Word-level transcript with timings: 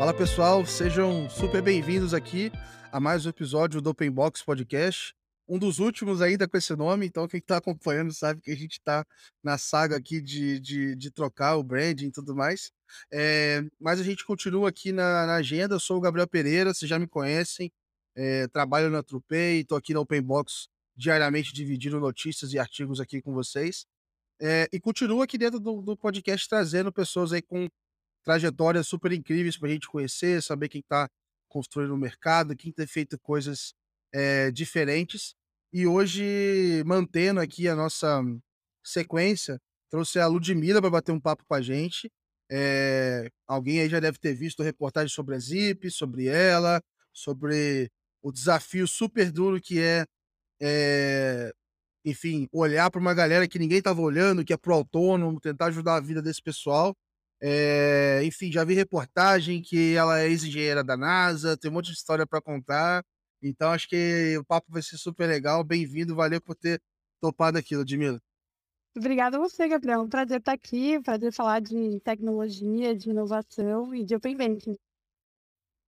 Fala 0.00 0.14
pessoal, 0.14 0.64
sejam 0.64 1.28
super 1.28 1.60
bem-vindos 1.60 2.14
aqui 2.14 2.50
a 2.90 2.98
mais 2.98 3.26
um 3.26 3.28
episódio 3.28 3.82
do 3.82 3.90
Open 3.90 4.10
Box 4.10 4.42
Podcast. 4.42 5.14
Um 5.46 5.58
dos 5.58 5.78
últimos 5.78 6.22
ainda 6.22 6.48
com 6.48 6.56
esse 6.56 6.74
nome, 6.74 7.04
então 7.04 7.28
quem 7.28 7.36
está 7.36 7.58
acompanhando 7.58 8.10
sabe 8.10 8.40
que 8.40 8.50
a 8.50 8.56
gente 8.56 8.78
está 8.78 9.04
na 9.44 9.58
saga 9.58 9.98
aqui 9.98 10.22
de, 10.22 10.58
de, 10.58 10.96
de, 10.96 11.10
trocar 11.10 11.56
o 11.56 11.62
branding 11.62 12.06
e 12.06 12.10
tudo 12.10 12.34
mais. 12.34 12.72
É, 13.12 13.62
mas 13.78 14.00
a 14.00 14.02
gente 14.02 14.24
continua 14.24 14.70
aqui 14.70 14.90
na, 14.90 15.26
na, 15.26 15.34
agenda. 15.34 15.74
Eu 15.74 15.80
sou 15.80 15.98
o 15.98 16.00
Gabriel 16.00 16.26
Pereira, 16.26 16.72
vocês 16.72 16.88
já 16.88 16.98
me 16.98 17.06
conhecem. 17.06 17.70
É, 18.16 18.48
trabalho 18.48 18.88
na 18.88 19.02
Trupei, 19.02 19.60
estou 19.60 19.76
aqui 19.76 19.92
na 19.92 20.00
Open 20.00 20.22
Box 20.22 20.66
diariamente 20.96 21.52
dividindo 21.52 22.00
notícias 22.00 22.54
e 22.54 22.58
artigos 22.58 23.00
aqui 23.00 23.20
com 23.20 23.34
vocês. 23.34 23.84
É, 24.40 24.66
e 24.72 24.80
continuo 24.80 25.20
aqui 25.20 25.36
dentro 25.36 25.60
do, 25.60 25.82
do 25.82 25.94
podcast 25.94 26.48
trazendo 26.48 26.90
pessoas 26.90 27.34
aí 27.34 27.42
com 27.42 27.68
trajetórias 28.24 28.86
super 28.86 29.12
incríveis 29.12 29.56
para 29.56 29.68
a 29.68 29.72
gente 29.72 29.88
conhecer, 29.88 30.42
saber 30.42 30.68
quem 30.68 30.80
está 30.80 31.08
construindo 31.48 31.94
o 31.94 31.98
mercado, 31.98 32.56
quem 32.56 32.72
tem 32.72 32.86
feito 32.86 33.18
coisas 33.18 33.74
é, 34.12 34.50
diferentes. 34.50 35.34
E 35.72 35.86
hoje, 35.86 36.82
mantendo 36.84 37.40
aqui 37.40 37.68
a 37.68 37.76
nossa 37.76 38.22
sequência, 38.84 39.60
trouxe 39.90 40.18
a 40.18 40.26
Ludmilla 40.26 40.80
para 40.80 40.90
bater 40.90 41.12
um 41.12 41.20
papo 41.20 41.44
com 41.46 41.54
a 41.54 41.62
gente. 41.62 42.10
É, 42.50 43.30
alguém 43.46 43.80
aí 43.80 43.88
já 43.88 44.00
deve 44.00 44.18
ter 44.18 44.34
visto 44.34 44.62
reportagem 44.62 45.08
sobre 45.08 45.36
a 45.36 45.38
Zip, 45.38 45.88
sobre 45.90 46.26
ela, 46.26 46.82
sobre 47.12 47.90
o 48.22 48.32
desafio 48.32 48.86
super 48.88 49.30
duro 49.30 49.60
que 49.60 49.80
é, 49.80 50.04
é 50.60 51.52
enfim, 52.04 52.48
olhar 52.52 52.90
para 52.90 53.00
uma 53.00 53.14
galera 53.14 53.46
que 53.46 53.58
ninguém 53.58 53.78
estava 53.78 54.00
olhando, 54.00 54.44
que 54.44 54.52
é 54.52 54.56
pro 54.56 54.74
autônomo, 54.74 55.40
tentar 55.40 55.66
ajudar 55.66 55.96
a 55.96 56.00
vida 56.00 56.22
desse 56.22 56.42
pessoal. 56.42 56.96
É, 57.42 58.20
enfim, 58.24 58.52
já 58.52 58.64
vi 58.64 58.74
reportagem 58.74 59.62
que 59.62 59.94
ela 59.94 60.20
é 60.20 60.28
ex-engenheira 60.28 60.84
da 60.84 60.96
NASA, 60.96 61.56
tem 61.56 61.70
um 61.70 61.74
monte 61.74 61.86
de 61.86 61.92
história 61.92 62.26
para 62.26 62.40
contar. 62.40 63.02
Então, 63.42 63.70
acho 63.70 63.88
que 63.88 64.36
o 64.38 64.44
papo 64.44 64.70
vai 64.70 64.82
ser 64.82 64.98
super 64.98 65.26
legal. 65.26 65.64
Bem-vindo, 65.64 66.14
valeu 66.14 66.40
por 66.40 66.54
ter 66.54 66.80
topado 67.20 67.56
aqui, 67.56 67.74
Ludmilla. 67.74 68.20
Obrigada 68.94 69.36
a 69.36 69.40
você, 69.40 69.68
Gabriel. 69.68 70.02
Um 70.02 70.08
prazer 70.08 70.40
estar 70.40 70.52
aqui, 70.52 71.00
prazer 71.00 71.32
falar 71.32 71.60
de 71.60 72.00
tecnologia, 72.00 72.94
de 72.94 73.08
inovação 73.08 73.94
e 73.94 74.04
de 74.04 74.14
Open 74.14 74.36
Banking. 74.36 74.76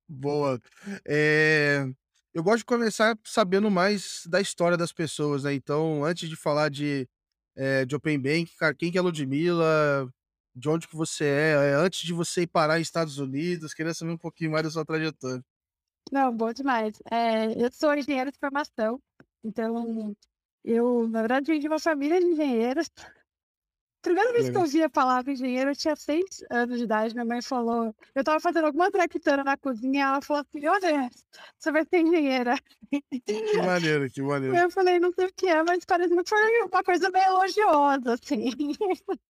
Boa. 0.09 0.61
É... 1.07 1.85
Eu 2.33 2.43
gosto 2.43 2.59
de 2.59 2.65
começar 2.65 3.19
sabendo 3.25 3.71
mais 3.71 4.23
da 4.27 4.41
história 4.41 4.77
das 4.77 4.91
pessoas, 4.91 5.45
né? 5.45 5.53
Então, 5.53 6.03
antes 6.03 6.31
de 6.31 6.37
falar 6.37 6.71
de, 6.71 7.07
é, 7.55 7.85
de 7.85 7.95
Open 7.95 8.19
Bank, 8.19 8.57
cara, 8.57 8.75
quem 8.75 8.91
que 8.91 8.97
é 8.97 9.01
a 9.01 9.05
Ludmilla? 9.05 10.11
De 10.55 10.69
onde 10.69 10.87
que 10.87 10.97
você 10.97 11.25
é, 11.25 11.71
é, 11.71 11.75
antes 11.75 12.01
de 12.01 12.13
você 12.13 12.43
ir 12.43 12.47
parar 12.47 12.79
em 12.79 12.83
Estados 12.83 13.19
Unidos, 13.19 13.75
queria 13.75 13.95
saber 13.95 14.13
um 14.13 14.19
pouquinho 14.19 14.51
mais 14.51 14.65
da 14.65 14.71
sua 14.71 14.85
trajetória. 14.85 15.43
Não, 16.11 16.35
bom 16.35 16.53
demais. 16.53 17.01
É, 17.11 17.53
eu 17.63 17.71
sou 17.73 17.95
engenheiro 17.95 18.31
de 18.31 18.39
formação, 18.39 19.01
então 19.43 20.15
eu, 20.65 21.09
na 21.09 21.21
verdade, 21.21 21.53
vim 21.53 21.61
de 21.61 21.69
uma 21.69 21.79
família 21.79 22.21
de 22.21 22.27
engenheiros. 22.27 22.91
Primeira 24.03 24.33
vez 24.33 24.51
que 24.51 24.57
eu 24.57 24.63
ouvi 24.63 24.83
a 24.83 24.91
palavra 24.91 25.31
engenheiro, 25.31 25.71
eu 25.71 25.77
tinha 25.77 25.95
seis 25.95 26.25
anos 26.51 26.79
de 26.79 26.85
idade. 26.85 27.15
Minha 27.15 27.25
mãe 27.25 27.41
falou. 27.41 27.95
Eu 28.15 28.21
estava 28.21 28.41
fazendo 28.41 28.65
alguma 28.65 28.91
traquitana 28.91 29.45
na 29.45 29.57
cozinha. 29.57 30.07
Ela 30.07 30.21
falou 30.21 30.43
assim: 30.43 30.67
Olha, 30.67 31.09
você 31.57 31.71
vai 31.71 31.85
ser 31.85 32.01
engenheira. 32.01 32.57
Que 32.91 33.63
maneiro, 33.65 34.11
que 34.11 34.21
maneiro. 34.21 34.57
Eu 34.57 34.71
falei: 34.73 34.99
Não 34.99 35.13
sei 35.13 35.27
o 35.27 35.33
que 35.33 35.47
é, 35.47 35.63
mas 35.63 35.85
parece 35.85 36.15
que 36.17 36.29
foi 36.29 36.63
uma 36.63 36.83
coisa 36.83 37.11
meio 37.11 37.27
elogiosa, 37.27 38.15
assim. 38.15 38.51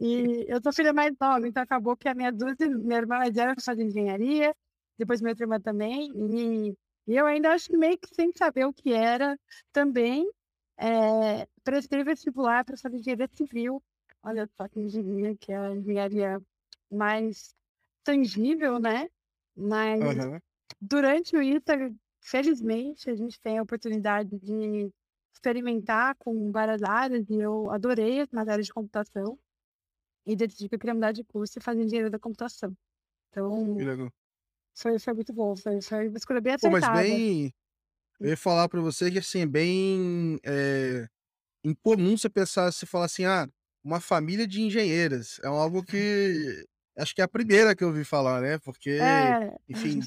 E 0.00 0.44
eu 0.48 0.60
sou 0.60 0.72
filha 0.72 0.92
mais 0.92 1.14
nova, 1.20 1.46
então 1.46 1.62
acabou 1.62 1.96
que 1.96 2.08
a 2.08 2.14
minha 2.14 2.32
duas, 2.32 2.56
minha 2.58 2.98
irmã 2.98 3.18
mais 3.18 3.34
velha 3.34 3.54
fazer 3.60 3.84
engenharia, 3.84 4.54
depois 4.98 5.20
minha 5.20 5.32
outra 5.32 5.44
irmã 5.44 5.60
também, 5.60 6.12
e, 6.16 6.76
e, 7.06 7.16
eu 7.16 7.26
ainda 7.26 7.52
acho 7.52 7.76
meio 7.76 7.98
que 7.98 8.12
sem 8.12 8.32
saber 8.32 8.64
o 8.64 8.72
que 8.72 8.92
era 8.92 9.38
também, 9.72 10.28
é, 10.76 11.46
prestei 11.62 12.02
vestibular 12.02 12.64
para 12.64 12.76
fazer 12.76 12.96
engenharia 12.96 13.28
civil, 13.32 13.82
olha 14.22 14.48
só 14.56 14.66
que 14.66 14.80
engenharia, 14.80 15.36
que 15.36 15.52
é 15.52 15.56
a 15.56 15.76
engenharia 15.76 16.42
mais 16.90 17.54
tangível, 18.02 18.80
né? 18.80 19.08
Mas 19.56 20.00
uhum. 20.02 20.38
durante 20.80 21.36
o 21.36 21.42
ITA, 21.42 21.94
felizmente, 22.20 23.08
a 23.08 23.14
gente 23.14 23.40
tem 23.40 23.58
a 23.58 23.62
oportunidade 23.62 24.36
de 24.40 24.90
experimentar 25.32 26.16
com 26.16 26.50
várias 26.50 26.82
áreas, 26.82 27.28
e 27.30 27.36
eu 27.36 27.70
adorei 27.70 28.20
as 28.20 28.30
matérias 28.30 28.66
de 28.66 28.72
computação 28.72 29.38
e 30.26 30.34
decidi 30.36 30.68
que 30.68 30.74
eu 30.74 30.78
queria 30.78 30.94
mudar 30.94 31.12
de 31.12 31.24
curso 31.24 31.58
e 31.58 31.62
fazer 31.62 31.82
engenharia 31.82 32.10
da 32.10 32.18
computação. 32.18 32.74
Então, 33.30 33.76
foi, 34.74 34.98
foi 34.98 35.14
muito 35.14 35.32
bom, 35.32 35.56
foi, 35.56 35.80
foi 35.80 36.08
uma 36.08 36.16
escolha 36.16 36.40
bem 36.40 36.56
Pô, 36.58 36.70
mas 36.70 36.88
bem. 36.88 37.52
Eu 38.20 38.28
ia 38.28 38.36
falar 38.36 38.68
pra 38.68 38.80
você 38.80 39.10
que 39.10 39.18
assim, 39.18 39.40
é 39.40 39.46
bem 39.46 40.38
é, 40.44 41.06
incomum 41.64 42.16
você 42.16 42.28
pensar, 42.28 42.72
você 42.72 42.86
falar 42.86 43.06
assim, 43.06 43.24
ah, 43.24 43.48
uma 43.82 44.00
família 44.00 44.46
de 44.46 44.62
engenheiras. 44.62 45.40
É 45.42 45.46
algo 45.46 45.82
que 45.82 46.66
acho 46.96 47.14
que 47.14 47.20
é 47.20 47.24
a 47.24 47.28
primeira 47.28 47.74
que 47.74 47.84
eu 47.84 47.88
ouvi 47.88 48.04
falar, 48.04 48.40
né? 48.40 48.58
Porque, 48.58 48.90
É. 48.90 49.54
enfim, 49.68 50.00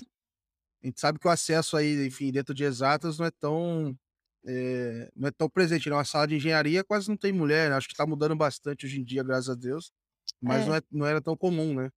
a 0.84 0.88
gente 0.88 1.00
sabe 1.00 1.20
que 1.20 1.28
o 1.28 1.32
acesso 1.32 1.78
aí, 1.78 2.06
enfim, 2.08 2.32
dentro 2.32 2.54
de 2.54 2.64
exatas 2.64 3.20
não 3.20 3.26
é 3.26 3.32
tão 3.32 3.98
é, 4.46 5.12
não 5.16 5.28
é 5.28 5.32
tão 5.32 5.50
presente. 5.50 5.90
Na 5.90 5.98
né? 5.98 6.04
sala 6.04 6.28
de 6.28 6.36
engenharia 6.36 6.84
quase 6.84 7.10
não 7.10 7.18
tem 7.18 7.32
mulher, 7.34 7.70
né? 7.70 7.76
acho 7.76 7.88
que 7.88 7.94
está 7.94 8.06
mudando 8.06 8.36
bastante 8.36 8.86
hoje 8.86 9.00
em 9.00 9.04
dia, 9.04 9.24
graças 9.24 9.50
a 9.50 9.56
Deus. 9.56 9.92
Mas 10.42 10.64
é. 10.64 10.68
Não, 10.68 10.76
é, 10.76 10.82
não 10.92 11.06
era 11.06 11.22
tão 11.22 11.36
comum, 11.36 11.74
né? 11.74 11.90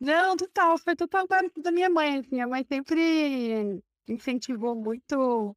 Não, 0.00 0.36
total. 0.36 0.78
Foi 0.78 0.96
total 0.96 1.26
da 1.56 1.70
minha 1.70 1.88
mãe. 1.88 2.18
Assim. 2.18 2.30
Minha 2.32 2.46
mãe 2.46 2.64
sempre 2.64 3.82
incentivou 4.08 4.74
muito 4.74 5.56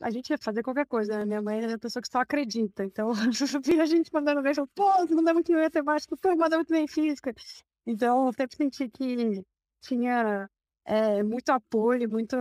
a 0.00 0.10
gente 0.10 0.32
a 0.32 0.38
fazer 0.38 0.62
qualquer 0.62 0.86
coisa. 0.86 1.18
Né? 1.18 1.24
Minha 1.24 1.42
mãe 1.42 1.62
é 1.62 1.68
uma 1.68 1.78
pessoa 1.78 2.02
que 2.02 2.08
só 2.08 2.20
acredita. 2.20 2.84
Então, 2.84 3.10
a 3.82 3.86
gente 3.86 4.12
mandando 4.12 4.42
bem, 4.42 4.52
pô, 4.74 4.92
você 4.98 5.14
manda 5.14 5.34
muito 5.34 5.52
bem 5.52 5.62
matemática, 5.62 6.16
pô, 6.16 6.34
manda 6.36 6.56
muito 6.56 6.70
bem 6.72 6.86
física. 6.88 7.32
Então, 7.86 8.26
eu 8.26 8.32
sempre 8.32 8.56
senti 8.56 8.88
que 8.88 9.42
tinha 9.82 10.48
é, 10.84 11.22
muito 11.22 11.50
apoio, 11.50 12.08
muito. 12.10 12.36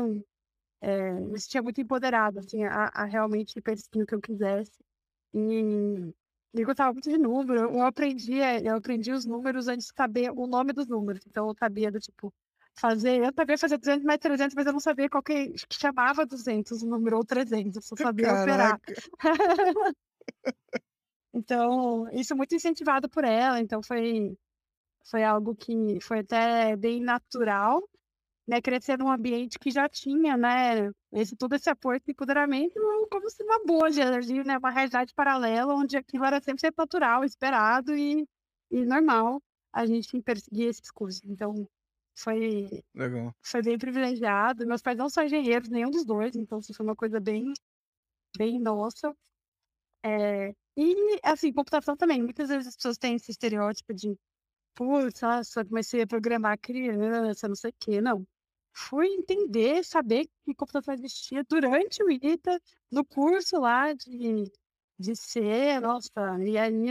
É, 0.81 1.11
me 1.11 1.39
sentia 1.39 1.61
muito 1.61 1.81
empoderada, 1.81 2.39
assim, 2.39 2.63
a, 2.63 2.89
a 2.93 3.05
realmente 3.05 3.61
perseguir 3.61 4.03
o 4.03 4.07
que 4.07 4.15
eu 4.15 4.21
quisesse. 4.21 4.71
E 5.33 6.13
eu 6.53 6.65
gostava 6.65 6.93
muito 6.93 7.09
de 7.09 7.17
número. 7.17 7.61
Eu 7.61 7.81
aprendi, 7.81 8.39
eh, 8.39 8.61
eu 8.63 8.75
aprendi 8.75 9.11
os 9.11 9.25
números 9.25 9.67
antes 9.67 9.87
de 9.87 9.93
saber 9.95 10.31
o 10.31 10.47
nome 10.47 10.73
dos 10.73 10.87
números. 10.87 11.21
Então 11.27 11.47
eu 11.47 11.55
sabia 11.57 11.91
do 11.91 11.99
tipo 11.99 12.33
fazer, 12.79 13.23
eu 13.23 13.33
sabia 13.35 13.57
fazer 13.57 13.77
200 13.77 14.05
mais 14.05 14.19
300, 14.19 14.55
mas 14.55 14.65
eu 14.65 14.73
não 14.73 14.79
sabia 14.79 15.09
qual 15.09 15.21
que, 15.21 15.49
que 15.49 15.75
chamava 15.79 16.25
200 16.25 16.81
o 16.81 16.87
número 16.87 17.17
ou 17.17 17.25
300, 17.25 17.75
eu 17.75 17.81
só 17.81 17.95
sabia 17.95 18.25
Caraca. 18.27 18.93
operar. 18.93 19.15
então, 21.33 22.09
isso 22.13 22.35
muito 22.35 22.55
incentivado 22.55 23.09
por 23.09 23.23
ela, 23.23 23.59
então 23.59 23.83
foi 23.83 24.37
foi 25.09 25.23
algo 25.23 25.55
que 25.55 25.99
foi 26.01 26.19
até 26.19 26.75
bem 26.75 27.01
natural 27.01 27.81
né, 28.49 28.59
crescer 28.61 28.97
num 28.97 29.11
ambiente 29.11 29.59
que 29.59 29.69
já 29.69 29.87
tinha, 29.87 30.35
né, 30.35 30.89
esse, 31.11 31.35
todo 31.35 31.53
esse 31.53 31.69
apoio 31.69 32.01
e 32.07 32.11
empoderamento 32.11 32.73
como 33.11 33.29
se 33.29 33.43
uma 33.43 33.63
bolha 33.63 34.09
né, 34.43 34.57
uma 34.57 34.71
realidade 34.71 35.13
paralela, 35.13 35.75
onde 35.75 35.95
aquilo 35.95 36.25
era 36.25 36.41
sempre 36.41 36.67
natural, 36.75 37.23
esperado 37.23 37.95
e, 37.95 38.27
e 38.71 38.85
normal 38.85 39.39
a 39.71 39.85
gente 39.85 40.19
perseguir 40.23 40.67
esses 40.67 40.89
cursos. 40.89 41.21
Então, 41.25 41.69
foi, 42.17 42.67
Legal. 42.95 43.35
foi 43.39 43.61
bem 43.61 43.77
privilegiado. 43.77 44.65
Meus 44.65 44.81
pais 44.81 44.97
não 44.97 45.09
são 45.09 45.23
engenheiros, 45.23 45.69
nenhum 45.69 45.91
dos 45.91 46.03
dois, 46.03 46.35
então 46.35 46.57
isso 46.57 46.73
foi 46.73 46.83
uma 46.83 46.95
coisa 46.95 47.19
bem, 47.19 47.53
bem 48.35 48.59
nossa. 48.59 49.15
É, 50.03 50.55
e, 50.75 51.19
assim, 51.23 51.53
computação 51.53 51.95
também. 51.95 52.23
Muitas 52.23 52.49
vezes 52.49 52.69
as 52.69 52.75
pessoas 52.75 52.97
têm 52.97 53.13
esse 53.15 53.29
estereótipo 53.29 53.93
de, 53.93 54.17
putz, 54.73 55.19
só 55.45 55.63
comecei 55.63 56.01
a 56.01 56.07
programar 56.07 56.57
criança, 56.59 57.47
não 57.47 57.55
sei 57.55 57.69
o 57.69 57.75
quê. 57.79 58.01
Não 58.01 58.25
fui 58.79 59.07
entender, 59.07 59.83
saber 59.83 60.29
que 60.45 60.55
computação 60.55 60.93
existia 60.93 61.43
durante 61.43 62.01
o 62.01 62.09
ITA, 62.09 62.59
no 62.89 63.03
curso 63.03 63.59
lá 63.59 63.93
de, 63.93 64.49
de 64.97 65.15
ser, 65.15 65.81
nossa, 65.81 66.11
e 66.41 66.57
aí, 66.57 66.85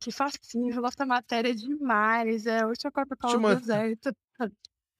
que 0.00 0.10
fascínio, 0.10 0.80
nossa 0.80 1.06
matéria 1.06 1.50
é 1.50 1.54
demais, 1.54 2.46
é 2.46 2.66
hoje 2.66 2.80
eu 2.84 2.92
corpo 2.92 3.14
do 3.14 3.56
deserto. 3.56 4.14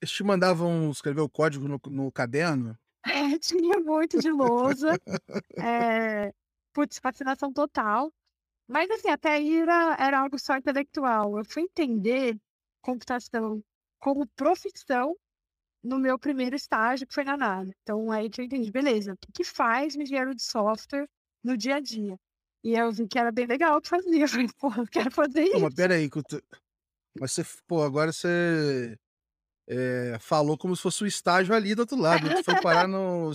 Eles 0.01 0.13
te 0.13 0.23
mandavam 0.23 0.91
escrever 0.91 1.21
o 1.21 1.29
código 1.29 1.67
no, 1.67 1.81
no 1.91 2.13
caderno? 2.13 2.79
É, 3.05 3.39
tinha 3.41 3.81
muito 3.81 4.21
de 4.21 4.31
lousa. 4.31 4.99
é, 5.59 6.33
putz, 6.73 6.99
fascinação 6.99 7.53
total. 7.53 8.13
Mas 8.69 8.89
assim, 8.91 9.09
até 9.09 9.33
aí 9.33 9.59
era, 9.59 9.97
era 9.99 10.21
algo 10.21 10.39
só 10.39 10.57
intelectual. 10.57 11.37
Eu 11.37 11.45
fui 11.45 11.63
entender 11.63 12.39
computação 12.81 13.63
como 13.99 14.27
profissão 14.29 15.17
no 15.83 15.99
meu 15.99 16.19
primeiro 16.19 16.57
estágio, 16.57 17.07
que 17.07 17.15
foi 17.15 17.25
na 17.25 17.37
NASA. 17.37 17.73
Então, 17.83 18.11
aí 18.11 18.31
que 18.31 18.41
eu 18.41 18.45
entendi, 18.45 18.71
beleza, 18.71 19.15
o 19.15 19.17
que, 19.17 19.33
que 19.33 19.45
faz 19.45 19.97
um 19.97 20.03
engenheiro 20.03 20.35
de 20.35 20.43
software 20.43 21.09
no 21.43 21.57
dia 21.57 21.77
a 21.77 21.81
dia? 21.81 22.17
E 22.65 22.75
eu 22.75 22.93
vi 22.93 23.09
que 23.09 23.19
era 23.19 23.33
bem 23.33 23.47
legal 23.47 23.77
o 23.79 23.81
que 23.81 23.89
fazia. 23.89 24.23
Eu 24.25 24.29
falei, 24.29 24.49
pô, 24.59 24.73
eu 24.77 24.87
quero 24.87 25.11
fazer 25.11 25.43
Pô, 25.43 25.49
isso. 25.57 25.61
mas 25.61 25.75
peraí, 25.75 26.09
mas 27.19 27.33
você, 27.33 27.45
pô, 27.67 27.83
agora 27.83 28.13
você. 28.13 28.97
eh, 29.69 30.19
falou 30.21 30.59
como 30.59 30.75
se 30.77 30.83
fosse 30.83 31.05
o 31.05 31.07
estágio 31.07 31.55
ali 31.55 31.75
do 31.75 31.81
outro 31.81 31.97
lado, 31.97 32.29
tu 32.35 32.43
foi 32.45 32.55
parar 32.63 32.89
no 32.89 33.33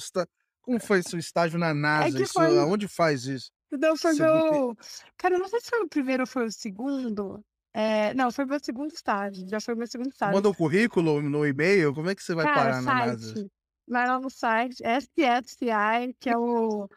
como 0.62 0.80
foi 0.80 1.02
seu 1.04 1.18
estágio 1.20 1.58
na 1.60 1.74
É 2.08 2.12
NASA? 2.12 2.18
que 2.18 2.24
Isso 2.24 2.34
foi 2.34 2.58
aonde 2.60 2.88
faz 2.88 3.26
isso? 3.26 3.52
não, 3.72 3.96
foi 3.98 4.16
que 4.16 4.22
meu 4.22 4.76
cara, 5.18 5.36
eu 5.36 5.40
não 5.40 5.48
sei 5.50 5.60
se 5.62 5.70
foi 5.70 5.82
o 5.84 5.90
primeiro 5.90 6.24
ou 6.24 6.28
foi 6.28 6.46
o 6.46 6.52
segundo, 6.52 7.44
eh, 7.78 8.14
não, 8.16 8.32
foi 8.32 8.46
meu 8.46 8.60
segundo 8.60 8.92
estágio, 8.92 9.48
já 9.48 9.62
foi 9.62 9.76
meu 9.76 9.86
segundo 9.88 10.10
estágio. 10.10 10.36
manda 10.36 10.50
o 10.50 10.56
currículo 10.56 11.22
no 11.22 11.46
e-mail? 11.46 11.94
Como 11.94 12.10
é 12.10 12.16
que 12.16 12.24
você 12.24 12.34
vai 12.34 12.46
Cara, 12.46 12.56
parar 12.56 12.82
na 12.82 13.06
NASA? 13.06 13.36
site, 13.36 13.52
vai 13.88 14.08
lá 14.08 14.20
no 14.20 14.30
site 14.30 14.82
SSCI, 14.84 16.16
que 16.20 16.30
é 16.30 16.38
o 16.38 16.88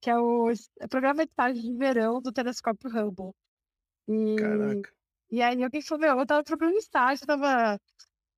que 0.00 0.10
é 0.10 0.16
o 0.16 0.48
es 0.48 0.70
programa 0.88 1.24
de 1.24 1.30
estágio 1.30 1.60
de 1.60 1.76
verão 1.76 2.20
do 2.22 2.32
telescópio 2.32 2.88
Hubble. 2.88 3.32
E 4.08 4.36
Caraca. 4.36 4.90
e 5.30 5.42
aí 5.42 5.62
alguém 5.62 5.82
falou: 5.82 6.00
"Meu, 6.02 6.16
eu 6.16 6.22
estava 6.22 6.44
procurando 6.44 6.76
estágio, 6.76 7.22
estava 7.24 7.78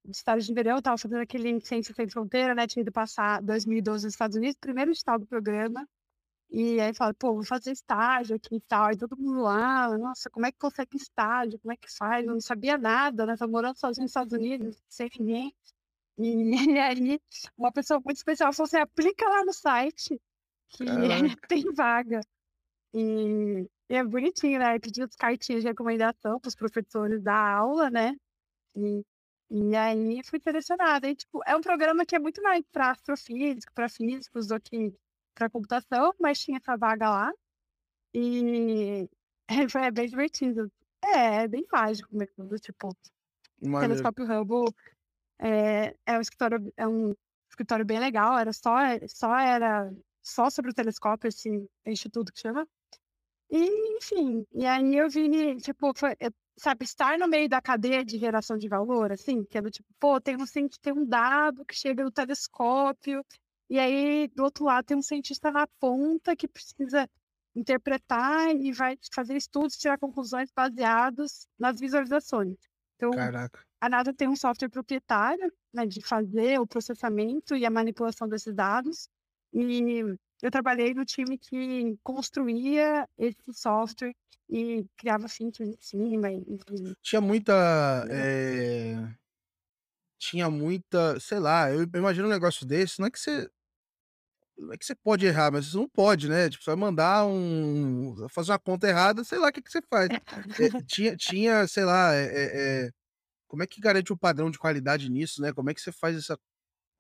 de 0.05 0.17
estágio 0.17 0.47
de 0.47 0.55
verão, 0.55 0.79
estava 0.79 0.97
fazendo 0.97 1.21
aquele 1.21 1.61
Ciência 1.61 1.95
Sem 1.95 2.09
Fronteira, 2.09 2.55
né, 2.55 2.67
tinha 2.67 2.83
ido 2.83 2.91
passar 2.93 3.43
2012 3.43 4.07
nos 4.07 4.15
Estados 4.15 4.37
Unidos, 4.37 4.57
primeiro 4.59 4.91
estado 4.91 5.21
do 5.21 5.27
programa, 5.27 5.87
e 6.51 6.81
aí 6.81 6.95
fala: 6.95 7.15
"Pô, 7.15 7.35
vou 7.35 7.45
fazer 7.45 7.73
estágio 7.73 8.37
aqui 8.37 8.57
e 8.57 8.61
tal", 8.63 8.87
aí 8.87 8.97
todo 8.99 9.17
mundo 9.19 9.43
lá: 9.43 9.97
"Nossa, 9.99 10.31
como 10.31 10.47
é 10.47 10.53
que 10.53 10.59
consegue 10.59 10.97
estágio? 10.97 11.59
Como 11.61 11.73
é 11.73 11.77
que 11.77 11.89
faz?", 11.97 12.27
eu 12.27 12.33
não 12.35 12.41
sabia 12.41 12.79
nada, 12.79 13.27
né, 13.27 13.35
estava 13.35 13.51
morando 13.53 13.79
sozinha 13.79 14.03
nos 14.05 14.11
Estados 14.13 14.33
Unidos, 14.33 14.83
sem 14.89 15.09
ninguém. 15.19 15.55
E 16.77 16.79
aí 16.81 17.21
uma 17.59 17.73
pessoa 17.73 18.01
muito 18.05 18.19
especial 18.19 18.53
falou 18.53 18.67
assim: 18.67 18.79
"Aplica 18.79 19.29
lá 19.29 19.45
no 19.45 19.53
site, 19.55 20.21
que 20.71 20.85
Caraca. 21.41 21.49
tem 21.49 21.65
vaga". 21.75 22.21
E 22.95 23.67
e 23.91 23.95
é 23.97 24.05
bonitinho, 24.05 24.59
né, 24.61 24.79
pediu 24.81 25.05
as 25.07 25.17
cartinhas 25.17 25.63
de 25.63 25.69
recomendação 25.69 26.41
para 26.41 26.49
os 26.49 26.55
professores 26.57 27.23
da 27.23 27.35
aula, 27.57 27.91
né, 27.91 28.15
e 28.77 29.03
e 29.51 29.77
aí 29.77 30.23
fui 30.25 30.41
selecionada. 30.43 31.09
E, 31.11 31.17
tipo, 31.17 31.41
é 31.47 31.57
um 31.57 31.61
programa 31.63 32.07
que 32.07 32.17
é 32.17 32.21
muito 32.21 32.43
mais 32.43 32.63
pra 32.73 32.91
astrofísico, 32.93 33.73
pra 33.75 33.89
físicos 33.89 34.49
do 34.49 34.61
que 34.61 34.95
pra 35.35 35.51
computação, 35.51 36.15
mas 36.21 36.39
tinha 36.41 36.59
essa 36.59 36.77
vaga 36.77 37.09
lá, 37.09 37.33
e 38.15 39.09
é 39.49 39.69
foi 39.69 39.83
é 39.83 39.91
bem 39.91 40.09
divertido. 40.09 40.71
É, 41.03 41.45
é 41.45 41.49
bem 41.49 41.67
mágico 41.73 42.15
mesmo, 42.15 42.59
tipo, 42.59 42.95
Maneiro. 43.61 43.89
telescópio 43.89 44.27
Hubble, 44.27 44.75
eh, 45.39 45.97
é 46.07 46.19
um 46.19 46.21
escritório 46.21 46.73
é 46.77 46.87
um 46.87 47.15
escritório 47.49 47.85
bem 47.85 47.99
legal, 47.99 48.39
era 48.39 48.53
só 48.53 48.77
só 49.09 49.37
era 49.39 49.93
só 50.23 50.51
sobre 50.51 50.71
o 50.71 50.75
telescópio, 50.75 51.29
esse 51.29 51.69
instituto 51.87 52.33
que 52.33 52.41
chama. 52.41 52.67
E, 53.51 53.97
enfim, 53.97 54.47
e 54.53 54.65
aí 54.67 54.97
eu 54.97 55.09
vi, 55.11 55.57
tipo, 55.57 55.93
foi 55.97 56.15
eu 56.21 56.33
sabe, 56.61 56.85
estar 56.85 57.19
no 57.19 57.27
meio 57.27 57.49
da 57.49 57.61
cadeia 57.61 58.05
de 58.05 58.19
geração 58.19 58.59
de 58.59 58.69
valor, 58.69 59.11
assim, 59.13 59.45
que 59.45 59.57
é 59.57 59.63
do 59.63 59.71
tipo, 59.71 59.89
pô, 59.99 60.21
tem 60.21 60.37
um 60.37 60.45
tem 60.83 60.93
um 60.93 61.07
dado 61.07 61.65
que 61.65 61.75
chega 61.75 62.05
no 62.05 62.11
telescópio, 62.11 63.25
e 63.71 63.79
aí 63.81 64.29
do 64.35 64.45
outro 64.45 64.65
lado 64.67 64.87
tem 64.87 64.97
um 64.99 65.03
cientista 65.03 65.51
na 65.53 65.67
ponta 65.81 66.37
que 66.37 66.49
precisa 66.49 67.09
interpretar 67.57 68.55
e 68.57 68.73
vai 68.73 68.97
fazer 69.15 69.37
estudos, 69.37 69.77
tirar 69.79 69.99
conclusões 69.99 70.51
baseados 70.57 71.47
nas 71.59 71.81
visualizações. 71.81 72.57
Então, 72.97 73.13
Caraca. 73.13 73.67
a 73.81 73.89
NASA 73.91 74.15
tem 74.15 74.29
um 74.29 74.37
software 74.37 74.71
proprietário, 74.71 75.53
né, 75.75 75.87
de 75.87 76.03
fazer 76.03 76.61
o 76.61 76.67
processamento 76.67 77.57
e 77.57 77.67
a 77.67 77.71
manipulação 77.71 78.29
desses 78.29 78.55
dados, 78.55 79.09
e 79.55 80.03
eu 80.43 80.51
trabalhei 80.51 80.95
no 80.95 81.05
time 81.07 81.39
que 81.39 81.97
construía 82.05 83.07
esse 83.19 83.53
software 83.55 84.15
e 84.51 84.87
criava 84.99 85.29
features 85.29 85.71
em 85.71 85.79
cima, 85.81 86.31
e. 86.33 86.97
Tinha 87.03 87.21
muita, 87.21 88.07
eh 88.11 89.15
tinha 90.21 90.51
muita, 90.51 91.19
sei 91.19 91.39
lá, 91.41 91.71
eu 91.73 91.83
imagino 91.95 92.27
um 92.29 92.31
negócio 92.31 92.67
desse, 92.67 93.01
não 93.01 93.07
é 93.07 93.11
que 93.11 93.19
você 93.19 93.51
não 94.61 94.73
é 94.75 94.79
que 94.79 94.85
você 94.87 94.95
pode 94.97 95.27
errar, 95.27 95.51
mas 95.53 95.67
você 95.67 95.77
não 95.79 95.89
pode, 95.89 96.29
né, 96.29 96.51
tipo, 96.51 96.63
você 96.65 96.71
vai 96.71 96.77
mandar 96.81 97.27
um 97.27 98.29
fazer 98.31 98.53
uma 98.53 98.59
conta 98.59 98.89
errada, 98.89 99.25
sei 99.25 99.39
lá 99.39 99.49
o 99.49 99.53
que 99.53 99.63
que 99.63 99.71
você 99.73 99.81
faz. 99.91 100.11
Eh, 100.59 100.71
tinha 100.87 101.17
tinha, 101.17 101.67
sei 101.69 101.85
lá, 101.85 102.15
eh 102.15 102.27
eh 102.33 102.87
eh, 102.89 102.91
como 103.49 103.63
é 103.65 103.67
que 103.69 103.81
garante 103.81 104.13
um 104.13 104.19
padrão 104.19 104.51
de 104.51 104.59
qualidade 104.59 105.11
nisso, 105.11 105.43
né, 105.43 105.53
como 105.55 105.71
é 105.71 105.75
que 105.75 105.81
você 105.83 105.93
faz 105.93 106.17
essa 106.17 106.39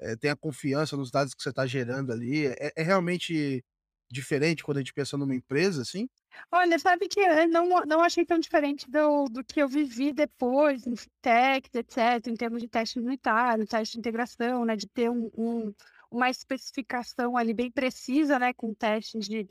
eh, 0.00 0.16
tem 0.16 0.30
a 0.30 0.36
confiança 0.36 0.96
nos 0.96 1.10
dados 1.12 1.34
que 1.34 1.42
você 1.42 1.52
tá 1.52 1.66
gerando 1.66 2.12
ali, 2.12 2.46
é 2.48 2.72
é 2.76 2.82
realmente 2.84 3.64
diferente 4.10 4.64
quando 4.64 4.78
a 4.78 4.80
gente 4.82 4.94
pensa 4.94 5.16
numa 5.18 5.34
empresa, 5.36 5.82
assim? 5.82 6.08
Olha, 6.52 6.78
sabe 6.78 7.08
que 7.08 7.20
eu 7.20 7.48
não 7.48 7.68
não 7.86 8.00
achei 8.02 8.24
tão 8.24 8.38
diferente 8.38 8.88
do 8.90 9.24
do 9.26 9.44
que 9.44 9.60
eu 9.62 9.68
vivi 9.68 10.12
depois 10.12 10.86
em 10.86 10.96
fintechs, 10.96 11.70
etc, 11.74 12.26
em 12.28 12.34
termos 12.34 12.60
de 12.62 12.68
teste 12.68 12.98
unitário, 12.98 13.66
teste 13.66 13.94
de 13.94 13.98
integração, 14.00 14.64
né, 14.64 14.76
de 14.76 14.88
ter 14.88 15.10
um 15.10 15.30
um 15.36 15.74
uma 16.10 16.30
especificação 16.30 17.36
ali 17.36 17.54
bem 17.54 17.70
precisa, 17.70 18.38
né, 18.38 18.52
com 18.54 18.74
testes 18.74 19.26
de, 19.28 19.46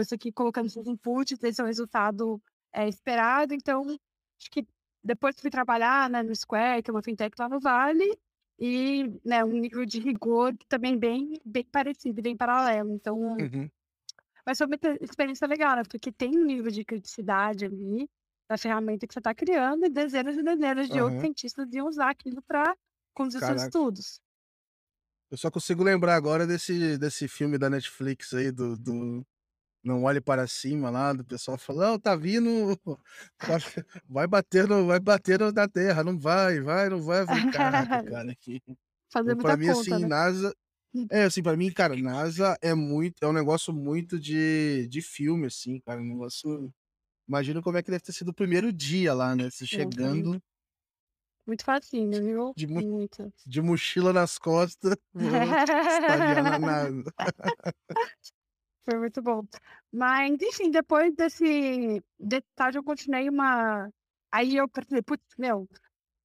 isso 0.00 0.14
aqui 0.14 0.32
colocando 0.32 0.66
esses 0.66 0.86
inputs, 0.86 1.38
esse 1.42 1.60
é 1.60 1.64
o 1.64 1.66
resultado, 1.66 2.42
eh, 2.72 2.88
esperado. 2.88 3.54
Então, 3.54 3.82
acho 3.86 4.50
que 4.50 4.66
depois 5.04 5.34
que 5.36 5.42
fui 5.42 5.50
trabalhar, 5.50 6.08
né, 6.10 6.22
no 6.22 6.34
Square, 6.34 6.82
que 6.82 6.90
é 6.90 6.94
uma 6.94 7.02
fintech 7.02 7.34
lá 7.38 7.48
no 7.48 7.60
Vale, 7.60 8.18
e, 8.58 9.04
né, 9.24 9.44
um 9.44 9.48
nível 9.52 9.84
de 9.86 10.00
rigor 10.00 10.54
também 10.68 10.98
bem 10.98 11.40
bem 11.44 11.64
parecido, 11.64 12.22
bem 12.22 12.36
paralelo. 12.36 12.92
Então 12.94 13.18
Uhum. 13.38 13.70
mas 14.46 14.58
foi 14.58 14.66
uma 14.66 14.76
ex 14.82 14.98
experiência 15.02 15.46
legal, 15.48 15.76
né, 15.76 15.82
porque 15.88 16.12
tem 16.12 16.30
um 16.38 16.44
nível 16.44 16.70
de 16.70 16.84
criticidade 16.84 17.64
ali, 17.66 18.08
da 18.48 18.58
ferramenta 18.58 19.06
que 19.06 19.14
você 19.14 19.20
tá 19.20 19.34
criando, 19.34 19.86
e 19.86 19.90
dezenas 19.90 20.36
e 20.36 20.42
dezenas 20.42 20.90
de 20.90 21.00
outros 21.00 21.18
Aham. 21.18 21.20
cientistas 21.20 21.68
iam 21.72 21.88
usar 21.88 22.10
aquilo 22.10 22.42
pra 22.42 22.76
conduzir 23.14 23.42
seus 23.42 23.62
Caraca. 23.62 23.64
estudos. 23.64 24.20
Eu 25.34 25.38
só 25.38 25.50
consigo 25.50 25.82
lembrar 25.82 26.14
agora 26.14 26.46
desse 26.46 26.96
desse 26.96 27.26
filme 27.26 27.58
da 27.58 27.68
Netflix 27.68 28.32
aí 28.34 28.52
do 28.52 28.76
do 28.78 29.26
Não 29.84 30.04
Olhe 30.04 30.20
Para 30.20 30.46
Cima 30.48 30.90
lá, 30.90 31.12
do 31.12 31.24
pessoal 31.24 31.58
falando: 31.58 31.90
"Não, 31.92 32.00
tá 32.00 32.16
vindo 32.16 32.78
vai 34.08 34.26
bater 34.28 34.68
no 34.68 34.86
vai 34.86 35.00
bater 35.00 35.40
na 35.52 35.68
terra, 35.68 36.04
não 36.04 36.18
vai, 36.18 36.60
vai, 36.60 36.88
não 36.90 37.02
vai", 37.02 37.26
falei: 37.26 37.44
"Caraca, 37.50 38.00
cara, 38.04 38.34
que" 38.40 38.62
pra 39.40 39.56
mim, 39.56 39.68
conta, 39.68 39.98
assim, 39.98 40.00
né. 40.00 40.08
NASA 40.08 40.54
Hum. 40.94 41.08
é, 41.10 41.24
assim, 41.24 41.42
pra 41.42 41.56
mim, 41.56 41.70
cara, 41.72 41.96
NASA 41.96 42.56
é 42.62 42.74
muito 42.74 43.16
é 43.24 43.28
um 43.28 43.32
negócio 43.34 43.72
muito 43.74 44.20
de 44.20 44.88
de 44.88 45.02
filme, 45.02 45.46
assim, 45.48 45.80
cara, 45.80 46.00
um 46.02 46.06
negócio 46.06 46.72
imagino 47.28 47.62
como 47.62 47.78
é 47.78 47.82
que 47.84 47.90
deve 47.92 48.02
ter 48.04 48.12
sido 48.12 48.30
o 48.30 48.34
primeiro 48.34 48.72
dia 48.72 49.14
lá, 49.14 49.36
né, 49.36 49.50
você 49.50 49.66
chegando 49.66 50.40
muito 51.46 51.64
facinho, 51.64 52.22
viu, 52.22 52.56
de 52.56 52.66
mo 52.66 52.80
muito. 52.80 53.32
de 53.46 53.60
mochila 53.62 54.12
nas 54.12 54.38
costas. 54.38 54.96
Foi 58.84 58.98
muito 58.98 59.22
bom. 59.22 59.42
Mas, 59.92 60.36
enfim, 60.42 60.70
depois 60.70 61.14
desse 61.14 62.02
desse 62.18 62.46
estágio 62.50 62.80
eu 62.80 62.84
continuei 62.84 63.28
uma 63.28 63.88
aí 64.32 64.56
eu 64.56 64.68
percebi: 64.68 65.02
"Putz, 65.02 65.24
meu, 65.38 65.66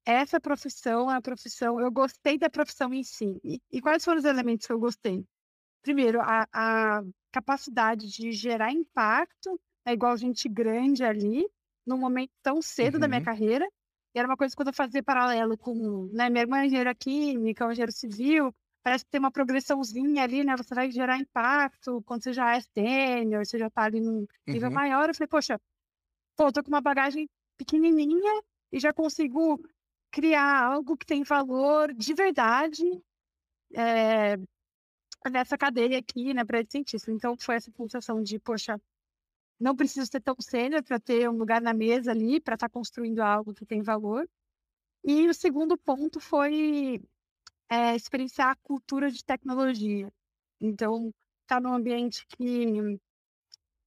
essa 0.05 0.39
profissão 0.41 1.11
é 1.11 1.17
a 1.17 1.21
profissão" 1.21 1.79
eu 1.81 1.91
gostei 1.91 2.37
da 2.39 2.49
profissão 2.49 2.93
em 2.93 3.03
si. 3.03 3.39
E 3.43 3.61
e 3.71 3.81
quais 3.81 4.05
foram 4.05 4.19
os 4.19 4.25
elementos 4.25 4.67
que 4.67 4.73
eu 4.73 4.79
gostei? 4.79 5.25
Primeiro, 5.83 6.21
a 6.21 6.47
a 6.53 7.03
capacidade 7.33 8.07
de 8.09 8.31
gerar 8.33 8.71
impacto, 8.73 9.59
é 9.85 9.93
igual 9.93 10.17
gente 10.17 10.49
grande 10.49 11.03
ali, 11.03 11.47
num 11.87 11.97
momento 11.99 12.31
tão 12.43 12.61
cedo 12.61 12.99
da 12.99 13.07
minha 13.09 13.21
Uhum. 13.21 13.23
carreira, 13.23 13.67
e 14.15 14.19
era 14.19 14.27
uma 14.27 14.37
coisa 14.37 14.55
quando 14.55 14.69
eu 14.69 14.73
fazia 14.73 15.03
paralelo 15.03 15.57
com, 15.57 16.09
né, 16.13 16.29
minha 16.29 16.43
irmã 16.43 16.59
é 16.61 16.65
engenheira 16.65 16.95
química, 16.95 17.63
eu 17.65 17.71
engenheiro 17.71 17.91
civil, 17.91 18.53
parece 18.83 19.05
que 19.05 19.11
tem 19.11 19.19
uma 19.19 19.31
progressãozinha 19.31 20.23
ali, 20.23 20.43
né, 20.43 20.55
você 20.57 20.73
vai 20.75 20.91
gerar 20.91 21.17
impacto 21.19 22.01
quando 22.05 22.23
você 22.23 22.33
já 22.33 22.55
é 22.55 22.61
sênior, 22.61 23.45
você 23.45 23.57
já 23.59 23.69
tá 23.69 23.83
ali 23.83 24.01
num 24.01 24.25
nível 24.53 24.71
Uhum. 24.71 24.81
maior, 24.81 25.09
eu 25.09 25.15
falei: 25.15 25.27
"Poxa, 25.29 25.59
pô, 26.37 26.51
tô 26.51 26.63
com 26.63 26.69
uma 26.69 26.81
bagagem 26.81 27.29
pequenininha 27.57 28.41
e 28.71 28.79
já 28.79 28.93
consigo 28.93 29.59
criar 30.11 30.63
algo 30.73 30.97
que 30.97 31.05
tem 31.05 31.23
valor 31.23 31.93
de 31.93 32.13
verdade, 32.15 32.83
eh, 33.75 34.37
nessa 35.31 35.57
cadeia 35.57 35.99
aqui, 35.99 36.33
né, 36.33 36.43
esse 36.61 36.71
cientista". 36.71 37.11
Então 37.11 37.35
foi 37.39 37.55
essa 37.55 37.71
sensação 37.71 38.21
de: 38.23 38.39
"Poxa, 38.39 38.79
não 39.59 39.75
preciso 39.75 40.07
ser 40.11 40.21
tão 40.21 40.35
sênior 40.41 40.83
pra 40.83 40.99
ter 40.99 41.29
um 41.29 41.33
lugar 41.37 41.61
na 41.61 41.73
mesa 41.73 42.11
ali, 42.11 42.39
pra 42.41 42.55
estar 42.55 42.69
construindo 42.69 43.19
algo 43.21 43.53
que 43.53 43.65
tem 43.65 43.81
valor". 43.83 44.27
E 45.05 45.27
o 45.29 45.33
segundo 45.33 45.77
ponto 45.77 46.19
foi, 46.19 47.01
eh, 47.71 47.95
experienciar 47.95 48.51
a 48.51 48.57
cultura 48.63 49.11
de 49.11 49.23
tecnologia. 49.25 50.09
Então, 50.61 51.11
estar 51.43 51.61
num 51.61 51.73
ambiente 51.73 52.25
que, 52.27 52.99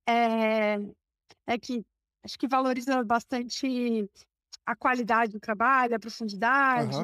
eh, 0.08 0.78
é 1.46 1.58
que 1.58 1.84
acho 2.24 2.38
que 2.38 2.48
valoriza 2.48 3.04
bastante 3.04 4.08
a 4.66 4.76
qualidade 4.76 5.32
do 5.32 5.40
trabalho, 5.40 5.96
a 5.96 6.00
profundidade, 6.00 7.02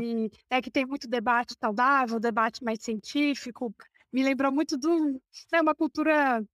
né, 0.50 0.62
que 0.62 0.70
tem 0.70 0.86
muito 0.86 1.08
debate 1.08 1.54
saudável, 1.62 2.20
debate 2.20 2.64
mais 2.64 2.80
científico. 2.82 3.74
Me 4.12 4.22
lembrou 4.24 4.52
muito 4.52 4.76
do 4.78 5.12
né, 5.52 5.60
uma 5.62 5.74
cultura 5.74 6.44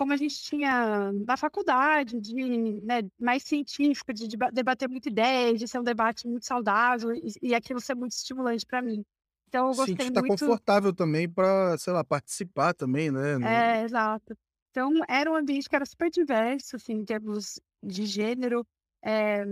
como 0.00 0.14
a 0.14 0.16
gente 0.16 0.42
tinha 0.42 1.12
na 1.12 1.36
faculdade, 1.36 2.18
de, 2.18 2.34
né, 2.80 3.02
mais 3.20 3.42
científico, 3.42 4.14
de 4.14 4.26
debater 4.50 4.88
muita 4.88 5.10
ideia, 5.10 5.52
de 5.54 5.68
ser 5.68 5.78
um 5.78 5.82
debate 5.84 6.26
muito 6.26 6.46
saudável 6.46 7.12
e, 7.14 7.32
e 7.42 7.54
aquilo 7.54 7.78
ser 7.82 7.94
muito 7.94 8.12
estimulante 8.12 8.64
para 8.64 8.80
mim. 8.80 9.04
Então 9.48 9.68
eu 9.68 9.74
Sim, 9.74 9.76
gostei 9.76 10.06
que 10.06 10.12
tá 10.12 10.22
muito. 10.22 10.46
confortável 10.46 10.90
também 10.94 11.28
para, 11.28 11.76
sei 11.76 11.92
lá, 11.92 12.02
participar 12.02 12.72
também, 12.72 13.10
né? 13.10 13.36
É, 13.42 13.82
exato. 13.82 14.34
Então 14.70 14.90
era 15.06 15.30
um 15.30 15.36
ambiente 15.36 15.68
que 15.68 15.76
era 15.76 15.84
super 15.84 16.10
diverso, 16.10 16.76
assim, 16.76 16.94
em 16.94 17.04
termos 17.04 17.60
de 17.82 18.06
gênero, 18.06 18.66
é, 19.04 19.44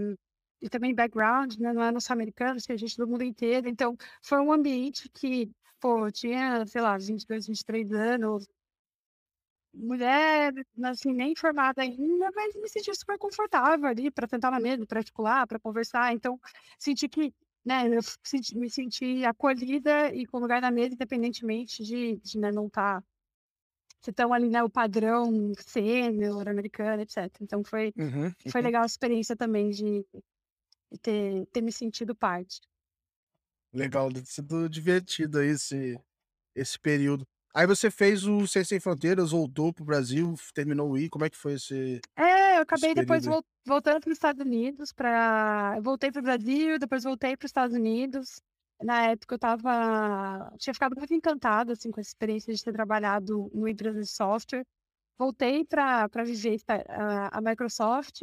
e 0.63 0.69
também 0.71 0.95
background, 0.95 1.57
né? 1.59 1.75
Não 1.75 1.83
é 1.83 2.01
só 2.01 2.15
americanos, 2.15 2.65
tinha 2.65 2.79
gente 2.79 2.97
do 2.97 3.07
mundo 3.07 3.23
inteiro. 3.23 3.69
Então 3.69 3.97
foi 4.23 4.41
um 4.41 4.51
ambiente 4.51 5.11
que, 5.11 5.51
pô, 5.79 6.11
tinha, 6.11 6.65
sei 6.67 6.81
lá, 6.81 6.97
22, 6.97 7.47
23 7.47 7.93
anos, 7.93 8.47
mulher, 9.79 10.53
assim, 10.85 11.13
nem 11.13 11.35
formada 11.37 11.83
ainda, 11.83 12.31
mas 12.35 12.55
me 12.57 12.69
senti 12.69 12.95
super 12.95 13.19
confortável 13.19 13.87
ali 13.89 14.11
para 14.11 14.27
tentar 14.29 14.51
na 14.51 14.61
mesa, 14.61 14.87
para 14.87 15.01
articular, 15.01 15.47
para 15.47 15.61
conversar. 15.61 16.13
Então, 16.15 16.39
senti 16.79 17.09
que, 17.09 17.35
né, 17.65 17.89
eu 17.89 18.01
senti, 18.25 18.57
me 18.59 18.71
senti 18.71 19.25
acolhida 19.25 20.15
e 20.15 20.27
com 20.27 20.39
lugar 20.39 20.61
na 20.63 20.71
mesa, 20.71 20.95
independentemente 20.95 21.83
de, 21.85 22.17
de 22.19 22.39
né, 22.39 22.51
não 22.53 22.67
estar. 22.67 23.01
Tá, 23.03 23.07
se 24.01 24.11
estão 24.11 24.33
ali, 24.33 24.49
né, 24.49 24.63
o 24.63 24.71
padrão 24.71 25.53
sênior, 25.59 26.49
americano, 26.49 27.03
etc. 27.03 27.43
Então, 27.43 27.63
foi, 27.65 27.93
Uhum, 27.97 28.33
foi 28.49 28.61
uhum. 28.61 28.67
legal 28.67 28.83
a 28.83 28.87
experiência 28.87 29.37
também 29.37 29.71
de, 29.71 30.05
de 30.93 30.99
ter, 31.01 31.47
ter 31.49 31.63
me 31.63 31.73
sentido 31.73 32.15
parte. 32.17 32.61
Legal, 33.73 34.09
deve 34.11 34.27
ter 34.27 34.33
sido 34.33 34.69
divertido 34.69 35.39
aí 35.39 35.49
esse, 35.49 35.99
esse 36.55 36.79
período. 36.79 37.27
Aí 37.55 37.67
você 37.67 37.91
fez 37.91 38.25
o 38.25 38.47
Ciência 38.47 38.65
Sem 38.77 38.81
Fronteiras, 38.81 39.31
voltou 39.33 39.73
pro 39.73 39.85
Brasil, 39.85 40.35
terminou 40.55 40.91
o 40.91 40.99
I, 40.99 41.09
como 41.09 41.25
é 41.25 41.31
que 41.31 41.37
foi 41.37 41.55
esse, 41.55 42.01
É, 42.17 42.59
eu 42.59 42.63
acabei 42.63 42.95
depois 42.95 43.25
vol 43.25 43.43
voltando 43.67 44.01
para 44.01 44.11
os 44.11 44.17
Estados 44.17 44.45
Unidos 44.45 44.93
para 44.93 45.75
eu 45.77 45.83
voltei 45.83 46.11
para 46.11 46.21
o 46.21 46.23
Brasil, 46.23 46.79
depois 46.79 47.05
voltei 47.05 47.37
para 47.37 47.45
os 47.47 47.51
Estados 47.51 47.77
Unidos. 47.77 48.41
Na 48.83 49.07
época 49.11 49.35
eu 49.35 49.37
estava 49.37 50.53
tinha 50.59 50.75
ficado 50.75 50.97
muito 50.97 51.13
encantada, 51.15 51.73
assim, 51.73 51.91
com 51.91 52.01
a 52.01 52.03
experiência 52.03 52.53
de 52.55 52.63
ter 52.65 52.73
trabalhado 52.73 53.51
no 53.55 53.69
empresa 53.69 54.01
de 54.01 54.07
software. 54.07 54.65
Voltei 55.19 55.65
para 55.65 56.09
viver 56.25 56.59
a 56.89 57.39
a 57.39 57.41
Microsoft, 57.41 58.23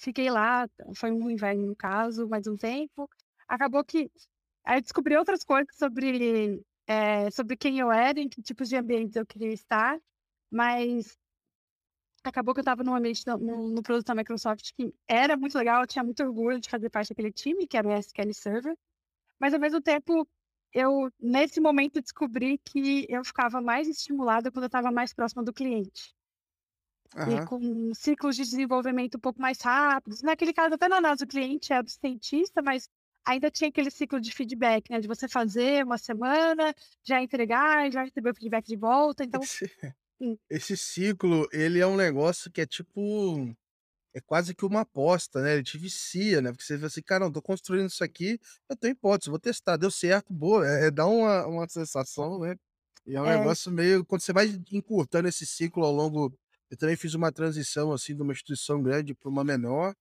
fiquei 0.00 0.30
lá, 0.30 0.68
foi 0.94 1.10
um 1.10 1.30
inverno 1.30 1.66
no 1.66 1.76
caso, 1.76 2.28
mais 2.28 2.46
um 2.46 2.56
tempo. 2.56 3.08
Acabou 3.48 3.84
que 3.84 4.10
aí 4.64 4.80
descobri 4.80 5.16
outras 5.16 5.44
coisas 5.44 5.76
sobre, 5.76 6.62
eh, 6.86 7.30
sobre 7.30 7.56
quem 7.56 7.78
eu 7.78 7.90
era, 7.92 8.20
em 8.20 8.28
que 8.28 8.42
tipos 8.42 8.68
de 8.68 8.76
ambientes 8.76 9.16
eu 9.16 9.26
queria 9.26 9.52
estar, 9.52 10.00
mas 10.50 11.18
acabou 12.24 12.52
que 12.54 12.60
eu 12.60 12.62
estava 12.62 12.82
num 12.84 12.94
ambiente 12.94 13.24
no 13.26 13.68
no 13.70 13.82
produto 13.82 14.06
da 14.06 14.14
Microsoft 14.14 14.72
que 14.74 14.94
era 15.08 15.36
muito 15.36 15.56
legal, 15.56 15.82
eu 15.82 15.86
tinha 15.86 16.04
muito 16.04 16.22
orgulho 16.22 16.60
de 16.60 16.68
fazer 16.68 16.90
parte 16.90 17.10
daquele 17.10 17.32
time, 17.32 17.66
que 17.66 17.76
era 17.76 17.88
o 17.88 17.92
SQL 17.92 18.34
Server, 18.34 18.76
mas 19.40 19.54
ao 19.54 19.60
mesmo 19.60 19.80
tempo, 19.82 20.28
eu 20.72 21.10
nesse 21.20 21.60
momento 21.60 22.02
descobri 22.02 22.58
que 22.58 23.06
eu 23.10 23.24
ficava 23.24 23.60
mais 23.62 23.88
estimulada 23.88 24.50
quando 24.52 24.64
eu 24.64 24.68
estava 24.68 24.90
mais 24.92 25.14
próxima 25.14 25.44
do 25.44 25.52
cliente. 25.54 26.14
E 27.24 27.40
Aham. 27.40 27.40
com 27.40 27.92
ciclos 27.94 28.36
de 28.36 28.42
desenvolvimento 28.42 29.16
um 29.16 29.20
pouco 29.20 29.40
mais 29.40 29.60
rápidos. 29.60 30.22
Naquele 30.22 30.52
caso, 30.52 30.74
até 30.74 30.88
na 30.88 30.96
análise, 30.98 31.24
o 31.24 31.26
cliente 31.26 31.72
era 31.72 31.84
o 31.84 31.88
cientista, 31.88 32.62
mas 32.62 32.88
ainda 33.26 33.50
tinha 33.50 33.68
aquele 33.68 33.90
ciclo 33.90 34.20
de 34.20 34.32
feedback, 34.32 34.88
né? 34.90 35.00
De 35.00 35.08
você 35.08 35.28
fazer 35.28 35.84
uma 35.84 35.98
semana, 35.98 36.74
já 37.02 37.20
entregar, 37.20 37.90
já 37.90 38.04
receber 38.04 38.30
o 38.30 38.34
feedback 38.34 38.66
de 38.66 38.76
volta. 38.76 39.24
Então, 39.24 39.42
Esse, 39.42 39.70
hum, 40.20 40.38
esse 40.48 40.76
ciclo, 40.76 41.48
ele 41.52 41.80
é 41.80 41.86
um 41.86 41.96
negócio 41.96 42.50
que 42.50 42.60
é 42.60 42.66
tipo, 42.66 43.52
é 44.14 44.20
quase 44.20 44.54
que 44.54 44.64
uma 44.64 44.82
aposta, 44.82 45.42
né? 45.42 45.54
Ele 45.54 45.64
te 45.64 45.76
vicia, 45.76 46.40
né? 46.40 46.50
Porque 46.52 46.64
você 46.64 46.76
fala 46.76 46.86
assim, 46.86 47.02
cara, 47.02 47.24
não, 47.24 47.32
tô 47.32 47.42
construindo 47.42 47.88
isso 47.88 48.04
aqui, 48.04 48.38
eu 48.68 48.76
tenho 48.76 48.92
hipótese, 48.92 49.28
vou 49.28 49.40
testar, 49.40 49.76
deu 49.76 49.90
certo, 49.90 50.32
boa, 50.32 50.66
é, 50.66 50.86
é 50.86 50.90
dá 50.90 51.06
uma, 51.06 51.46
uma 51.46 51.68
sensação, 51.68 52.38
né? 52.38 52.56
E 53.04 53.14
é 53.14 53.20
um 53.20 53.26
é, 53.26 53.38
negócio 53.38 53.70
meio, 53.70 54.04
quando 54.04 54.20
você 54.22 54.32
vai 54.32 54.46
encurtando 54.72 55.28
esse 55.28 55.46
ciclo 55.46 55.84
ao 55.84 55.92
longo, 55.92 56.32
eu 56.70 56.76
também 56.76 56.96
fiz 56.96 57.14
uma 57.14 57.30
transição, 57.30 57.92
assim, 57.92 58.16
de 58.16 58.22
uma 58.22 58.32
instituição 58.32 58.82
grande 58.82 59.14
para 59.14 59.28
uma 59.28 59.44
menor, 59.44 59.94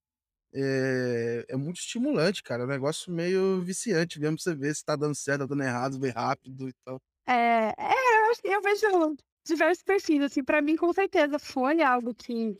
é, 0.55 1.45
é 1.49 1.57
muito 1.57 1.77
estimulante, 1.77 2.41
cara, 2.41 2.63
é 2.63 2.65
um 2.65 2.69
negócio 2.69 3.11
meio 3.11 3.61
viciante 3.61 4.19
mesmo, 4.19 4.39
você 4.39 4.55
ver 4.55 4.73
se 4.73 4.85
tá 4.85 4.95
dando 4.95 5.15
certo, 5.15 5.41
tá 5.41 5.47
dando 5.47 5.63
errado, 5.63 5.99
ver 5.99 6.11
rápido 6.11 6.69
e 6.69 6.73
tal. 6.85 7.01
é, 7.27 7.73
é, 7.77 8.29
eu, 8.31 8.35
que 8.41 8.47
eu 8.47 8.61
vejo 8.61 9.17
diversos 9.45 9.83
perfis, 9.83 10.21
assim, 10.21 10.43
para 10.43 10.61
mim, 10.61 10.75
com 10.77 10.91
certeza, 10.93 11.37
foi 11.37 11.81
algo 11.81 12.15
que, 12.15 12.57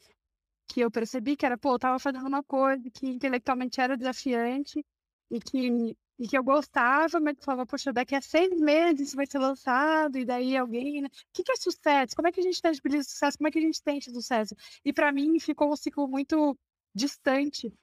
que 0.67 0.81
eu 0.81 0.91
percebi 0.91 1.37
que 1.37 1.45
era, 1.45 1.57
pô, 1.57 1.73
eu 1.73 1.79
tava 1.79 1.99
fazendo 1.99 2.27
uma 2.27 2.43
coisa 2.43 2.83
que 2.91 3.07
intelectualmente 3.07 3.79
era 3.79 3.97
desafiante 3.97 4.83
e 5.31 5.39
que, 5.39 5.97
e 6.19 6.27
que 6.27 6.37
eu 6.37 6.43
gostava, 6.43 7.19
mas 7.19 7.37
eu 7.37 7.43
falava, 7.43 7.65
poxa, 7.65 7.93
daqui 7.93 8.13
a 8.15 8.21
seis 8.21 8.59
meses 8.59 9.09
isso 9.09 9.15
vai 9.15 9.25
ser 9.25 9.39
lançado, 9.39 10.17
e 10.17 10.25
daí 10.25 10.57
alguém, 10.57 11.01
né? 11.01 11.07
O 11.07 11.11
que, 11.33 11.43
que 11.43 11.51
é 11.51 11.55
sucesso? 11.55 12.15
Como 12.15 12.27
é 12.27 12.31
que 12.31 12.41
a 12.41 12.43
gente 12.43 12.61
tangibiliza 12.61 13.03
sucesso? 13.09 13.37
Como 13.37 13.47
é 13.47 13.51
que 13.51 13.59
a 13.59 13.61
gente 13.61 13.79
sente 13.81 14.11
sucesso? 14.11 14.55
E 14.83 14.91
para 14.93 15.11
mim 15.11 15.39
ficou 15.39 15.71
um 15.71 15.75
ciclo 15.75 16.07
muito 16.07 16.57
distante 16.93 17.73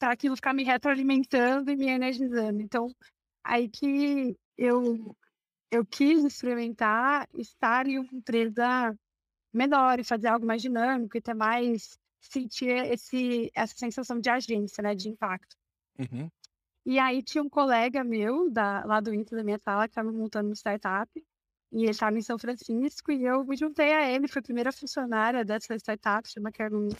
para 0.00 0.14
aquilo 0.14 0.34
ficar 0.34 0.54
me 0.54 0.64
retroalimentando 0.64 1.70
e 1.70 1.76
me 1.76 1.86
energizando. 1.86 2.62
Então, 2.62 2.90
aí 3.44 3.68
que 3.68 4.34
eu, 4.56 5.14
eu 5.70 5.84
quis 5.84 6.24
experimentar 6.24 7.28
estar 7.34 7.86
em 7.86 7.98
uma 7.98 8.08
empresa 8.10 8.98
menor 9.52 10.00
e 10.00 10.04
fazer 10.04 10.28
algo 10.28 10.46
mais 10.46 10.62
dinâmico 10.62 11.16
e 11.16 11.20
ter 11.20 11.34
mais 11.34 11.98
sentir 12.18 12.70
esse 12.86 13.50
essa 13.54 13.74
sensação 13.76 14.18
de 14.18 14.30
agência, 14.30 14.82
né, 14.82 14.94
de 14.94 15.10
impacto. 15.10 15.54
Uhum. 15.98 16.30
E 16.86 16.98
aí 16.98 17.22
tinha 17.22 17.42
um 17.42 17.48
colega 17.48 18.02
meu 18.02 18.50
da 18.50 18.82
lá 18.86 19.00
do 19.00 19.12
Inter 19.12 19.36
da 19.36 19.44
minha 19.44 19.58
sala 19.58 19.86
que 19.86 19.92
estava 19.92 20.10
montando 20.10 20.48
uma 20.48 20.54
startup, 20.54 21.10
e 21.72 21.82
ele 21.82 21.90
estava 21.90 22.16
em 22.16 22.22
São 22.22 22.38
Francisco 22.38 23.12
e 23.12 23.24
eu 23.24 23.44
me 23.44 23.54
juntei 23.54 23.92
a 23.92 24.10
ele, 24.10 24.28
fui 24.28 24.40
a 24.40 24.42
primeira 24.42 24.72
funcionária 24.72 25.44
dessa 25.44 25.76
startup, 25.76 26.26
chama 26.26 26.50
Carolina. 26.50 26.96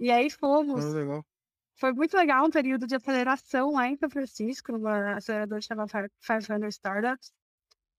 E 0.00 0.10
aí 0.10 0.26
Ah, 0.26 0.30
fomos 0.30 0.84
legal. 0.92 1.24
Foi 1.76 1.92
muito 1.92 2.16
legal 2.16 2.46
um 2.46 2.50
período 2.50 2.86
de 2.86 2.94
aceleração 2.94 3.72
lá 3.72 3.88
em 3.88 3.96
São 3.96 4.10
Francisco, 4.10 4.72
numa 4.72 5.16
aceleradora 5.16 5.60
chamada 5.60 5.90
Fi 6.20 6.38
500 6.38 6.74
Startups, 6.74 7.32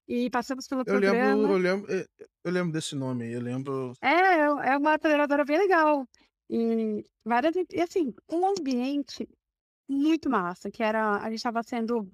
e 0.07 0.29
passamos 0.29 0.67
pelo 0.67 0.83
Eu 0.85 0.99
lembro, 0.99 1.17
eu 1.17 1.47
programa. 1.47 1.57
lembro, 1.57 1.91
eh, 1.91 2.07
eu 2.43 2.51
lembro 2.51 2.71
desse 2.71 2.95
nome 2.95 3.25
aí, 3.25 3.33
eu 3.33 3.41
lembro. 3.41 3.93
É, 4.01 4.69
é 4.71 4.77
uma 4.77 4.95
aceleradora 4.95 5.43
bem 5.43 5.57
legal. 5.57 6.07
E 6.49 7.03
várias 7.23 7.55
e 7.55 7.81
assim, 7.81 8.13
um 8.31 8.45
ambiente 8.45 9.27
muito 9.89 10.29
massa, 10.29 10.69
que 10.69 10.83
era 10.83 11.17
a 11.17 11.29
gente 11.29 11.37
estava 11.37 11.63
sendo 11.63 12.09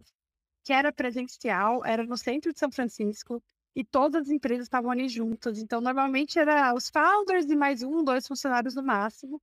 que 0.63 0.72
era 0.74 0.91
presencial, 0.91 1.84
era 1.86 2.03
no 2.06 2.18
centro 2.18 2.53
de 2.53 2.60
São 2.60 2.72
Francisco, 2.72 3.41
e 3.75 3.84
todas 3.84 4.24
as 4.24 4.30
empresas 4.30 4.63
estavam 4.65 4.91
ali 4.91 5.10
juntas. 5.10 5.58
Então, 5.58 5.82
normalmente 5.82 6.38
era 6.38 6.74
os 6.74 6.89
founders 6.89 7.46
e 7.50 7.56
mais 7.56 7.82
um, 7.82 8.03
2 8.03 8.27
funcionários 8.27 8.75
no 8.75 8.84
máximo, 8.84 9.41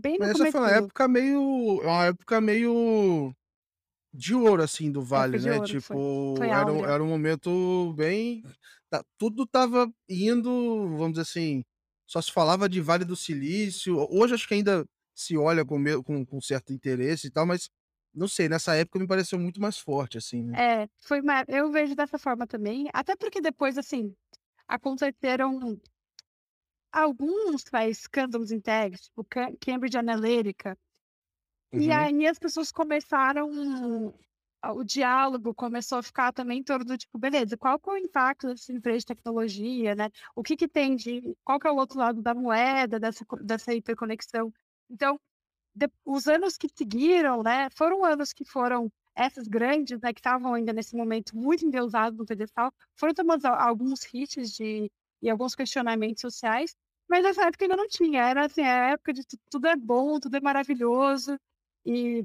bem 0.00 0.18
no 0.18 0.26
Mas 0.26 0.40
essa 0.40 0.52
foi 0.52 0.60
uma 0.60 0.70
época 0.70 1.08
meio, 1.08 1.80
uma 1.82 2.04
época 2.06 2.40
meio 2.40 3.34
de 4.12 4.34
ouro 4.34 4.62
assim 4.62 4.90
do 4.92 5.02
Vale, 5.02 5.38
né? 5.38 5.54
ouro, 5.54 5.68
foi 5.80 5.80
foi 5.80 5.96
Tipo, 5.96 6.42
era 6.44 6.72
um, 6.72 6.84
era 6.84 7.02
um 7.02 7.08
momento 7.08 7.92
bem, 7.94 8.42
tá- 8.90 9.04
tudo 9.18 9.46
tava 9.46 9.90
indo, 10.08 10.50
vamos 10.96 11.12
dizer 11.12 11.22
assim, 11.22 11.64
só 12.06 12.20
se 12.20 12.30
falava 12.32 12.68
de 12.68 12.80
Vale 12.80 13.04
do 13.04 13.16
Silício. 13.16 13.96
Hoje 14.10 14.34
acho 14.34 14.46
que 14.46 14.54
ainda 14.54 14.84
se 15.14 15.36
olha 15.36 15.64
com, 15.64 15.82
com, 16.02 16.24
com 16.26 16.40
certo 16.40 16.72
interesse 16.72 17.28
e 17.28 17.30
tal, 17.30 17.46
mas 17.46 17.70
não 18.14 18.28
sei, 18.28 18.48
nessa 18.48 18.74
época 18.74 18.98
me 18.98 19.06
pareceu 19.06 19.38
muito 19.38 19.60
mais 19.60 19.78
forte, 19.78 20.18
assim, 20.18 20.42
né? 20.42 20.54
É, 20.58 20.88
foi 21.00 21.20
uma 21.20 21.44
eu 21.48 21.70
vejo 21.70 21.94
dessa 21.94 22.18
forma 22.18 22.46
também, 22.46 22.88
até 22.92 23.16
porque 23.16 23.40
depois, 23.40 23.78
assim, 23.78 24.14
aconteceram 24.68 25.80
alguns, 26.92 27.64
vai, 27.70 27.90
escândalos 27.90 28.52
internos, 28.52 29.02
tipo 29.02 29.24
Ca 29.24 29.50
Cambridge 29.60 29.98
Analytica, 29.98 30.76
e 31.76 31.90
Uhum. 31.90 32.08
aí 32.10 32.26
as 32.26 32.38
pessoas 32.38 32.70
começaram 32.72 33.48
o 34.64 34.84
diálogo 34.84 35.52
começou 35.54 35.98
a 35.98 36.02
ficar 36.02 36.32
também 36.32 36.58
em 36.60 36.62
torno 36.64 36.84
do 36.84 36.96
tipo: 36.98 37.18
"Beleza, 37.18 37.56
qual 37.56 37.78
que 37.80 37.90
é 37.90 37.92
o 37.94 37.96
impacto 37.96 38.46
dessa 38.48 38.72
empresa 38.72 38.98
de 39.00 39.06
tecnologia, 39.06 39.94
né, 39.94 40.08
o 40.36 40.42
que 40.42 40.56
que 40.56 40.68
tem 40.68 40.94
de 40.96 41.36
qual 41.44 41.58
que 41.60 41.66
é 41.68 41.70
o 41.72 41.76
outro 41.76 41.98
lado 41.98 42.22
da 42.22 42.34
moeda 42.34 43.00
dessa 43.00 43.24
dessa 43.42 43.74
hiperconexão?". 43.74 44.52
Então, 44.90 45.18
de 45.74 45.88
os 46.06 46.28
anos 46.28 46.56
que 46.58 46.68
seguiram, 46.74 47.42
né, 47.42 47.68
foram 47.76 48.04
anos 48.04 48.32
que 48.32 48.44
foram 48.44 48.90
essas 49.16 49.48
grandes, 49.48 50.00
né, 50.00 50.12
que 50.12 50.20
estavam 50.20 50.54
ainda 50.54 50.72
nesse 50.72 50.96
momento 50.96 51.36
muito 51.36 51.64
endeusados 51.66 52.18
no 52.18 52.26
pedestal, 52.26 52.72
foram 52.98 53.14
tomando 53.14 53.46
alguns 53.46 54.02
hits 54.14 54.52
de 54.52 54.90
e 55.22 55.30
alguns 55.30 55.54
questionamentos 55.54 56.20
sociais, 56.22 56.74
mas 57.12 57.24
nessa 57.24 57.46
época 57.46 57.64
ainda 57.66 57.76
não 57.76 57.88
tinha, 57.88 58.22
era 58.22 58.46
assim, 58.46 58.62
a 58.62 58.90
época 58.92 59.12
de 59.12 59.24
tu 59.26 59.36
tudo 59.50 59.68
é 59.68 59.76
bom, 59.76 60.18
tudo 60.20 60.36
é 60.36 60.40
maravilhoso, 60.40 61.38
e 61.86 62.24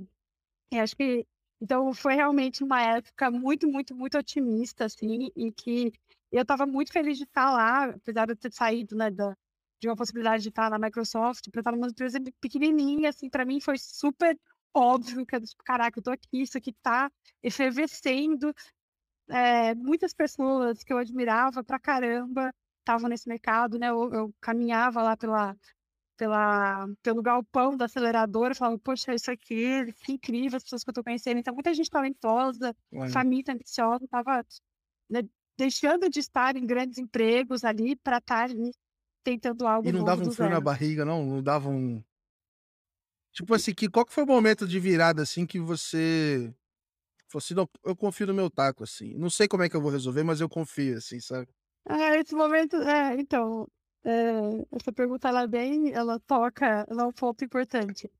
e 0.71 0.79
acho 0.79 0.95
que 0.95 1.25
então 1.61 1.93
foi 1.93 2.15
realmente 2.15 2.63
uma 2.63 2.81
época 2.81 3.31
muito, 3.31 3.67
muito, 3.67 3.95
muito 3.95 4.17
otimista, 4.17 4.85
assim, 4.85 5.29
e 5.35 5.51
que 5.51 5.91
eu 6.31 6.41
estava 6.43 6.65
muito 6.67 6.93
feliz 6.93 7.17
de 7.17 7.23
estar 7.25 7.51
lá, 7.51 7.85
apesar 7.91 8.27
de 8.27 8.35
ter 8.35 8.53
saído, 8.53 8.95
né, 8.95 9.11
da 9.11 9.35
de 9.81 9.87
uma 9.89 9.95
possibilidade 9.95 10.43
de 10.43 10.49
estar 10.49 10.69
na 10.71 10.79
Microsoft, 10.79 11.49
para 11.51 11.61
estar 11.61 11.71
numa 11.71 11.87
empresa 11.87 12.19
pequenininha, 12.41 13.09
assim, 13.09 13.29
para 13.29 13.45
mim 13.45 13.59
foi 13.61 13.77
super 13.77 14.37
óbvio 14.73 15.25
que, 15.25 15.39
tipo, 15.41 15.63
caraca, 15.63 15.99
eu 15.99 16.03
tô 16.03 16.11
aqui, 16.11 16.41
isso 16.41 16.57
aqui 16.57 16.73
tá 16.81 17.11
efervescendo. 17.43 18.53
É, 19.29 19.75
muitas 19.75 20.13
pessoas 20.13 20.83
que 20.83 20.93
eu 20.93 20.97
admirava 20.97 21.63
pra 21.63 21.79
caramba 21.79 22.51
estavam 22.87 23.09
nesse 23.09 23.27
mercado, 23.27 23.77
né? 23.77 23.89
Eu, 23.89 24.13
eu, 24.13 24.33
caminhava 24.39 25.03
lá 25.03 25.17
pela, 25.17 25.55
pela, 26.15 26.87
pelo 27.03 27.21
galpão 27.21 27.75
da 27.75 27.85
aceleradora, 27.85 28.55
falava, 28.55 28.79
poxa, 28.79 29.13
isso 29.13 29.29
aqui, 29.29 29.91
que 30.03 30.13
incrível, 30.13 30.55
as 30.55 30.63
pessoas 30.63 30.83
que 30.83 30.89
eu 30.89 30.93
tô 30.93 31.03
conhecendo. 31.03 31.39
Então, 31.39 31.53
muita 31.53 31.73
gente 31.73 31.89
talentosa, 31.89 32.73
Olha. 32.93 33.11
família 33.11 33.53
ambiciosa, 33.53 34.07
tava 34.07 34.45
né, 35.09 35.21
deixando 35.57 36.09
de 36.09 36.19
estar 36.19 36.55
em 36.55 36.65
grandes 36.65 36.97
empregos 36.97 37.65
ali 37.65 37.95
para 37.97 38.17
estar 38.19 38.49
tentando 39.23 39.67
algo 39.67 39.87
E 39.87 39.91
não 39.91 40.05
dava 40.05 40.23
um 40.23 40.31
frio 40.31 40.49
na 40.49 40.61
barriga, 40.61 41.03
não? 41.03 41.25
Não 41.25 41.43
dava 41.43 41.69
um. 41.69 42.01
Tipo 43.33 43.53
assim, 43.53 43.73
que, 43.73 43.89
qual 43.89 44.05
que 44.05 44.13
foi 44.13 44.23
o 44.23 44.27
momento 44.27 44.67
de 44.67 44.79
virada, 44.79 45.21
assim, 45.21 45.45
que 45.45 45.59
você. 45.59 46.53
Falou 47.29 47.43
assim, 47.43 47.53
não, 47.53 47.69
eu 47.83 47.93
confio 47.93 48.25
no 48.25 48.33
meu 48.33 48.49
taco, 48.49 48.85
assim. 48.85 49.13
Não 49.15 49.29
sei 49.29 49.49
como 49.49 49.61
é 49.61 49.69
que 49.69 49.75
eu 49.75 49.81
vou 49.81 49.91
resolver, 49.91 50.23
mas 50.23 50.39
eu 50.39 50.47
confio, 50.47 50.97
assim, 50.97 51.19
sabe? 51.19 51.49
Ah, 51.89 52.17
esse 52.17 52.35
momento, 52.35 52.75
é, 52.77 53.15
então, 53.19 53.67
é, 54.03 54.11
essa 54.73 54.91
pergunta, 54.91 55.29
ela 55.29 55.43
é 55.43 55.47
bem, 55.47 55.93
ela 55.93 56.19
toca, 56.19 56.85
ela 56.89 57.03
é 57.03 57.05
um 57.05 57.13
ponto 57.13 57.45
importante. 57.45 58.11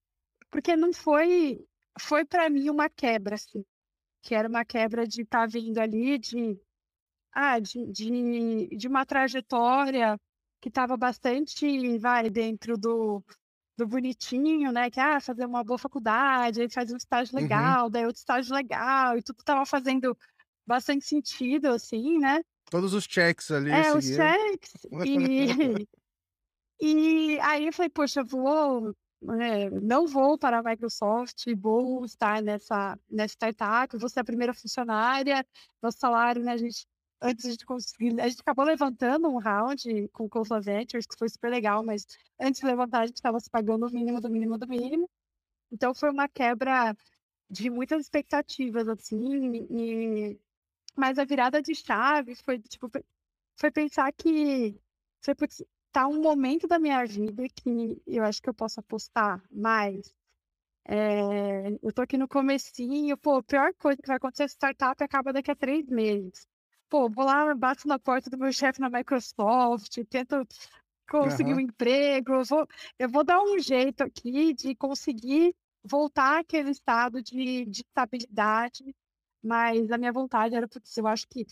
Porque 0.50 0.76
não 0.76 0.94
foi, 0.94 1.66
foi 2.00 2.26
para 2.26 2.50
mim 2.50 2.70
uma 2.70 2.90
quebra, 2.90 3.36
assim. 3.36 3.66
Que 4.24 4.36
era 4.36 4.48
uma 4.48 4.66
quebra 4.66 5.06
de 5.08 5.22
estar 5.24 5.42
tá 5.42 5.46
vindo 5.48 5.78
ali, 5.80 6.18
de, 6.18 6.60
ah, 7.34 7.60
de, 7.60 7.86
de, 7.92 8.68
de 8.78 8.88
uma 8.88 9.06
trajetória 9.06 10.18
que 10.62 10.70
estava 10.70 10.98
bastante, 10.98 11.98
vai, 12.00 12.30
dentro 12.30 12.78
do, 12.78 13.24
do 13.78 13.88
bonitinho, 13.88 14.72
né? 14.72 14.90
Que, 14.90 15.00
ah, 15.00 15.20
fazer 15.20 15.46
uma 15.46 15.64
boa 15.64 15.78
faculdade, 15.78 16.62
aí 16.62 16.70
faz 16.70 16.92
um 16.92 16.98
estágio 16.98 17.36
uhum. 17.36 17.42
legal, 17.42 17.86
uhum. 17.86 17.92
daí 17.92 18.06
outro 18.06 18.20
estágio 18.20 18.56
legal, 18.56 19.18
e 19.18 19.24
tudo 19.24 19.40
estava 19.40 19.66
fazendo 19.66 20.18
bastante 20.66 21.06
sentido, 21.06 21.68
assim, 21.68 22.18
né? 22.20 22.42
Todos 22.70 22.94
os 22.94 23.06
checks 23.06 23.52
ali. 23.52 23.72
É, 23.72 23.94
os 23.96 24.06
checks. 24.06 24.74
E, 25.06 25.88
e 26.82 27.40
aí 27.40 27.68
eu 27.68 27.74
falei, 27.74 27.90
poxa, 27.90 28.24
vou, 28.24 28.94
é, 29.40 29.70
não 29.70 30.08
vou 30.08 30.38
para 30.38 30.60
a 30.60 30.64
Microsoft, 30.64 31.46
vou 31.58 32.04
estar 32.06 32.42
nessa, 32.42 32.98
nessa 33.10 33.34
startup, 33.34 33.98
vou 33.98 34.10
ser 34.10 34.20
a 34.20 34.26
primeira 34.26 34.54
funcionária, 34.54 35.46
nosso 35.82 35.98
salário, 35.98 36.44
né, 36.44 36.54
a 36.54 36.58
gente 36.58 36.86
antes 37.22 37.58
de 37.58 37.66
conseguir. 37.66 38.20
A 38.22 38.28
gente 38.28 38.42
acabou 38.42 38.66
levantando 38.66 39.28
um 39.28 39.38
round 39.38 40.08
com 40.10 40.26
o 40.26 40.30
Coastal 40.30 40.62
Ventures, 40.62 41.06
que 41.06 41.18
foi 41.18 41.30
super 41.30 41.50
legal, 41.50 41.84
mas 41.84 42.06
antes 42.40 42.62
de 42.62 42.68
levantar, 42.68 43.02
a 43.02 43.06
gente 43.08 43.16
estava 43.16 43.40
se 43.40 43.50
pagando 43.50 43.88
o 43.88 43.92
mínimo 43.92 44.22
do 44.22 44.30
mínimo 44.30 44.58
do 44.58 44.68
mínimo. 44.68 45.10
Então 45.72 45.94
foi 45.94 46.12
uma 46.12 46.28
quebra 46.28 46.96
de 47.50 47.70
muitas 47.70 48.02
expectativas, 48.02 48.88
assim, 48.88 49.68
e... 49.72 50.40
mas 50.98 51.20
a 51.20 51.26
virada 51.26 51.62
de 51.62 51.76
chave 51.76 52.36
foi, 52.36 52.60
tipo, 52.60 52.90
foi 53.58 53.72
pensar 53.72 54.12
que 54.14 54.80
foi 55.24 55.36
tá 55.92 56.08
um 56.08 56.22
momento 56.22 56.68
da 56.68 56.80
minha 56.80 57.06
vida 57.06 57.48
que 57.50 58.02
eu 58.08 58.24
acho 58.24 58.42
que 58.42 58.50
eu 58.50 58.54
posso 58.54 58.80
apostar 58.80 59.44
mais. 59.52 60.14
É, 60.86 61.70
eu 61.84 61.94
tô 61.94 62.02
aqui 62.02 62.18
no 62.18 62.28
comecinho, 62.28 63.18
pô, 63.18 63.38
a 63.38 63.44
pior 63.44 63.74
coisa 63.76 64.02
que 64.02 64.08
vai 64.08 64.18
acontecer 64.18 64.44
é 64.44 64.48
startup 64.48 65.04
acaba 65.04 65.34
daqui 65.34 65.52
a 65.52 65.56
três 65.56 65.86
meses 65.88 66.48
pô, 66.90 67.10
vou 67.10 67.26
lá, 67.26 67.54
bato 67.56 67.88
na 67.88 68.00
porta 68.00 68.30
do 68.30 68.38
meu 68.38 68.52
chefe 68.52 68.80
na 68.80 68.90
Microsoft, 68.90 69.98
tento 70.10 70.48
conseguir 71.10 71.52
uhum. 71.52 71.58
um 71.58 71.62
emprego, 71.62 72.34
eu 72.34 72.44
vou, 72.44 72.68
eu 73.00 73.10
vou 73.10 73.24
dar 73.24 73.42
um 73.42 73.60
jeito 73.60 74.02
aqui 74.04 74.54
de 74.54 74.76
conseguir 74.76 75.56
voltar 75.84 76.40
àquele 76.40 76.72
estado 76.72 77.22
de, 77.22 77.66
de 77.66 77.82
estabilidade, 77.82 78.96
mas 79.48 79.90
a 79.92 79.98
minha 79.98 80.12
vontade 80.12 80.56
era 80.56 80.68
porque 80.68 81.00
eu 81.00 81.08
acho 81.08 81.28
que 81.28 81.46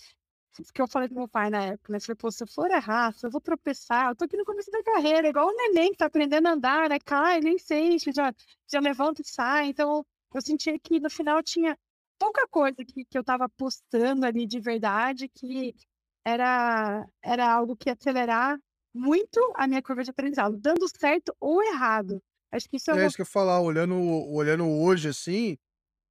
que 0.74 0.82
eu 0.82 0.88
falei 0.88 1.10
pro 1.10 1.18
meu 1.18 1.28
pai 1.28 1.50
na 1.50 1.62
época, 1.64 1.92
né? 1.92 2.00
Falei, 2.00 2.16
pô, 2.16 2.32
se 2.32 2.44
eu 2.44 2.48
for 2.48 2.72
errar, 2.72 3.14
se 3.14 3.26
eu 3.26 3.32
vou 3.32 3.42
tropeçar, 3.42 4.10
eu 4.10 4.16
tô 4.16 4.24
aqui 4.24 4.38
no 4.38 4.46
começo 4.46 4.72
da 4.72 4.82
carreira, 4.84 5.28
igual 5.28 5.48
o 5.50 5.54
neném 5.54 5.92
que 5.92 5.98
tá 5.98 6.06
aprendendo 6.06 6.48
a 6.48 6.52
andar, 6.52 6.90
né? 6.90 6.98
Cai, 7.00 7.42
nem 7.42 7.58
sei, 7.58 7.98
já, 8.00 8.34
já 8.72 8.80
levanta 8.80 9.22
e 9.22 9.26
sai. 9.26 9.68
Então, 9.68 10.06
eu 10.34 10.42
sentia 10.42 10.80
que 10.80 11.00
no 11.00 11.10
final 11.10 11.44
tinha 11.44 11.78
pouca 12.18 12.48
coisa 12.48 12.78
que, 12.86 13.04
que 13.04 13.18
eu 13.18 13.22
estava 13.22 13.50
postando 13.50 14.26
ali 14.26 14.48
de 14.48 14.60
verdade 14.60 15.28
que 15.28 15.76
era, 16.24 17.06
era 17.22 17.52
algo 17.52 17.76
que 17.76 17.90
ia 17.90 17.94
acelerar 17.94 18.58
muito 18.94 19.40
a 19.56 19.68
minha 19.68 19.82
curva 19.82 20.04
de 20.04 20.10
aprendizado, 20.10 20.58
dando 20.58 20.88
certo 20.88 21.36
ou 21.40 21.62
errado. 21.62 22.24
Acho 22.52 22.70
que 22.70 22.78
isso 22.78 22.90
é, 22.92 22.94
é 22.94 22.98
uma... 22.98 23.08
isso 23.08 23.16
que 23.18 23.22
eu 23.22 23.26
falar, 23.26 23.60
olhando, 23.60 23.96
olhando 24.32 24.66
hoje 24.66 25.10
assim, 25.10 25.58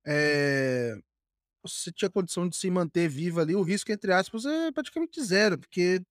é... 0.07 0.95
você 1.67 1.93
tinha 1.93 2.11
condição 2.11 2.49
de 2.49 2.57
se 2.57 2.71
manter 2.71 3.09
viva 3.09 3.41
ali, 3.41 3.55
o 3.55 3.63
risco, 3.63 3.91
entre 3.93 4.13
aspas, 4.13 4.45
é 4.45 4.73
praticamente 4.73 5.23
zero, 5.23 5.59
porque 5.59 6.03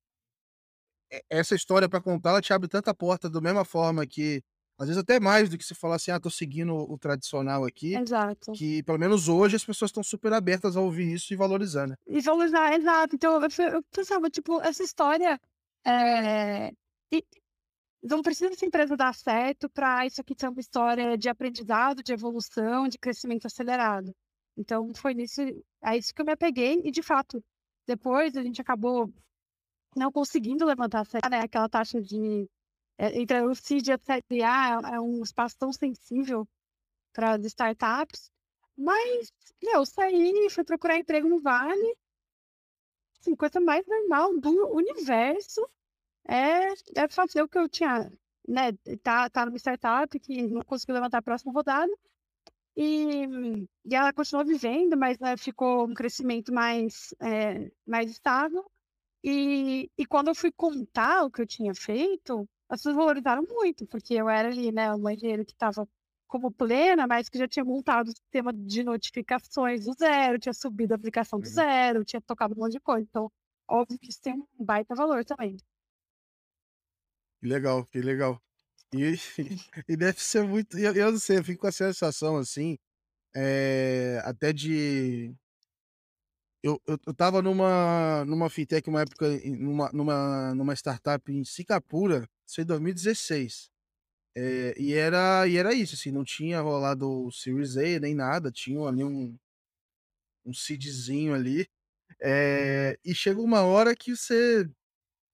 essa 1.29 1.55
história 1.55 1.87
para 1.87 2.01
contar, 2.01 2.31
ela 2.31 2.41
te 2.41 2.53
abre 2.53 2.67
tanta 2.67 2.93
porta 2.93 3.29
da 3.29 3.39
mesma 3.39 3.63
forma 3.63 4.05
que 4.05 4.43
às 4.77 4.87
vezes 4.87 5.01
até 5.01 5.19
mais 5.19 5.49
do 5.49 5.57
que 5.57 5.63
se 5.63 5.75
falar 5.75 5.95
assim, 5.95 6.11
ah, 6.11 6.19
tô 6.19 6.29
seguindo 6.29 6.73
o 6.73 6.97
tradicional 6.97 7.63
aqui. 7.63 7.95
Exato. 7.95 8.51
Que 8.53 8.81
pelo 8.83 8.97
menos 8.97 9.29
hoje 9.29 9.55
as 9.55 9.63
pessoas 9.63 9.89
estão 9.89 10.03
super 10.03 10.33
abertas 10.33 10.75
a 10.75 10.81
ouvir 10.81 11.13
isso 11.13 11.31
e 11.31 11.37
valorizar, 11.37 11.87
né? 11.87 11.95
E 12.07 12.19
valorizar, 12.21 12.73
exato. 12.73 13.15
Então 13.15 13.39
eu, 13.41 13.83
pensava, 13.91 14.29
tipo, 14.29 14.59
essa 14.61 14.83
história. 14.83 15.39
É... 15.85 16.71
E 17.11 17.23
não 18.01 18.21
precisa 18.21 18.51
essa 18.51 18.65
empresa 18.65 18.97
dar 18.97 19.13
certo 19.13 19.69
para 19.69 20.05
isso 20.05 20.19
aqui 20.19 20.33
ser 20.37 20.49
uma 20.49 20.59
história 20.59 21.17
de 21.17 21.29
aprendizado, 21.29 22.03
de 22.03 22.11
evolução, 22.11 22.87
de 22.87 22.97
crescimento 22.97 23.45
acelerado. 23.45 24.13
Então 24.57 24.93
foi 24.93 25.13
nisso, 25.13 25.41
é 25.83 25.97
isso 25.97 26.13
que 26.13 26.21
eu 26.21 26.25
me 26.25 26.33
apeguei 26.33 26.81
e 26.83 26.91
de 26.91 27.01
fato, 27.01 27.43
depois 27.87 28.35
a 28.37 28.43
gente 28.43 28.61
acabou 28.61 29.11
não 29.95 30.11
conseguindo 30.11 30.65
levantar 30.65 31.05
né, 31.29 31.39
aquela 31.41 31.69
taxa 31.69 32.01
de 32.01 32.49
é, 32.97 33.19
entre 33.19 33.41
o 33.41 33.55
CID 33.55 33.89
e 33.89 33.93
a 33.93 33.97
CDA 33.97 34.95
é 34.95 34.99
um 34.99 35.23
espaço 35.23 35.57
tão 35.57 35.71
sensível 35.71 36.47
para 37.11 37.35
as 37.35 37.45
startups, 37.45 38.31
mas 38.77 39.31
eu 39.61 39.85
saí, 39.85 40.49
fui 40.49 40.63
procurar 40.63 40.97
emprego 40.97 41.27
no 41.27 41.39
Vale, 41.39 41.97
assim, 43.19 43.35
coisa 43.35 43.59
mais 43.59 43.85
normal 43.87 44.39
do 44.39 44.75
universo 44.75 45.67
é, 46.27 46.73
é 46.95 47.07
fazer 47.09 47.41
o 47.41 47.49
que 47.49 47.57
eu 47.57 47.69
tinha, 47.69 48.11
né, 48.47 48.71
tá, 49.01 49.29
tá 49.29 49.45
numa 49.45 49.57
startup 49.57 50.19
que 50.19 50.47
não 50.47 50.61
conseguiu 50.63 50.95
levantar 50.95 51.19
a 51.19 51.23
próxima 51.23 51.51
rodada, 51.51 51.91
e, 52.75 53.67
e 53.85 53.95
ela 53.95 54.13
continuou 54.13 54.45
vivendo, 54.45 54.97
mas 54.97 55.19
né, 55.19 55.37
ficou 55.37 55.87
um 55.87 55.93
crescimento 55.93 56.53
mais, 56.53 57.13
é, 57.21 57.71
mais 57.85 58.09
estável, 58.11 58.65
e, 59.23 59.89
e 59.97 60.05
quando 60.05 60.27
eu 60.29 60.35
fui 60.35 60.51
contar 60.51 61.23
o 61.23 61.31
que 61.31 61.41
eu 61.41 61.47
tinha 61.47 61.73
feito, 61.73 62.47
as 62.67 62.79
pessoas 62.79 62.95
valorizaram 62.95 63.43
muito, 63.47 63.85
porque 63.87 64.13
eu 64.15 64.27
era 64.27 64.49
ali, 64.49 64.71
né, 64.71 64.93
uma 64.93 65.13
engenheira 65.13 65.45
que 65.45 65.53
estava 65.53 65.87
como 66.27 66.51
plena, 66.51 67.05
mas 67.05 67.29
que 67.29 67.37
já 67.37 67.47
tinha 67.47 67.63
montado 67.63 68.07
o 68.07 68.11
sistema 68.11 68.51
de 68.51 68.83
notificações 68.83 69.85
do 69.85 69.93
zero, 69.93 70.39
tinha 70.39 70.53
subido 70.53 70.93
a 70.93 70.95
aplicação 70.95 71.39
do 71.39 71.45
uhum. 71.45 71.53
zero, 71.53 72.03
tinha 72.03 72.19
tocado 72.21 72.55
um 72.55 72.57
monte 72.57 72.73
de 72.73 72.79
coisa. 72.79 73.05
Então, 73.07 73.31
óbvio 73.67 73.99
que 73.99 74.09
isso 74.09 74.19
tem 74.19 74.33
um 74.33 74.65
baita 74.65 74.95
valor 74.95 75.23
também. 75.23 75.57
Que 77.39 77.47
legal, 77.47 77.85
que 77.85 78.01
legal. 78.01 78.41
E, 78.93 79.17
e 79.87 79.97
deve 79.97 80.21
ser 80.21 80.43
muito. 80.43 80.77
Eu, 80.77 80.93
eu 80.95 81.11
não 81.11 81.19
sei, 81.19 81.37
eu 81.39 81.43
fico 81.43 81.61
com 81.61 81.67
a 81.67 81.71
sensação 81.71 82.37
assim, 82.37 82.77
é, 83.35 84.21
até 84.25 84.53
de. 84.53 85.35
Eu, 86.63 86.81
eu, 86.87 86.97
eu 87.07 87.13
tava 87.13 87.41
numa, 87.41 88.23
numa 88.25 88.49
fintech, 88.49 88.87
uma 88.89 89.01
época, 89.01 89.27
numa, 89.45 89.89
numa, 89.91 90.55
numa 90.55 90.73
startup 90.75 91.29
em 91.31 91.43
Singapura, 91.43 92.27
isso 92.47 92.61
em 92.61 92.65
2016. 92.65 93.69
É, 94.35 94.75
e, 94.79 94.93
era, 94.93 95.47
e 95.47 95.57
era 95.57 95.73
isso, 95.73 95.95
assim, 95.95 96.11
não 96.11 96.23
tinha 96.25 96.61
rolado 96.61 97.09
o 97.27 97.31
Series 97.31 97.77
A 97.77 97.99
nem 97.99 98.15
nada, 98.15 98.51
tinha 98.51 98.81
ali 98.87 99.03
um, 99.03 99.37
um 100.45 100.53
seedzinho 100.53 101.33
ali. 101.33 101.67
É, 102.21 102.97
e 103.05 103.15
chega 103.15 103.41
uma 103.41 103.63
hora 103.63 103.95
que 103.95 104.15
você. 104.15 104.69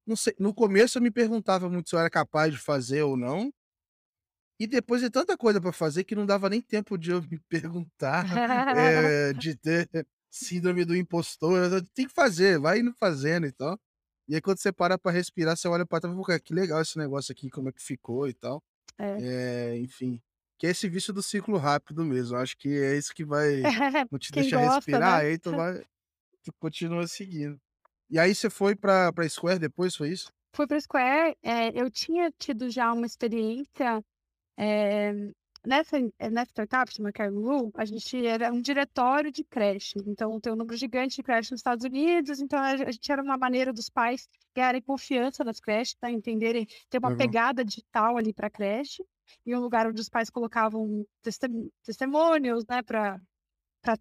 Não 0.10 0.16
sei, 0.16 0.34
no 0.40 0.52
começo 0.52 0.98
eu 0.98 1.04
me 1.04 1.12
perguntava 1.12 1.70
muito 1.70 1.88
se 1.88 1.96
eu 1.96 2.00
era 2.00 2.10
capaz 2.10 2.52
de 2.52 2.60
fazer 2.60 3.04
ou 3.04 3.16
não. 3.16 3.54
E 4.60 4.66
depois 4.66 5.04
de 5.04 5.10
tanta 5.12 5.38
coisa 5.38 5.62
para 5.62 5.72
fazer 5.72 6.04
que 6.04 6.16
não 6.16 6.26
dava 6.26 6.50
nem 6.50 6.60
tempo 6.60 6.98
de 6.98 7.12
eu 7.12 7.22
me 7.22 7.38
perguntar, 7.48 8.26
é, 8.76 9.34
de 9.34 9.56
ter 9.56 9.88
síndrome 10.28 10.84
do 10.84 10.96
impostor. 10.96 11.70
Tenho 11.94 12.08
que 12.08 12.14
fazer, 12.16 12.58
vai 12.58 12.80
indo 12.80 12.92
fazendo 12.94 13.46
e 13.46 13.52
tal. 13.52 13.80
E 14.28 14.34
aí, 14.34 14.42
quando 14.42 14.58
você 14.58 14.72
para 14.72 14.98
pra 14.98 15.12
respirar, 15.12 15.56
você 15.56 15.68
olha 15.68 15.86
pra 15.86 16.00
trás 16.00 16.12
e 16.12 16.26
fala, 16.26 16.40
que 16.40 16.56
legal 16.56 16.82
esse 16.82 16.98
negócio 16.98 17.32
aqui, 17.32 17.48
como 17.48 17.70
é 17.70 17.72
que 17.72 17.82
ficou 17.82 18.28
e 18.28 18.34
tal. 18.34 18.64
É. 18.98 19.18
É, 19.22 19.78
enfim. 19.78 20.20
Que 20.58 20.66
é 20.66 20.72
esse 20.72 20.90
vício 20.90 21.14
do 21.14 21.22
ciclo 21.22 21.56
rápido 21.58 22.04
mesmo. 22.04 22.36
Acho 22.36 22.58
que 22.58 22.68
é 22.68 22.98
isso 22.98 23.14
que 23.14 23.24
vai. 23.24 23.62
Não 24.12 24.18
te 24.18 24.32
Quem 24.32 24.42
deixa 24.42 24.58
gosta, 24.58 24.76
respirar, 24.78 25.24
né? 25.24 25.30
aí 25.30 25.38
tu 25.38 25.52
vai. 25.56 25.84
Tu 26.44 26.52
continua 26.60 27.08
seguindo. 27.08 27.62
E 28.10 28.18
aí 28.18 28.34
você 28.34 28.50
foi 28.50 28.76
pra 28.76 29.12
Square 29.30 29.60
depois, 29.60 29.96
foi 29.96 30.10
isso? 30.10 30.32
fui 30.54 30.68
para 30.68 30.80
Square, 30.80 31.38
é, 31.42 31.70
eu 31.80 31.90
tinha 31.90 32.32
tido 32.38 32.70
já 32.70 32.92
uma 32.92 33.06
experiência 33.06 34.04
é, 34.58 35.14
nessa, 35.66 35.98
nessa 36.20 36.52
startup, 36.52 36.94
chama 36.94 37.12
Carlu, 37.12 37.72
a 37.76 37.86
gente 37.86 38.26
era 38.26 38.52
um 38.52 38.62
diretório 38.62 39.32
de 39.32 39.44
creche. 39.44 40.00
Então, 40.06 40.40
tem 40.40 40.52
um 40.52 40.56
número 40.56 40.76
gigante 40.76 41.16
de 41.16 41.24
creches 41.24 41.52
nos 41.52 41.60
Estados 41.60 41.86
Unidos. 41.86 42.40
Então, 42.42 42.60
a 42.60 42.76
gente 42.92 43.12
era 43.12 43.22
uma 43.22 43.38
maneira 43.38 43.72
dos 43.72 43.90
pais 43.90 44.28
ganharem 44.56 44.82
confiança 44.82 45.44
nas 45.44 45.60
creches, 45.60 45.96
tá? 45.96 46.12
entenderem, 46.12 46.68
ter 46.90 46.98
uma 46.98 47.16
pegada 47.16 47.64
digital 47.64 48.18
ali 48.18 48.34
para 48.34 48.48
a 48.48 48.52
creche. 48.52 49.04
E 49.46 49.56
um 49.56 49.60
lugar 49.60 49.88
onde 49.88 50.02
os 50.02 50.10
pais 50.10 50.30
colocavam 50.30 51.06
testemunhos, 51.84 52.66
né, 52.68 52.82
para 52.82 53.22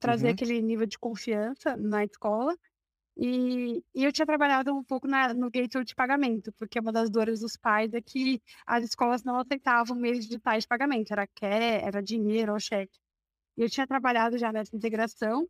trazer 0.01 0.29
uhum. 0.29 0.33
aquele 0.33 0.61
nível 0.63 0.87
de 0.87 0.99
confiança 0.99 1.77
na 1.77 2.03
escola. 2.05 2.57
E, 3.19 3.83
e, 3.95 4.05
eu 4.05 4.13
tinha 4.13 4.25
trabalhado 4.27 4.73
um 4.73 4.85
pouco 4.85 5.09
na, 5.09 5.35
no 5.35 5.51
gateway 5.51 5.85
de 5.85 5.95
pagamento, 5.95 6.53
porque 6.53 6.79
uma 6.79 6.93
das 6.93 7.11
dores 7.11 7.41
dos 7.41 7.57
pais 7.57 7.93
é 7.93 8.01
que 8.01 8.41
as 8.65 8.85
escolas 8.85 9.25
não 9.25 9.37
aceitavam 9.37 9.97
meios 9.97 10.25
digitais 10.25 10.63
de 10.63 10.69
pagamento, 10.69 11.13
era 11.13 11.27
cash, 11.27 11.83
era 11.83 12.03
dinheiro 12.03 12.53
ou 12.53 12.61
cheque. 12.61 12.97
E 13.57 13.63
eu 13.63 13.71
tinha 13.71 13.87
trabalhado 13.89 14.39
já 14.39 14.53
nessa 14.53 14.77
integração 14.77 15.49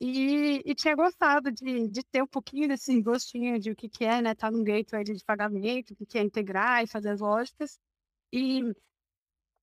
e, 0.00 0.62
e 0.64 0.74
tinha 0.74 0.96
gostado 0.96 1.52
de, 1.52 1.88
de, 1.88 2.02
ter 2.04 2.22
um 2.22 2.26
pouquinho 2.26 2.68
desse 2.68 3.00
gostinho 3.00 3.58
de 3.60 3.70
o 3.70 3.76
que, 3.76 3.88
que 3.88 4.04
é, 4.04 4.20
né, 4.22 4.32
estar 4.32 4.50
tá 4.50 4.56
no 4.56 4.64
gateway 4.64 5.04
de 5.04 5.24
pagamento, 5.24 5.92
o 5.92 5.96
que, 5.96 6.06
que 6.06 6.18
é 6.18 6.22
integrar 6.22 6.82
e 6.82 6.86
fazer 6.88 7.10
as 7.10 7.20
lógicas. 7.20 7.78
E 8.32 8.62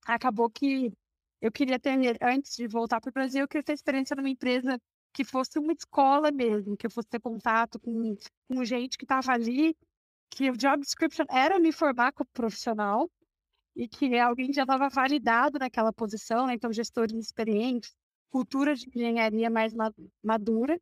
acabou 0.05 0.49
que 0.49 0.91
eu 1.41 1.51
queria 1.51 1.79
ter, 1.79 1.97
antes 2.21 2.55
de 2.55 2.67
voltar 2.67 3.01
para 3.01 3.09
o 3.09 3.13
Brasil, 3.13 3.41
eu 3.41 3.47
queria 3.47 3.63
ter 3.63 3.73
experiência 3.73 4.15
numa 4.15 4.29
empresa 4.29 4.79
que 5.13 5.23
fosse 5.23 5.59
uma 5.59 5.73
escola 5.73 6.31
mesmo, 6.31 6.77
que 6.77 6.85
eu 6.85 6.91
fosse 6.91 7.09
ter 7.09 7.19
contato 7.19 7.79
com, 7.79 8.15
com 8.47 8.65
gente 8.65 8.97
que 8.97 9.05
estava 9.05 9.31
ali, 9.31 9.75
que 10.29 10.49
o 10.49 10.57
job 10.57 10.81
description 10.81 11.25
era 11.29 11.59
me 11.59 11.71
formar 11.71 12.13
como 12.13 12.29
profissional 12.33 13.09
e 13.75 13.87
que 13.87 14.17
alguém 14.17 14.51
já 14.53 14.63
estava 14.63 14.89
validado 14.89 15.59
naquela 15.59 15.93
posição, 15.93 16.47
né? 16.47 16.53
então 16.53 16.71
gestores 16.71 17.15
experientes, 17.15 17.93
cultura 18.29 18.75
de 18.75 18.89
engenharia 18.89 19.49
mais 19.49 19.73
madura 20.23 20.79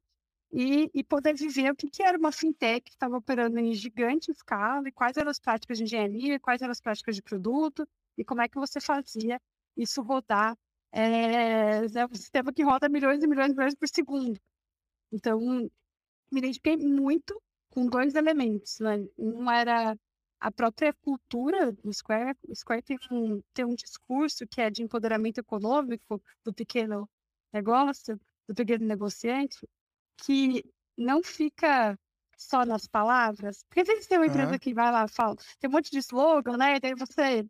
e, 0.52 0.90
e 0.94 1.04
poder 1.04 1.34
viver 1.36 1.72
o 1.72 1.76
que, 1.76 1.90
que 1.90 2.04
era 2.04 2.18
uma 2.18 2.32
fintech 2.32 2.82
que 2.82 2.92
estava 2.92 3.18
operando 3.18 3.60
em 3.60 3.74
gigante 3.74 4.32
escala 4.32 4.88
e 4.88 4.92
quais 4.92 5.18
eram 5.18 5.30
as 5.30 5.40
práticas 5.40 5.78
de 5.78 5.84
engenharia, 5.84 6.40
quais 6.40 6.62
eram 6.62 6.72
as 6.72 6.82
práticas 6.82 7.16
de 7.16 7.22
produto 7.22 7.88
e 8.18 8.24
como 8.24 8.42
é 8.42 8.48
que 8.48 8.60
você 8.60 8.80
fazia 8.80 9.40
isso 9.78 10.02
rodar 10.02 10.58
é, 10.92 11.86
é 11.86 12.06
um 12.06 12.16
sistema 12.16 12.54
que 12.54 12.64
roda 12.64 12.90
milhões 12.90 13.24
e 13.24 13.28
milhões 13.28 13.52
e 13.52 13.56
milhões 13.56 13.76
por 13.76 13.88
segundo. 13.88 14.40
Então, 15.12 15.40
me 16.32 16.40
identifiquei 16.40 16.78
muito 16.78 17.42
com 17.72 17.86
dois 17.88 18.16
elementos. 18.16 18.80
Né? 18.80 19.06
Um 19.18 19.50
era 19.50 19.96
a 20.40 20.52
própria 20.52 20.94
cultura 20.94 21.72
do 21.72 21.94
Square. 21.94 22.38
O 22.48 22.56
Square 22.56 22.82
tem 22.84 22.98
um, 23.12 23.42
tem 23.54 23.66
um 23.66 23.76
discurso 23.76 24.48
que 24.48 24.62
é 24.62 24.70
de 24.70 24.84
empoderamento 24.84 25.40
econômico 25.40 26.22
do 26.44 26.54
pequeno 26.54 27.10
negócio, 27.54 28.20
do 28.48 28.56
pequeno 28.56 28.86
negociante, 28.86 29.68
que 30.18 30.64
não 30.98 31.24
fica 31.24 31.98
só 32.38 32.66
nas 32.66 32.88
palavras. 32.88 33.64
Porque 33.68 33.82
às 33.82 33.88
vezes 33.88 34.08
tem 34.08 34.18
uma 34.18 34.28
empresa 34.28 34.54
uhum. 34.54 34.60
que 34.60 34.74
vai 34.74 34.92
lá 34.92 35.06
e 35.06 35.10
fala, 35.10 35.36
tem 35.60 35.70
um 35.70 35.74
monte 35.74 35.92
de 35.92 36.00
slogan, 36.00 36.58
né? 36.58 36.78
E 36.78 36.80
daí 36.80 36.96
você 36.96 37.46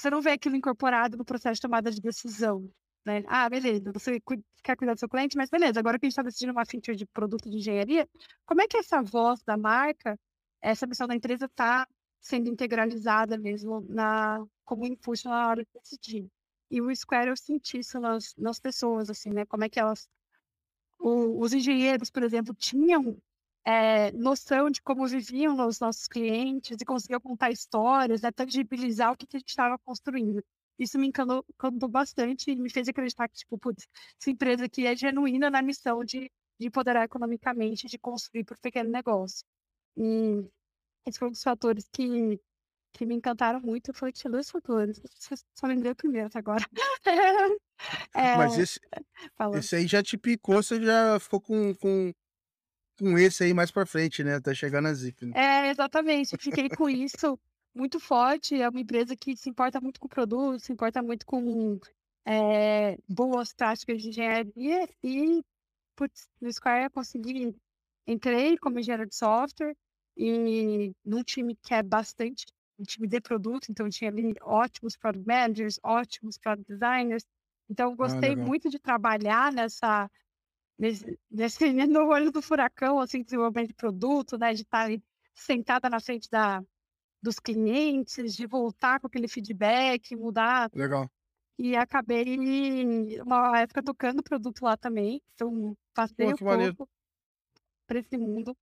você 0.00 0.10
não 0.10 0.22
vê 0.22 0.30
aquilo 0.30 0.56
incorporado 0.56 1.16
no 1.16 1.24
processo 1.24 1.56
de 1.56 1.60
tomada 1.60 1.90
de 1.90 2.00
decisão. 2.00 2.68
Né? 3.04 3.22
Ah, 3.26 3.48
beleza, 3.48 3.92
você 3.92 4.20
quer 4.62 4.76
cuidar 4.76 4.94
do 4.94 5.00
seu 5.00 5.08
cliente, 5.08 5.36
mas 5.36 5.48
beleza, 5.48 5.80
agora 5.80 5.98
que 5.98 6.06
a 6.06 6.08
gente 6.08 6.12
está 6.12 6.22
decidindo 6.22 6.52
uma 6.52 6.66
feature 6.66 6.96
de 6.96 7.06
produto 7.06 7.48
de 7.48 7.56
engenharia, 7.56 8.08
como 8.44 8.60
é 8.60 8.68
que 8.68 8.76
essa 8.76 9.02
voz 9.02 9.42
da 9.42 9.56
marca, 9.56 10.18
essa 10.60 10.86
missão 10.86 11.06
da 11.06 11.14
empresa 11.14 11.46
está 11.46 11.86
sendo 12.20 12.48
integralizada 12.50 13.38
mesmo 13.38 13.80
na, 13.88 14.44
como 14.64 14.86
input 14.86 15.24
na 15.24 15.48
hora 15.48 15.64
de 15.64 15.70
decidir? 15.80 16.30
E 16.70 16.80
o 16.80 16.94
Square 16.94 17.30
eu 17.30 17.36
senti 17.36 17.78
isso 17.78 17.98
nas, 17.98 18.34
nas 18.36 18.60
pessoas, 18.60 19.10
assim, 19.10 19.30
né? 19.30 19.44
Como 19.46 19.64
é 19.64 19.68
que 19.68 19.80
elas. 19.80 20.08
O, 21.00 21.40
os 21.40 21.52
engenheiros, 21.52 22.10
por 22.10 22.22
exemplo, 22.22 22.54
tinham 22.54 23.20
é, 23.64 24.10
noção 24.12 24.70
de 24.70 24.80
como 24.82 25.06
viviam 25.06 25.66
os 25.66 25.80
nossos 25.80 26.08
clientes 26.08 26.76
e 26.80 26.84
conseguiam 26.84 27.20
contar 27.20 27.50
histórias, 27.50 28.22
né, 28.22 28.30
tangibilizar 28.30 29.12
o 29.12 29.16
que, 29.16 29.26
que 29.26 29.36
a 29.36 29.40
gente 29.40 29.48
estava 29.48 29.78
construindo. 29.78 30.42
Isso 30.78 30.98
me 30.98 31.06
encantou, 31.08 31.44
encantou, 31.48 31.88
bastante 31.88 32.50
e 32.50 32.56
me 32.56 32.70
fez 32.70 32.88
acreditar 32.88 33.28
que, 33.28 33.36
tipo, 33.36 33.58
putz, 33.58 33.86
essa 34.18 34.30
empresa 34.30 34.64
aqui 34.64 34.86
é 34.86 34.96
genuína 34.96 35.50
na 35.50 35.60
missão 35.60 36.02
de, 36.02 36.30
de 36.58 36.66
empoderar 36.66 37.04
economicamente, 37.04 37.86
de 37.86 37.98
construir 37.98 38.44
para 38.44 38.54
o 38.54 38.60
pequeno 38.60 38.90
negócio. 38.90 39.44
E 39.94 40.42
esses 41.06 41.18
foram 41.18 41.32
os 41.32 41.42
fatores 41.42 41.86
que, 41.92 42.40
que 42.94 43.04
me 43.04 43.14
encantaram 43.14 43.60
muito. 43.60 43.90
Eu 43.90 43.94
falei 43.94 44.12
que 44.12 44.20
tinha 44.20 44.30
dois 44.30 44.50
fatores, 44.50 44.98
só 45.54 45.66
lembrei 45.66 45.92
o 45.92 45.96
primeiro 45.96 46.28
até 46.28 46.38
agora. 46.38 46.64
é, 48.14 48.36
Mas 48.38 48.56
esse, 48.58 48.80
esse 49.58 49.76
aí 49.76 49.86
já 49.86 50.02
te 50.02 50.16
picou, 50.16 50.62
você 50.62 50.82
já 50.82 51.20
ficou 51.20 51.42
com, 51.42 51.74
com 51.74 52.10
com 53.00 53.18
esse 53.18 53.44
aí 53.44 53.54
mais 53.54 53.70
pra 53.70 53.86
frente, 53.86 54.22
né? 54.22 54.34
Até 54.34 54.54
chegar 54.54 54.82
na 54.82 54.92
Zip. 54.92 55.24
Né? 55.24 55.32
É, 55.34 55.70
exatamente. 55.70 56.36
Fiquei 56.36 56.68
com 56.68 56.88
isso 56.88 57.38
muito 57.74 57.98
forte. 57.98 58.60
É 58.60 58.68
uma 58.68 58.80
empresa 58.80 59.16
que 59.16 59.34
se 59.36 59.48
importa 59.48 59.80
muito 59.80 59.98
com 59.98 60.06
o 60.06 60.10
produto, 60.10 60.60
se 60.60 60.70
importa 60.70 61.02
muito 61.02 61.24
com 61.24 61.80
é, 62.26 62.98
boas 63.08 63.54
práticas 63.54 64.02
de 64.02 64.10
engenharia. 64.10 64.86
E, 65.02 65.42
putz, 65.96 66.28
no 66.40 66.52
Square 66.52 66.84
eu 66.84 66.90
consegui. 66.90 67.56
Entrei 68.06 68.58
como 68.58 68.78
engenheiro 68.78 69.08
de 69.08 69.14
software 69.14 69.74
e 70.16 70.92
num 71.04 71.22
time 71.22 71.56
que 71.56 71.72
é 71.72 71.82
bastante 71.82 72.44
um 72.78 72.82
time 72.82 73.06
de 73.06 73.20
produto, 73.20 73.68
então 73.70 73.88
tinha 73.88 74.10
ali 74.10 74.34
ótimos 74.42 74.96
product 74.96 75.26
managers, 75.26 75.78
ótimos 75.82 76.38
product 76.38 76.66
designers. 76.70 77.24
Então, 77.68 77.92
ah, 77.92 77.94
gostei 77.94 78.32
ah, 78.32 78.36
muito 78.36 78.68
de 78.68 78.78
trabalhar 78.78 79.52
nessa 79.52 80.10
nesse, 80.80 81.18
no 81.88 82.08
olho 82.08 82.32
do 82.32 82.40
furacão, 82.40 82.98
assim, 82.98 83.22
desenvolvimento 83.22 83.68
de 83.68 83.74
produto, 83.74 84.38
né? 84.38 84.54
De 84.54 84.62
estar 84.62 84.88
sentada 85.34 85.90
na 85.90 86.00
frente 86.00 86.28
da, 86.30 86.64
dos 87.22 87.38
clientes, 87.38 88.34
de 88.34 88.46
voltar 88.46 88.98
com 88.98 89.06
aquele 89.06 89.28
feedback, 89.28 90.16
mudar. 90.16 90.70
Legal. 90.74 91.08
E 91.58 91.76
acabei, 91.76 93.20
uma 93.20 93.60
época, 93.60 93.82
tocando 93.82 94.22
produto 94.22 94.62
lá 94.62 94.78
também. 94.78 95.20
Então, 95.34 95.76
passei 95.92 96.26
Pô, 96.26 96.32
um 96.32 96.74
pouco 96.74 96.88
para 97.86 97.98
esse 97.98 98.16
mundo. 98.16 98.56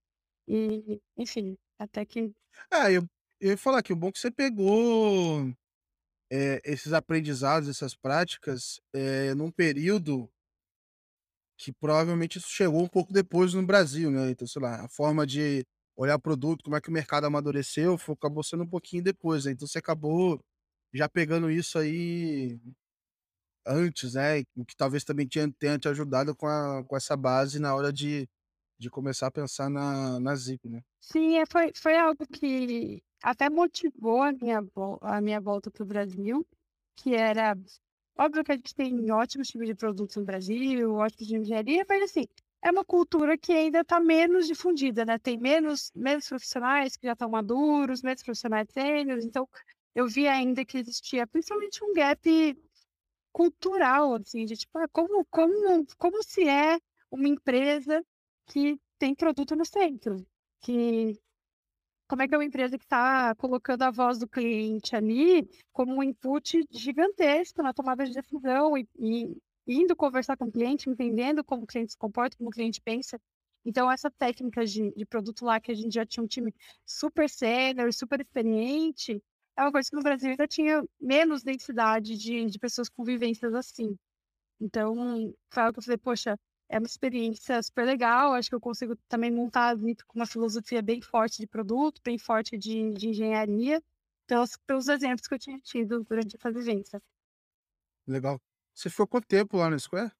E, 0.48 1.00
enfim, 1.16 1.56
até 1.78 2.04
que. 2.04 2.32
É, 2.72 2.90
eu, 2.90 3.06
eu 3.40 3.50
ia 3.50 3.56
falar 3.56 3.82
que 3.84 3.92
o 3.92 3.96
bom 3.96 4.08
é 4.08 4.12
que 4.12 4.18
você 4.18 4.30
pegou 4.30 5.54
é, 6.32 6.60
esses 6.64 6.92
aprendizados, 6.92 7.68
essas 7.68 7.94
práticas, 7.94 8.80
é, 8.92 9.32
num 9.34 9.52
período 9.52 10.28
que 11.58 11.72
provavelmente 11.72 12.38
isso 12.38 12.48
chegou 12.50 12.82
um 12.82 12.88
pouco 12.88 13.12
depois 13.12 13.52
no 13.52 13.66
Brasil, 13.66 14.10
né? 14.10 14.30
Então, 14.30 14.46
sei 14.46 14.62
lá, 14.62 14.84
a 14.84 14.88
forma 14.88 15.26
de 15.26 15.66
olhar 15.96 16.18
produto, 16.18 16.62
como 16.64 16.76
é 16.76 16.80
que 16.80 16.88
o 16.88 16.92
mercado 16.92 17.26
amadureceu, 17.26 17.98
foi, 17.98 18.14
acabou 18.14 18.44
sendo 18.44 18.62
um 18.62 18.68
pouquinho 18.68 19.02
depois, 19.02 19.44
né? 19.44 19.52
Então 19.52 19.66
você 19.66 19.78
acabou 19.78 20.40
já 20.94 21.08
pegando 21.08 21.50
isso 21.50 21.76
aí 21.78 22.58
antes, 23.66 24.14
né? 24.14 24.40
O 24.56 24.64
que 24.64 24.76
talvez 24.76 25.04
também 25.04 25.26
tenha, 25.28 25.52
tenha 25.58 25.78
te 25.78 25.88
ajudado 25.88 26.34
com, 26.34 26.46
a, 26.46 26.84
com 26.84 26.96
essa 26.96 27.16
base 27.16 27.58
na 27.58 27.74
hora 27.74 27.92
de, 27.92 28.28
de 28.78 28.88
começar 28.88 29.26
a 29.26 29.30
pensar 29.30 29.68
na, 29.68 30.20
na 30.20 30.36
Zip, 30.36 30.68
né? 30.68 30.82
Sim, 31.00 31.38
é, 31.38 31.44
foi, 31.46 31.72
foi 31.74 31.98
algo 31.98 32.24
que 32.26 33.02
até 33.20 33.50
motivou 33.50 34.22
a 34.22 34.32
minha, 34.32 34.60
a 35.02 35.20
minha 35.20 35.40
volta 35.40 35.70
para 35.72 35.82
o 35.82 35.86
Brasil, 35.86 36.46
que 36.96 37.14
era 37.14 37.56
Óbvio 38.20 38.42
que 38.42 38.52
a 38.52 38.56
gente 38.56 38.74
tem 38.74 39.10
ótimos 39.12 39.48
tipos 39.48 39.66
de 39.66 39.74
produtos 39.74 40.16
no 40.16 40.24
Brasil, 40.24 40.92
ótimos 40.94 41.26
de 41.28 41.36
engenharia, 41.36 41.84
mas 41.88 42.02
assim, 42.02 42.24
é 42.62 42.70
uma 42.70 42.84
cultura 42.84 43.38
que 43.38 43.52
ainda 43.52 43.80
está 43.80 44.00
menos 44.00 44.46
difundida, 44.48 45.04
né? 45.04 45.18
Tem 45.18 45.38
menos, 45.38 45.92
menos 45.94 46.28
profissionais 46.28 46.96
que 46.96 47.06
já 47.06 47.12
estão 47.12 47.30
maduros, 47.30 48.02
menos 48.02 48.22
profissionais 48.22 48.66
sêniores, 48.72 49.24
então 49.24 49.48
eu 49.94 50.08
vi 50.08 50.26
ainda 50.26 50.64
que 50.64 50.78
existia 50.78 51.26
principalmente 51.28 51.82
um 51.84 51.92
gap 51.92 52.58
cultural, 53.32 54.14
assim, 54.14 54.44
de 54.44 54.56
tipo, 54.56 54.76
ah, 54.78 54.88
como, 54.88 55.24
como, 55.26 55.86
como 55.96 56.22
se 56.24 56.48
é 56.48 56.78
uma 57.10 57.28
empresa 57.28 58.04
que 58.46 58.80
tem 58.98 59.14
produto 59.14 59.54
no 59.54 59.64
centro, 59.64 60.26
que 60.60 61.16
como 62.08 62.22
é 62.22 62.28
que 62.28 62.34
é 62.34 62.38
uma 62.38 62.44
empresa 62.44 62.78
que 62.78 62.84
está 62.84 63.34
colocando 63.36 63.82
a 63.82 63.90
voz 63.90 64.18
do 64.18 64.26
cliente 64.26 64.96
ali 64.96 65.48
como 65.72 65.94
um 65.94 66.02
input 66.02 66.64
gigantesco 66.70 67.62
na 67.62 67.74
tomada 67.74 68.04
de 68.04 68.12
decisão 68.12 68.76
e, 68.76 68.88
e 68.98 69.36
indo 69.66 69.94
conversar 69.94 70.36
com 70.36 70.46
o 70.46 70.52
cliente, 70.52 70.88
entendendo 70.88 71.44
como 71.44 71.64
o 71.64 71.66
cliente 71.66 71.92
se 71.92 71.98
comporta, 71.98 72.36
como 72.36 72.48
o 72.48 72.52
cliente 72.52 72.80
pensa. 72.80 73.20
Então, 73.64 73.90
essa 73.90 74.10
técnica 74.10 74.64
de, 74.64 74.90
de 74.92 75.04
produto 75.04 75.44
lá, 75.44 75.60
que 75.60 75.70
a 75.70 75.74
gente 75.74 75.92
já 75.92 76.06
tinha 76.06 76.24
um 76.24 76.26
time 76.26 76.54
super 76.86 77.28
sênior, 77.28 77.92
super 77.92 78.20
experiente, 78.20 79.22
é 79.56 79.62
uma 79.62 79.72
coisa 79.72 79.90
que 79.90 79.96
no 79.96 80.02
Brasil 80.02 80.30
ainda 80.30 80.46
tinha 80.46 80.82
menos 80.98 81.42
densidade 81.42 82.16
de, 82.16 82.46
de 82.46 82.58
pessoas 82.58 82.88
com 82.88 83.04
vivências 83.04 83.52
assim. 83.54 83.94
Então, 84.58 85.34
foi 85.52 85.62
algo 85.62 85.74
que 85.74 85.80
eu 85.80 85.84
falei, 85.84 85.98
poxa, 85.98 86.38
é 86.68 86.78
uma 86.78 86.86
experiência 86.86 87.62
super 87.62 87.84
legal. 87.86 88.34
Acho 88.34 88.48
que 88.50 88.54
eu 88.54 88.60
consigo 88.60 88.96
também 89.08 89.30
montar 89.30 89.74
a 89.74 89.76
com 90.06 90.18
uma 90.18 90.26
filosofia 90.26 90.82
bem 90.82 91.00
forte 91.02 91.38
de 91.38 91.46
produto, 91.46 92.00
bem 92.04 92.18
forte 92.18 92.56
de, 92.58 92.92
de 92.92 93.08
engenharia, 93.10 93.82
pelos, 94.26 94.56
pelos 94.66 94.88
exemplos 94.88 95.26
que 95.28 95.34
eu 95.34 95.38
tinha 95.38 95.58
tido 95.60 96.04
durante 96.04 96.36
essa 96.36 96.50
vivência. 96.52 97.02
Legal. 98.08 98.40
Você 98.74 98.90
ficou 98.90 99.06
quanto 99.06 99.26
tempo 99.28 99.56
lá 99.56 99.70
no 99.70 99.78
Square? 99.78 100.10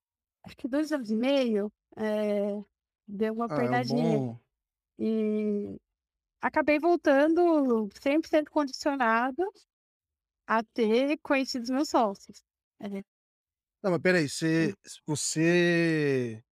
Acho 0.44 0.56
que 0.56 0.68
dois 0.68 0.92
anos 0.92 1.10
e 1.10 1.16
meio. 1.16 1.72
É, 1.96 2.62
deu 3.06 3.34
uma 3.34 3.50
Ah, 3.50 3.62
é 3.64 3.70
um 3.70 3.82
pernadinha. 3.82 4.22
bom. 4.22 4.40
E 4.98 5.78
acabei 6.42 6.78
voltando 6.80 7.88
100% 8.00 8.50
condicionada 8.50 9.44
a 10.46 10.62
ter 10.64 11.18
conhecido 11.22 11.62
os 11.64 11.70
meus 11.70 11.88
sócios. 11.90 12.42
É. 12.80 13.02
Não, 13.82 13.90
mas 13.92 14.00
peraí, 14.00 14.28
Hum. 14.58 14.72
você, 14.74 14.74
você, 15.06 16.42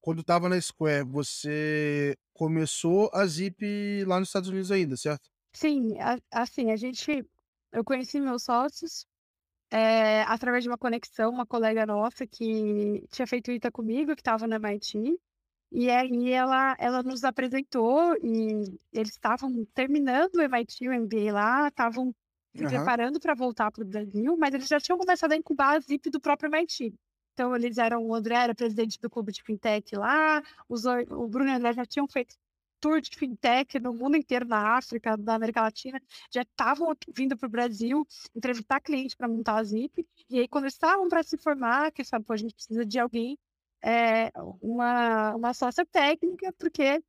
quando 0.00 0.20
estava 0.20 0.48
na 0.48 0.60
Square, 0.60 1.04
você 1.04 2.16
começou 2.34 3.10
a 3.12 3.24
Zip 3.26 4.04
lá 4.06 4.18
nos 4.18 4.28
Estados 4.28 4.48
Unidos 4.48 4.70
ainda, 4.70 4.96
certo? 4.96 5.30
Sim, 5.54 5.98
a- 6.00 6.18
assim, 6.30 6.70
a 6.70 6.76
gente. 6.76 7.24
Eu 7.72 7.84
conheci 7.84 8.20
meus 8.20 8.42
sócios 8.44 9.06
eh, 9.72 10.22
através 10.24 10.64
de 10.64 10.70
uma 10.70 10.78
conexão, 10.78 11.30
uma 11.30 11.46
colega 11.46 11.86
nossa 11.86 12.26
que 12.26 13.06
tinha 13.10 13.26
feito 13.26 13.50
ITA 13.52 13.70
comigo, 13.72 14.14
que 14.16 14.20
estava 14.22 14.46
na 14.48 14.56
MIT. 14.56 15.18
E 15.72 15.90
aí 15.90 16.30
ela, 16.32 16.76
ela 16.80 17.02
nos 17.02 17.24
apresentou 17.24 18.14
e 18.22 18.78
eles 18.92 19.12
estavam 19.12 19.64
terminando 19.74 20.36
o 20.36 20.42
MIT, 20.42 20.88
o 20.88 20.92
MBA 20.92 21.32
lá, 21.34 21.68
estavam 21.68 22.14
se 22.54 22.64
Aham. 22.64 22.70
preparando 22.70 23.20
para 23.20 23.34
voltar 23.34 23.70
para 23.70 23.82
o 23.82 23.86
Brasil, 23.86 24.36
mas 24.36 24.54
eles 24.54 24.68
já 24.68 24.80
tinham 24.80 24.98
começado 24.98 25.32
a 25.32 25.36
incubar 25.36 25.76
a 25.76 25.80
Zip 25.80 26.10
do 26.10 26.20
próprio 26.20 26.48
MIT. 26.48 26.94
Então 27.32 27.56
eles 27.56 27.78
eram, 27.78 28.04
o 28.04 28.14
André 28.14 28.34
era 28.36 28.54
presidente 28.54 29.00
do 29.00 29.08
clube 29.08 29.32
de 29.32 29.42
fintech 29.42 29.96
lá, 29.96 30.42
os, 30.68 30.84
o 30.84 31.28
Bruno 31.28 31.50
e 31.50 31.52
o 31.52 31.56
André 31.56 31.72
já 31.72 31.86
tinham 31.86 32.06
feito 32.06 32.36
tour 32.82 33.00
de 33.00 33.16
fintech 33.16 33.78
no 33.78 33.94
mundo 33.94 34.16
inteiro, 34.16 34.44
na 34.46 34.76
África, 34.76 35.16
na 35.16 35.36
América 35.36 35.62
Latina, 35.62 36.02
já 36.30 36.42
estavam 36.42 36.92
vindo 37.14 37.36
para 37.36 37.46
o 37.46 37.50
Brasil 37.50 38.04
entrevistar 38.34 38.80
cliente 38.80 39.16
para 39.16 39.28
montar 39.28 39.56
a 39.58 39.64
Zip. 39.64 40.04
E 40.28 40.40
aí, 40.40 40.48
quando 40.48 40.64
eles 40.64 40.74
estavam 40.74 41.08
para 41.08 41.22
se 41.22 41.38
formar, 41.38 41.92
que 41.92 42.04
sabe, 42.04 42.24
pô, 42.24 42.32
a 42.32 42.36
gente 42.36 42.54
precisa 42.54 42.84
de 42.84 42.98
alguém, 42.98 43.38
é, 43.84 44.32
uma, 44.60 45.34
uma 45.36 45.54
sócia 45.54 45.86
técnica, 45.86 46.52
porque 46.58 47.02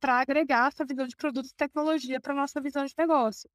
para 0.00 0.20
agregar 0.20 0.68
essa 0.68 0.84
visão 0.84 1.06
de 1.06 1.16
produto 1.16 1.46
e 1.46 1.54
tecnologia 1.54 2.20
para 2.20 2.34
nossa 2.34 2.60
visão 2.60 2.84
de 2.84 2.94
negócio. 2.96 3.48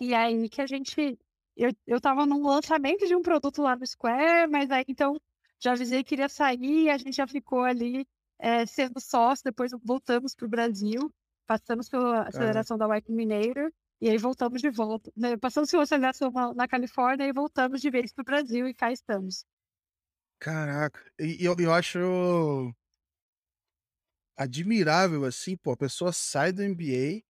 E 0.00 0.14
aí 0.14 0.48
que 0.48 0.60
a 0.60 0.66
gente. 0.66 1.18
Eu, 1.56 1.72
eu 1.86 2.00
tava 2.00 2.26
num 2.26 2.46
lançamento 2.46 3.06
de 3.06 3.14
um 3.16 3.22
produto 3.22 3.62
lá 3.62 3.74
no 3.74 3.86
Square, 3.86 4.50
mas 4.50 4.70
aí 4.70 4.84
então 4.88 5.18
já 5.58 5.72
avisei 5.72 6.04
que 6.04 6.14
iria 6.14 6.28
sair, 6.28 6.90
a 6.90 6.98
gente 6.98 7.16
já 7.16 7.26
ficou 7.26 7.62
ali 7.62 8.06
eh, 8.38 8.66
sendo 8.66 9.00
sócio, 9.00 9.44
depois 9.44 9.72
voltamos 9.82 10.34
para 10.34 10.46
o 10.46 10.50
Brasil, 10.50 11.10
passamos 11.46 11.88
pela 11.88 12.28
aceleração 12.28 12.76
da 12.76 12.86
Y 12.86 13.02
Combinator, 13.02 13.72
e 14.00 14.10
aí 14.10 14.18
voltamos 14.18 14.60
de 14.60 14.70
volta. 14.70 15.10
né, 15.16 15.36
Passamos 15.38 15.70
pela 15.70 15.84
aceleração 15.84 16.30
na, 16.54 16.68
Califórnia 16.68 17.26
e 17.26 17.32
voltamos 17.32 17.80
de 17.80 17.90
vez 17.90 18.12
para 18.12 18.22
o 18.22 18.24
Brasil 18.24 18.68
e 18.68 18.74
cá 18.74 18.92
estamos. 18.92 19.44
Caraca, 20.38 21.00
e 21.18 21.42
e 21.42 21.44
eu, 21.46 21.56
eu 21.58 21.72
acho 21.72 21.98
admirável, 24.36 25.24
assim, 25.24 25.56
pô, 25.56 25.72
a 25.72 25.76
pessoa 25.76 26.12
sai 26.12 26.52
do 26.52 26.62
MBA, 26.62 27.22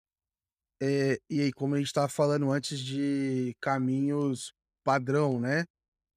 é, 0.82 1.18
e 1.30 1.40
aí, 1.42 1.52
como 1.52 1.74
a 1.74 1.78
gente 1.78 1.88
estava 1.88 2.08
falando 2.08 2.50
antes 2.50 2.78
de 2.80 3.54
caminhos 3.60 4.52
padrão, 4.84 5.40
né? 5.40 5.64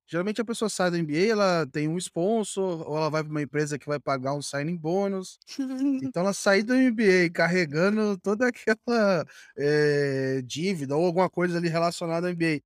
Geralmente 0.10 0.42
a 0.42 0.46
pessoa 0.46 0.70
sai 0.70 0.92
do 0.92 0.98
MBA, 0.98 1.28
ela 1.32 1.68
tem 1.68 1.88
um 1.88 1.98
sponsor, 1.98 2.88
ou 2.90 2.98
ela 2.98 3.10
vai 3.12 3.24
para 3.24 3.32
uma 3.32 3.42
empresa 3.44 3.80
que 3.80 3.88
vai 3.88 4.00
pagar 4.00 4.34
um 4.36 4.42
signing 4.42 4.78
bônus. 4.78 5.40
Então 6.04 6.24
ela 6.24 6.34
sair 6.34 6.64
do 6.64 6.74
MBA 6.76 7.30
carregando 7.34 8.18
toda 8.20 8.48
aquela 8.50 9.26
eh, 9.58 10.42
dívida 10.46 10.96
ou 10.98 11.06
alguma 11.06 11.30
coisa 11.30 11.58
ali 11.58 11.70
relacionada 11.70 12.28
ao 12.28 12.34
MBA. 12.34 12.62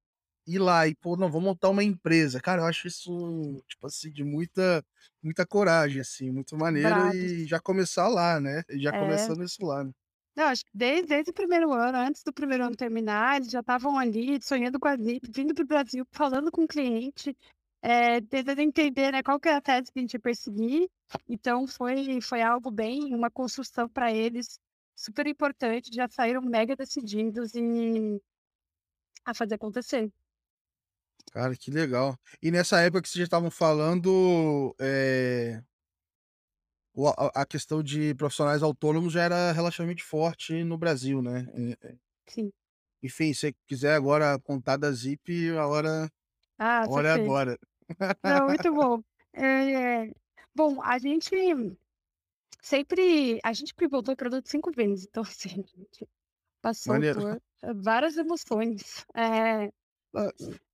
Ir 0.47 0.60
lá 0.60 0.88
e, 0.88 0.95
pô, 0.95 1.15
não, 1.17 1.32
vou 1.32 1.41
montar 1.41 1.69
uma 1.69 1.84
empresa. 1.84 2.39
Cara, 2.41 2.62
eu 2.63 2.65
acho 2.65 2.88
isso, 2.88 3.63
tipo 3.67 3.88
assim, 3.88 4.12
de 4.12 4.23
muita, 4.23 4.84
muita 5.23 5.45
coragem, 5.45 6.01
assim, 6.01 6.32
muito 6.32 6.58
maneiro. 6.58 6.89
Bravos. 6.89 7.15
E 7.15 7.45
já 7.47 7.60
começar 7.60 8.08
lá, 8.10 8.39
né? 8.39 8.62
Já 8.71 8.91
É. 8.93 8.99
começando 8.99 9.43
isso 9.43 9.65
lá. 9.65 9.84
né? 9.86 9.91
Não, 10.35 10.45
acho 10.45 10.65
que 10.65 10.71
desde, 10.73 11.07
desde 11.07 11.31
o 11.31 11.33
primeiro 11.33 11.71
ano, 11.71 11.97
antes 11.97 12.23
do 12.23 12.33
primeiro 12.33 12.65
ano 12.65 12.75
terminar, 12.75 13.37
eles 13.37 13.51
já 13.51 13.59
estavam 13.59 13.97
ali 13.97 14.41
sonhando 14.41 14.79
com 14.79 14.87
a 14.87 14.97
Zip, 14.97 15.29
vindo 15.31 15.53
para 15.53 15.63
o 15.63 15.67
Brasil, 15.67 16.05
falando 16.11 16.51
com 16.51 16.63
o 16.63 16.67
cliente, 16.67 17.37
eh, 17.83 18.19
tentando 18.21 18.61
entender, 18.61 19.11
né, 19.11 19.21
qual 19.21 19.39
que 19.39 19.49
é 19.49 19.55
a 19.55 19.61
tese 19.61 19.91
que 19.91 19.99
a 19.99 20.01
gente 20.01 20.13
ia 20.13 20.19
perseguir. 20.19 20.89
Então 21.29 21.67
foi, 21.67 22.19
foi 22.21 22.41
algo 22.41 22.71
bem, 22.71 23.13
uma 23.13 23.29
construção 23.29 23.87
para 23.87 24.11
eles 24.11 24.59
super 24.95 25.27
importante, 25.27 25.93
já 25.93 26.07
saíram 26.09 26.41
mega 26.41 26.75
decididos 26.75 27.53
e 27.53 28.19
a 29.25 29.33
fazer 29.33 29.55
acontecer. 29.55 30.11
Cara, 31.31 31.55
que 31.55 31.71
legal. 31.71 32.17
E 32.41 32.51
nessa 32.51 32.79
época 32.81 33.01
que 33.01 33.09
vocês 33.09 33.19
já 33.19 33.23
estavam 33.25 33.49
falando, 33.49 34.75
eh, 34.79 35.61
o- 36.93 37.08
a, 37.10 37.45
questão 37.45 37.82
de 37.84 38.13
profissionais 38.15 38.63
autônomos 38.63 39.13
já 39.13 39.23
era 39.23 39.51
relativamente 39.51 40.03
forte 40.03 40.63
no 40.63 40.77
Brasil, 40.77 41.21
né? 41.21 41.47
Eh, 41.56 41.77
eh, 41.89 41.95
Sim. 42.27 42.51
Enfim, 43.01 43.34
se 43.34 43.39
você 43.41 43.56
quiser 43.67 43.95
agora 43.95 44.39
contar 44.39 44.77
da 44.77 44.91
Zip, 44.91 45.49
a 45.58 45.67
hora, 45.67 46.10
Ah, 46.58 46.84
a 46.86 46.89
hora 46.89 47.10
é 47.10 47.12
agora. 47.13 47.58
Não, 48.23 48.47
muito 48.49 48.73
bom. 48.73 49.03
É, 49.34 50.12
bom, 50.56 50.82
a 50.84 50.97
gente 50.99 51.36
sempre, 52.62 53.39
a 53.43 53.53
gente 53.53 53.73
pivotou 53.75 54.13
o 54.13 54.17
produto 54.17 54.49
cinco 54.49 54.71
vezes, 54.71 55.06
então 55.08 55.23
assim, 55.27 55.49
a 55.63 55.79
gente 55.79 56.08
passou 56.62 56.93
Maneiro. 56.93 57.21
por 57.21 57.41
várias 57.75 58.17
emoções. 58.17 59.06
É, 59.15 59.71
Ah, 60.15 60.32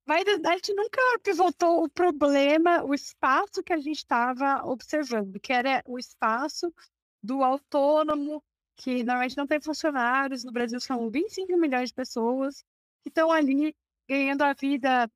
mas 0.09 0.25
a 0.27 0.55
gente 0.55 0.73
nunca 0.73 0.99
pivotou 1.21 1.83
o 1.83 1.87
problema, 1.87 2.83
o 2.83 2.95
espaço 2.95 3.61
que 3.61 3.71
a 3.71 3.77
gente 3.77 3.97
estava 3.97 4.65
observando, 4.65 5.39
que 5.39 5.53
era 5.53 5.83
o 5.85 5.99
espaço 5.99 6.73
do 7.21 7.43
autônomo, 7.43 8.43
que 8.75 9.03
normalmente 9.03 9.37
não 9.37 9.45
tem 9.45 9.61
funcionários, 9.61 10.43
no 10.43 10.51
Brasil 10.51 10.79
são 10.79 11.11
25 11.11 11.55
milhões 11.57 11.89
de 11.89 11.93
pessoas 11.93 12.63
que 13.03 13.09
estão 13.09 13.31
ali 13.31 13.75
ganhando 14.07 14.41
a 14.41 14.53
vida 14.53 15.07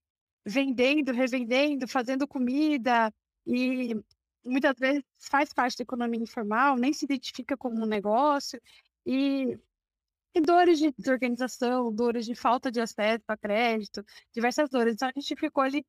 vendendo, 0.46 1.12
revendendo, 1.12 1.88
fazendo 1.88 2.28
comida 2.28 3.12
e 3.48 4.00
muitas 4.46 4.78
vezes 4.78 5.04
faz 5.18 5.52
parte 5.52 5.80
da 5.80 5.84
economia 5.84 6.22
informal, 6.22 6.78
nem 6.78 6.94
se 6.94 7.06
identifica 7.06 7.58
como 7.58 7.82
um 7.82 7.88
negócio 7.88 8.62
e, 9.08 9.58
e 10.34 10.42
dores 10.42 10.80
de 10.80 10.92
desorganização, 10.92 11.94
dores 11.94 12.26
de 12.26 12.36
falta 12.36 12.72
de 12.72 12.82
acesso 12.82 13.24
a 13.28 13.38
crédito, 13.38 14.04
diversas 14.34 14.70
dores. 14.70 14.94
Então 14.96 15.10
a 15.10 15.20
gente 15.20 15.36
ficou 15.36 15.64
ali 15.64 15.86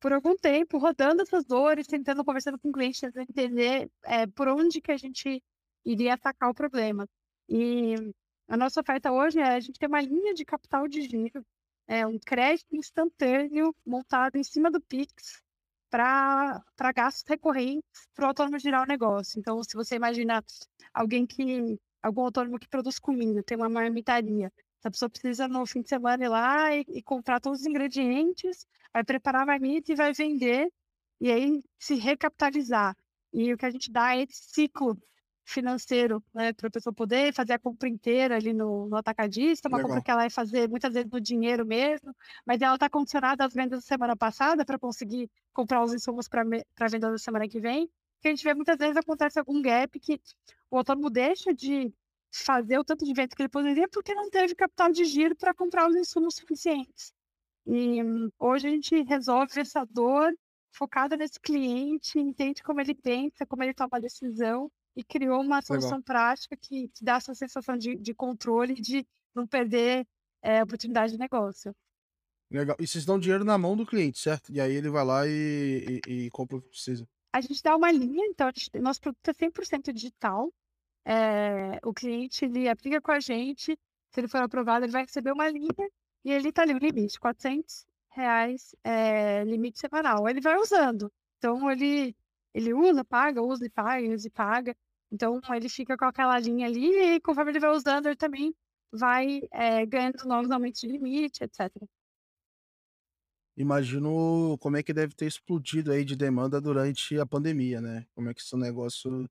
por 0.00 0.12
algum 0.12 0.36
tempo 0.36 0.78
rodando 0.78 1.22
essas 1.22 1.44
dores, 1.44 1.86
tentando 1.86 2.24
conversando 2.24 2.58
com 2.58 2.68
o 2.70 2.72
cliente, 2.72 3.00
tentando 3.00 3.26
entender 3.28 3.90
eh, 4.04 4.26
por 4.28 4.48
onde 4.48 4.80
que 4.80 4.92
a 4.92 4.96
gente 4.96 5.42
iria 5.84 6.14
atacar 6.14 6.50
o 6.50 6.54
problema. 6.54 7.08
E 7.48 7.94
a 8.48 8.56
nossa 8.56 8.80
oferta 8.80 9.12
hoje 9.12 9.40
é 9.40 9.44
a 9.56 9.60
gente 9.60 9.78
tem 9.78 9.88
uma 9.88 10.00
linha 10.00 10.34
de 10.34 10.44
capital 10.44 10.86
de 10.88 11.02
giro 11.02 11.44
é 11.88 12.06
um 12.06 12.18
crédito 12.18 12.76
instantâneo 12.76 13.74
montado 13.84 14.36
em 14.36 14.44
cima 14.44 14.70
do 14.70 14.80
Pix 14.80 15.42
para 15.90 16.62
gastos 16.94 17.24
recorrentes 17.26 18.06
para 18.14 18.26
o 18.26 18.28
autônomo 18.28 18.58
girar 18.58 18.82
o 18.82 18.86
negócio. 18.86 19.40
Então, 19.40 19.62
se 19.64 19.74
você 19.74 19.96
imagina 19.96 20.44
alguém 20.92 21.26
que, 21.26 21.78
algum 22.02 22.22
autônomo 22.22 22.58
que 22.58 22.68
produz 22.68 22.98
comida, 22.98 23.42
tem 23.42 23.56
uma 23.56 23.68
marmitaria, 23.68 24.52
essa 24.80 24.90
pessoa 24.90 25.10
precisa 25.10 25.48
no 25.48 25.66
fim 25.66 25.82
de 25.82 25.88
semana 25.88 26.24
ir 26.24 26.28
lá 26.28 26.74
e, 26.74 26.84
e 26.88 27.02
comprar 27.02 27.40
todos 27.40 27.60
os 27.60 27.66
ingredientes, 27.66 28.66
vai 28.92 29.04
preparar 29.04 29.42
a 29.42 29.46
marmita 29.46 29.92
e 29.92 29.96
vai 29.96 30.12
vender, 30.12 30.72
e 31.20 31.30
aí 31.30 31.62
se 31.78 31.94
recapitalizar. 31.96 32.96
E 33.32 33.52
o 33.52 33.58
que 33.58 33.66
a 33.66 33.70
gente 33.70 33.90
dá 33.90 34.16
é 34.16 34.22
esse 34.22 34.52
ciclo 34.52 34.96
financeiro, 35.44 36.22
né, 36.32 36.52
para 36.52 36.68
a 36.68 36.70
pessoa 36.70 36.92
poder 36.92 37.32
fazer 37.32 37.54
a 37.54 37.58
compra 37.58 37.88
inteira 37.88 38.36
ali 38.36 38.52
no, 38.52 38.86
no 38.86 38.96
atacadista, 38.96 39.68
uma 39.68 39.78
compra 39.78 39.94
Legal. 39.94 40.04
que 40.04 40.10
ela 40.10 40.20
vai 40.20 40.30
fazer 40.30 40.68
muitas 40.68 40.92
vezes 40.92 41.10
no 41.10 41.20
dinheiro 41.20 41.64
mesmo, 41.66 42.14
mas 42.44 42.60
ela 42.60 42.74
está 42.74 42.88
condicionada 42.88 43.44
às 43.44 43.54
vendas 43.54 43.80
da 43.80 43.86
semana 43.86 44.14
passada 44.14 44.64
para 44.64 44.78
conseguir 44.78 45.30
comprar 45.52 45.82
os 45.82 45.94
insumos 45.94 46.28
para 46.28 46.42
a 46.42 46.88
venda 46.88 47.10
da 47.10 47.18
semana 47.18 47.48
que 47.48 47.58
vem. 47.58 47.90
Que 48.20 48.28
a 48.28 48.30
gente 48.30 48.42
vê 48.44 48.54
muitas 48.54 48.76
vezes 48.78 48.96
acontece 48.96 49.38
algum 49.38 49.60
gap 49.62 49.98
que 50.00 50.20
o 50.70 50.78
autônomo 50.78 51.08
deixa 51.10 51.54
de 51.54 51.92
fazer 52.32 52.78
o 52.78 52.84
tanto 52.84 53.04
de 53.04 53.12
venda 53.14 53.34
que 53.34 53.40
ele 53.42 53.48
poderia 53.48 53.88
porque 53.88 54.14
não 54.14 54.28
teve 54.28 54.54
capital 54.54 54.90
de 54.92 55.04
giro 55.04 55.34
para 55.36 55.54
comprar 55.54 55.88
os 55.88 55.96
insumos 55.96 56.34
suficientes. 56.36 57.12
E 57.66 57.98
hoje 58.38 58.66
a 58.66 58.70
gente 58.70 59.02
resolve 59.02 59.60
essa 59.60 59.84
dor 59.84 60.32
focada 60.72 61.16
nesse 61.16 61.40
cliente, 61.40 62.18
entende 62.18 62.62
como 62.62 62.80
ele 62.80 62.94
pensa, 62.94 63.46
como 63.46 63.62
ele 63.62 63.74
toma 63.74 63.90
a 63.96 64.00
decisão 64.00 64.70
e 64.96 65.02
criou 65.04 65.40
uma 65.40 65.62
solução 65.62 66.02
prática 66.02 66.56
que, 66.56 66.88
que 66.88 67.04
dá 67.04 67.16
essa 67.16 67.34
sensação 67.34 67.76
de, 67.76 67.96
de 67.96 68.12
controle 68.14 68.74
de 68.74 69.06
não 69.34 69.46
perder 69.46 70.06
é, 70.42 70.62
oportunidade 70.62 71.12
de 71.12 71.18
negócio. 71.18 71.74
Legal. 72.50 72.76
E 72.80 72.86
vocês 72.86 73.04
dão 73.04 73.18
dinheiro 73.18 73.44
na 73.44 73.56
mão 73.58 73.76
do 73.76 73.86
cliente, 73.86 74.18
certo? 74.18 74.50
E 74.52 74.60
aí 74.60 74.72
ele 74.72 74.88
vai 74.88 75.04
lá 75.04 75.26
e, 75.26 76.00
e- 76.06 76.26
e 76.26 76.30
compra 76.30 76.56
o 76.56 76.62
que 76.62 76.68
precisa. 76.68 77.06
A 77.32 77.40
gente 77.40 77.62
dá 77.62 77.76
uma 77.76 77.90
linha, 77.92 78.26
então 78.26 78.50
gente, 78.54 78.78
nosso 78.80 79.00
produto 79.00 79.28
é 79.28 79.32
100% 79.34 79.92
digital. 79.92 80.52
É, 81.04 81.78
o 81.84 81.92
cliente 81.94 82.44
ele 82.44 82.68
aplica 82.68 83.00
com 83.00 83.12
a 83.12 83.20
gente, 83.20 83.78
se 84.10 84.20
ele 84.20 84.28
for 84.28 84.42
aprovado, 84.42 84.84
ele 84.84 84.92
vai 84.92 85.02
receber 85.02 85.32
uma 85.32 85.48
linha 85.48 85.90
e 86.24 86.32
ele 86.32 86.48
está 86.50 86.62
ali 86.62 86.74
o 86.74 86.78
limite, 86.78 87.18
400 87.20 87.86
reais 88.10 88.74
é, 88.84 89.44
limite 89.44 89.78
semanal. 89.78 90.28
Ele 90.28 90.40
vai 90.40 90.56
usando. 90.58 91.12
Então 91.38 91.70
ele, 91.70 92.14
ele 92.54 92.74
usa, 92.74 93.04
paga, 93.04 93.42
usa 93.42 93.66
e 93.66 93.70
paga, 93.70 94.08
usa 94.08 94.26
e 94.28 94.30
paga. 94.30 94.76
Então 95.10 95.40
ele 95.54 95.68
fica 95.68 95.96
com 95.96 96.04
aquela 96.04 96.38
linha 96.38 96.66
ali 96.66 97.14
e 97.16 97.20
conforme 97.20 97.52
ele 97.52 97.60
vai 97.60 97.70
usando, 97.70 98.06
ele 98.06 98.16
também 98.16 98.54
vai 98.92 99.40
é, 99.50 99.86
ganhando 99.86 100.24
novos 100.26 100.50
aumentos 100.50 100.80
de 100.80 100.88
limite, 100.88 101.44
etc. 101.44 101.70
Imagino 103.58 104.56
como 104.60 104.76
é 104.76 104.82
que 104.84 104.92
deve 104.92 105.14
ter 105.14 105.26
explodido 105.26 105.90
aí 105.90 106.04
de 106.04 106.14
demanda 106.14 106.60
durante 106.60 107.18
a 107.18 107.26
pandemia, 107.26 107.80
né? 107.80 108.06
Como 108.14 108.30
é 108.30 108.34
que 108.34 108.40
esse 108.40 108.56
negócio 108.56 109.28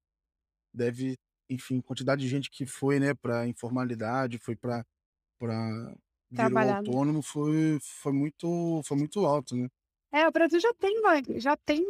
deve, 0.74 1.18
enfim, 1.50 1.80
quantidade 1.80 2.22
de 2.22 2.28
gente 2.28 2.52
que 2.52 2.66
foi, 2.66 3.00
né, 3.00 3.14
para 3.14 3.48
informalidade, 3.48 4.38
foi 4.38 4.56
para 4.56 4.86
para 5.40 5.96
virou 6.30 6.50
Trabalhado. 6.50 6.90
autônomo, 6.90 7.22
foi 7.22 7.80
foi 7.82 8.12
muito 8.12 8.82
foi 8.84 8.98
muito 8.98 9.26
alto, 9.26 9.56
né? 9.56 9.70
É, 10.12 10.28
o 10.28 10.32
Brasil 10.32 10.60
já 10.60 10.74
tem, 10.74 11.00
uma, 11.00 11.22
já 11.40 11.56
tem 11.58 11.86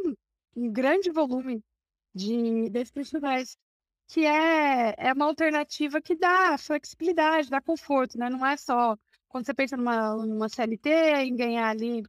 um 0.56 0.72
grande 0.72 1.10
volume 1.10 1.64
de 2.14 2.70
desses 2.70 2.92
profissionais, 2.92 3.58
que 4.08 4.26
é, 4.26 4.96
é 4.98 5.14
uma 5.14 5.26
alternativa 5.26 6.02
que 6.02 6.16
dá 6.16 6.58
flexibilidade, 6.58 7.50
dá 7.50 7.62
conforto, 7.62 8.18
né? 8.18 8.30
Não 8.30 8.46
é 8.46 8.58
só 8.58 8.96
quando 9.28 9.46
você 9.46 9.54
pensa 9.54 9.76
numa, 9.78 10.16
numa 10.26 10.50
CLT, 10.50 10.90
em 10.90 11.36
ganhar 11.36 11.70
ali 11.70 12.04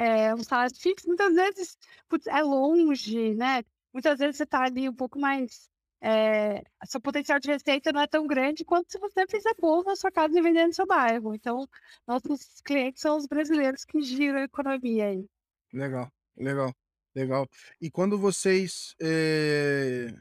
é, 0.00 0.34
um 0.34 0.42
salário 0.42 0.74
fixo, 0.74 1.06
muitas 1.06 1.34
vezes 1.34 1.76
putz, 2.08 2.26
é 2.26 2.42
longe, 2.42 3.34
né? 3.34 3.62
Muitas 3.92 4.18
vezes 4.18 4.38
você 4.38 4.44
está 4.44 4.64
ali 4.64 4.88
um 4.88 4.94
pouco 4.94 5.18
mais. 5.18 5.68
É, 6.02 6.62
seu 6.86 6.98
potencial 6.98 7.38
de 7.38 7.48
receita 7.48 7.92
não 7.92 8.00
é 8.00 8.06
tão 8.06 8.26
grande 8.26 8.64
quanto 8.64 8.90
se 8.90 8.98
você 8.98 9.26
fizer 9.26 9.54
bolo 9.60 9.84
na 9.84 9.94
sua 9.94 10.10
casa 10.10 10.38
e 10.38 10.40
vender 10.40 10.66
no 10.66 10.72
seu 10.72 10.86
bairro. 10.86 11.34
Então, 11.34 11.68
nossos 12.06 12.62
clientes 12.62 13.02
são 13.02 13.18
os 13.18 13.26
brasileiros 13.26 13.84
que 13.84 14.00
giram 14.00 14.38
a 14.38 14.44
economia 14.44 15.08
aí. 15.08 15.26
Legal, 15.70 16.10
legal, 16.34 16.74
legal. 17.14 17.46
E 17.78 17.90
quando 17.90 18.18
vocês. 18.18 18.94
É... 19.02 20.14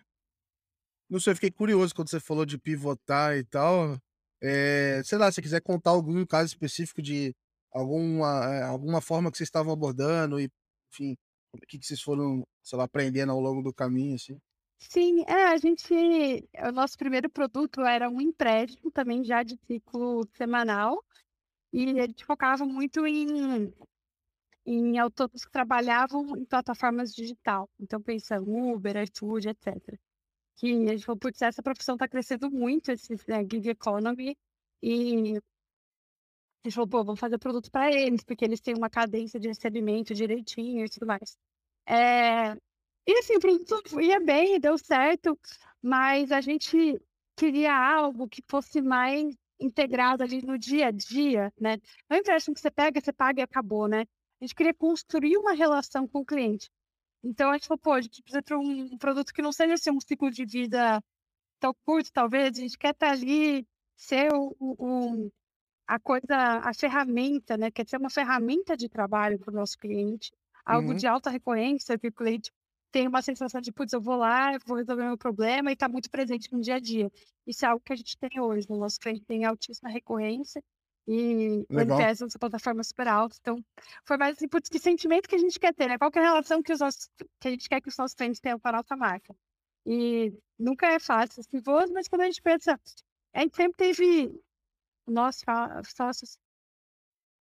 Não 1.09 1.21
sei, 1.21 1.31
eu 1.31 1.35
fiquei 1.35 1.51
curioso 1.51 1.95
quando 1.95 2.09
você 2.09 2.19
falou 2.19 2.45
de 2.45 2.57
pivotar 2.57 3.37
e 3.37 3.45
tal. 3.45 3.97
É... 4.41 5.01
Sei 5.05 5.17
lá, 5.17 5.31
se 5.31 5.41
quiser 5.41 5.61
contar 5.61 5.91
algum 5.91 6.25
caso 6.25 6.47
específico 6.47 7.01
de 7.01 7.33
alguma, 7.71 8.45
é, 8.45 8.63
alguma 8.63 9.01
forma 9.01 9.31
que 9.31 9.37
vocês 9.37 9.47
estavam 9.47 9.73
abordando 9.73 10.39
e, 10.39 10.49
enfim, 10.91 11.15
o 11.53 11.59
que, 11.59 11.79
que 11.79 11.85
vocês 11.85 12.01
foram, 12.01 12.43
sei 12.63 12.77
lá, 12.77 12.85
aprendendo 12.85 13.31
ao 13.31 13.39
longo 13.39 13.61
do 13.61 13.73
caminho, 13.73 14.15
assim. 14.15 14.39
Sim, 14.79 15.23
é, 15.27 15.47
a 15.47 15.57
gente. 15.57 15.93
O 16.67 16.71
nosso 16.71 16.97
primeiro 16.97 17.29
produto 17.29 17.81
era 17.81 18.09
um 18.09 18.21
empréstimo 18.21 18.89
também 18.91 19.23
já 19.23 19.43
de 19.43 19.57
ciclo 19.67 20.25
semanal. 20.37 21.03
E 21.73 21.99
a 21.99 22.07
gente 22.07 22.25
focava 22.25 22.65
muito 22.65 23.05
em, 23.05 23.71
em 24.65 24.97
autônomos 24.97 25.45
que 25.45 25.51
trabalhavam 25.51 26.35
em 26.37 26.45
plataformas 26.45 27.13
digital. 27.13 27.69
Então, 27.79 28.01
pensa 28.01 28.39
Uber, 28.41 29.03
iFood, 29.03 29.49
etc. 29.49 29.75
Que 30.57 30.71
a 30.89 30.91
gente 30.93 31.05
falou, 31.05 31.19
putz, 31.19 31.41
essa 31.41 31.61
profissão 31.61 31.95
está 31.95 32.07
crescendo 32.07 32.49
muito, 32.49 32.91
esse 32.91 33.13
né, 33.27 33.41
gig 33.49 33.69
economy. 33.69 34.35
E 34.81 35.39
gente 36.67 36.75
falou, 36.75 36.89
pô, 36.89 37.03
vamos 37.03 37.19
fazer 37.19 37.37
produto 37.37 37.71
para 37.71 37.91
eles, 37.91 38.23
porque 38.23 38.43
eles 38.45 38.59
têm 38.59 38.75
uma 38.75 38.89
cadência 38.89 39.39
de 39.39 39.47
recebimento 39.47 40.13
direitinho 40.13 40.85
e 40.85 40.89
tudo 40.89 41.05
mais. 41.05 41.37
É... 41.87 42.53
E 43.07 43.19
assim, 43.19 43.35
o 43.37 43.39
produto 43.39 44.01
ia 44.01 44.19
bem, 44.19 44.59
deu 44.59 44.77
certo, 44.77 45.37
mas 45.81 46.31
a 46.31 46.41
gente 46.41 46.99
queria 47.35 47.73
algo 47.73 48.27
que 48.27 48.43
fosse 48.47 48.81
mais 48.81 49.35
integrado 49.59 50.23
ali 50.23 50.41
no 50.41 50.57
dia 50.57 50.87
a 50.87 50.91
dia, 50.91 51.51
né? 51.59 51.77
Não 52.09 52.17
é 52.17 52.19
empréstimo 52.19 52.53
que 52.53 52.61
você 52.61 52.71
pega, 52.71 52.99
você 53.01 53.11
paga 53.11 53.41
e 53.41 53.43
acabou, 53.43 53.87
né? 53.87 54.01
A 54.41 54.45
gente 54.45 54.55
queria 54.55 54.73
construir 54.73 55.37
uma 55.37 55.53
relação 55.53 56.07
com 56.07 56.19
o 56.19 56.25
cliente. 56.25 56.69
Então 57.23 57.49
a 57.49 57.53
gente 57.53 57.67
falou, 57.67 57.79
pô, 57.79 57.93
a 57.93 58.01
gente 58.01 58.21
precisa 58.21 58.41
de 58.41 58.53
um 58.53 58.97
produto 58.97 59.33
que 59.33 59.41
não 59.41 59.51
seja 59.51 59.73
assim, 59.73 59.91
um 59.91 59.99
ciclo 59.99 60.31
de 60.31 60.45
vida 60.45 61.01
tão 61.59 61.73
curto, 61.85 62.11
talvez. 62.11 62.57
A 62.57 62.61
gente 62.61 62.77
quer 62.77 62.91
estar 62.91 63.11
ali, 63.11 63.67
ser 63.97 64.31
o, 64.33 64.55
o, 64.59 65.31
a 65.89 65.99
coisa, 65.99 66.35
a 66.63 66.73
ferramenta, 66.73 67.57
né? 67.57 67.71
Quer 67.71 67.87
ser 67.89 67.97
uma 67.97 68.11
ferramenta 68.11 68.77
de 68.77 68.87
trabalho 68.87 69.39
para 69.39 69.51
o 69.51 69.55
nosso 69.55 69.75
cliente, 69.77 70.31
algo 70.65 70.89
Uhum. 70.89 70.95
de 70.95 71.07
alta 71.07 71.31
recorrência, 71.31 71.97
que 71.97 72.09
o 72.09 72.11
cliente 72.13 72.51
tem 72.91 73.07
uma 73.07 73.21
sensação 73.23 73.59
de, 73.59 73.71
putz, 73.71 73.93
eu 73.93 74.01
vou 74.01 74.15
lá, 74.15 74.57
vou 74.67 74.77
resolver 74.77 75.03
meu 75.03 75.17
problema 75.17 75.71
e 75.71 75.73
está 75.73 75.89
muito 75.89 76.09
presente 76.11 76.51
no 76.53 76.61
dia 76.61 76.75
a 76.75 76.79
dia. 76.79 77.11
Isso 77.47 77.65
é 77.65 77.69
algo 77.69 77.83
que 77.83 77.91
a 77.93 77.95
gente 77.95 78.15
tem 78.19 78.39
hoje. 78.39 78.67
O 78.69 78.77
nosso 78.77 78.99
cliente 78.99 79.25
tem 79.25 79.45
altíssima 79.45 79.89
recorrência 79.89 80.63
e 81.07 81.65
o 81.71 81.75
Legal. 81.75 81.99
NPS 81.99 82.21
nessa 82.21 82.37
plataforma 82.39 82.81
é 82.81 82.83
super 82.83 83.07
alto. 83.07 83.37
Então, 83.41 83.63
foi 84.05 84.17
mais 84.17 84.35
assim, 84.37 84.47
putz, 84.47 84.69
que 84.69 84.77
sentimento 84.79 85.27
que 85.27 85.35
a 85.35 85.39
gente 85.39 85.59
quer 85.59 85.73
ter, 85.73 85.87
né? 85.87 85.97
Qual 85.97 86.11
é 86.15 86.19
a 86.19 86.23
relação 86.23 86.61
que, 86.61 86.71
os 86.73 86.79
nossos, 86.81 87.09
que 87.39 87.47
a 87.47 87.51
gente 87.51 87.67
quer 87.67 87.81
que 87.81 87.89
os 87.89 87.97
nossos 87.97 88.13
clientes 88.15 88.39
tenham 88.39 88.59
com 88.59 88.67
a 88.67 88.73
nossa 88.73 88.95
marca? 88.95 89.35
E 89.87 90.31
nunca 90.57 90.87
é 90.87 90.99
fácil, 90.99 91.41
assim, 91.41 91.59
vou, 91.61 91.81
mas 91.91 92.07
quando 92.07 92.21
a 92.21 92.25
gente 92.25 92.41
pensa, 92.43 92.79
a 93.33 93.39
gente 93.41 93.55
sempre 93.55 93.77
teve 93.77 94.39
nós 95.09 95.41
sócios 95.95 96.37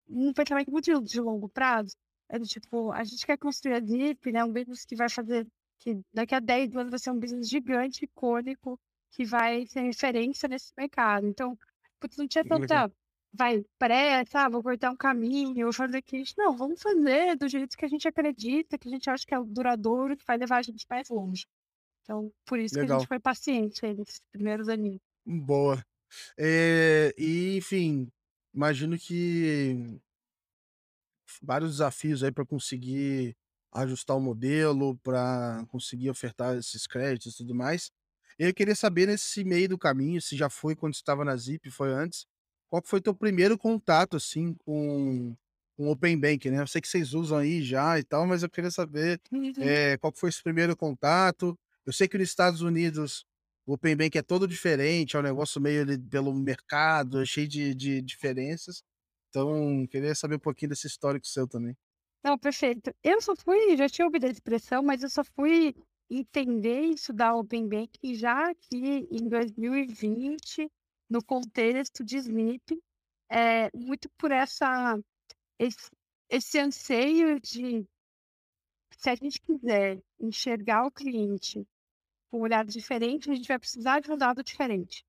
um 0.09 0.33
pensamento 0.33 0.71
muito 0.71 1.03
de, 1.03 1.21
longo 1.21 1.49
prazo. 1.49 1.97
É 2.29 2.39
do 2.39 2.47
tipo, 2.47 2.93
a 2.93 3.05
gente 3.05 3.25
quer 3.25 3.39
construir 3.39 3.75
a 3.75 3.81
Zip, 3.81 4.33
né? 4.33 4.45
Um 4.45 4.53
business 4.53 4.85
que 4.85 4.97
vai 4.97 5.09
fazer, 5.09 5.47
que 5.79 6.01
daqui 6.13 6.35
a 6.35 6.41
10 6.41 6.77
anos 6.77 6.91
vai 6.91 6.99
ser 6.99 7.11
um 7.11 7.19
business 7.19 7.49
gigante, 7.49 8.05
icônico, 8.05 8.79
que 9.11 9.25
vai 9.25 9.67
ser 9.67 9.83
referência 9.83 10.49
nesse 10.49 10.73
mercado. 10.77 11.27
Então, 11.27 11.59
putz, 11.99 12.17
não 12.17 12.29
tinha 12.29 12.45
Legal. 12.45 12.61
tanta, 12.61 12.93
vai, 13.33 13.65
pressa, 13.79 14.41
ah, 14.41 14.49
vou 14.49 14.63
cortar 14.63 14.91
um 14.91 14.97
caminho, 14.97 15.65
vou 15.65 15.73
fazer 15.73 15.99
aquilo. 15.99 16.25
Não, 16.37 16.57
vamos 16.57 16.83
fazer 16.83 17.37
do 17.37 17.49
jeito 17.49 17.77
que 17.77 17.85
a 17.85 17.89
gente 17.89 18.07
acredita, 18.07 18.79
que 18.79 18.89
a 18.89 18.93
gente 18.93 19.09
acha 19.09 19.25
que 19.27 19.35
é 19.35 19.39
o 19.39 19.45
duradouro, 19.45 20.17
que 20.17 20.25
vai 20.27 20.37
levar 20.37 20.59
a 20.59 20.63
gente 20.63 20.87
mais 20.89 21.09
longe. 21.09 21.47
Então, 22.03 22.31
por 22.45 22.59
isso 22.59 22.75
que 22.75 22.81
a 22.81 22.83
Legal. 22.83 23.01
gente 23.01 23.09
foi 23.09 23.21
paciente 23.21 23.85
aí 23.85 23.95
nesses 23.95 24.21
primeiros 24.33 24.69
aninhos. 24.69 25.01
Boa. 25.25 25.83
É, 26.38 27.14
e, 27.18 27.57
enfim, 27.59 28.09
imagino 28.55 28.99
que 28.99 30.01
vários 31.42 31.73
desafios 31.73 32.23
aí 32.23 32.33
para 32.33 32.44
conseguir 32.44 33.37
ajustar 33.73 34.16
o 34.16 34.21
modelo, 34.21 34.97
para 34.99 35.64
conseguir 35.68 36.11
ofertar 36.11 36.57
esses 36.57 36.87
créditos 36.87 37.35
e 37.35 37.37
tudo 37.38 37.55
mais. 37.55 37.90
Eu 38.38 38.53
queria 38.55 38.75
saber 38.75 39.07
nesse 39.07 39.44
meio 39.44 39.68
do 39.68 39.79
caminho, 39.79 40.23
se 40.23 40.37
já 40.37 40.49
foi 40.49 40.75
quando 40.75 40.94
estava 40.94 41.25
na 41.25 41.37
Zip, 41.37 41.71
foi 41.71 41.92
antes, 41.92 42.27
qual 42.71 42.83
foi 42.85 43.01
teu 43.01 43.14
primeiro 43.14 43.59
contato 43.59 44.16
assim 44.16 44.55
com 44.55 45.35
com 45.77 45.88
Open 45.88 46.18
Bank, 46.18 46.51
né? 46.51 46.61
Eu 46.61 46.66
sei 46.66 46.81
que 46.81 46.88
vocês 46.88 47.14
usam 47.14 47.38
aí 47.38 47.62
já 47.62 47.97
e 48.01 48.03
tal, 48.03 48.27
mas 48.27 48.42
eu 48.42 48.51
queria 48.51 48.71
saber 48.71 49.21
Uhum. 49.31 49.53
é, 49.61 49.97
qual 49.99 50.12
foi 50.16 50.29
esse 50.29 50.42
primeiro 50.42 50.77
contato. 50.77 51.57
Eu 51.87 51.92
sei 51.92 52.09
que 52.09 52.18
nos 52.18 52.29
Estados 52.29 52.62
Unidos 52.62 53.25
o 53.69 53.75
Open 53.75 53.95
Bank 53.95 54.17
é 54.17 54.23
todo 54.23 54.49
diferente, 54.49 55.15
é 55.15 55.21
um 55.21 55.23
negócio 55.23 55.61
meio 55.61 55.83
ali 55.83 55.99
pelo 55.99 56.33
mercado, 56.33 57.21
é 57.21 57.27
cheio 57.27 57.47
de, 57.47 57.75
de 57.75 58.01
diferenças. 58.01 58.83
Então, 59.29 59.87
queria 59.89 60.15
saber 60.15 60.37
um 60.37 60.41
pouquinho 60.41 60.71
desse 60.71 60.87
histórico 60.87 61.27
seu 61.27 61.47
também. 61.47 61.77
Não, 62.25 62.39
perfeito. 62.39 62.91
Eu 63.05 63.21
só 63.21 63.37
fui, 63.37 63.77
já 63.77 63.87
tinha 63.87 64.07
ouvido 64.07 64.25
a 64.25 64.31
expressão, 64.31 64.83
mas 64.83 65.03
eu 65.03 65.11
só 65.11 65.23
fui 65.23 65.75
entender 66.09 66.81
isso 66.81 67.13
da 67.13 67.35
Open 67.35 67.69
Banking 67.69 68.15
já 68.15 68.49
aqui 68.49 69.07
em 69.11 69.29
2020, 69.29 70.73
no 71.11 71.23
contexto 71.23 72.03
de 72.03 72.17
Snip, 72.17 72.83
é, 73.31 73.71
muito 73.77 74.09
por 74.17 74.33
essa, 74.33 74.99
esse, 75.59 75.91
esse 76.31 76.59
anseio 76.59 77.39
de, 77.39 77.87
se 78.97 79.11
a 79.11 79.15
gente 79.15 79.39
quiser 79.43 80.01
enxergar 80.19 80.87
o 80.87 80.91
cliente 80.91 81.67
um 82.33 82.41
olhar 82.41 82.64
diferente, 82.64 83.31
a 83.31 83.35
gente 83.35 83.49
vai 83.49 83.59
precisar 83.59 84.01
de 84.01 84.11
um 84.12 84.17
dado 84.17 84.43
diferente. 84.43 85.05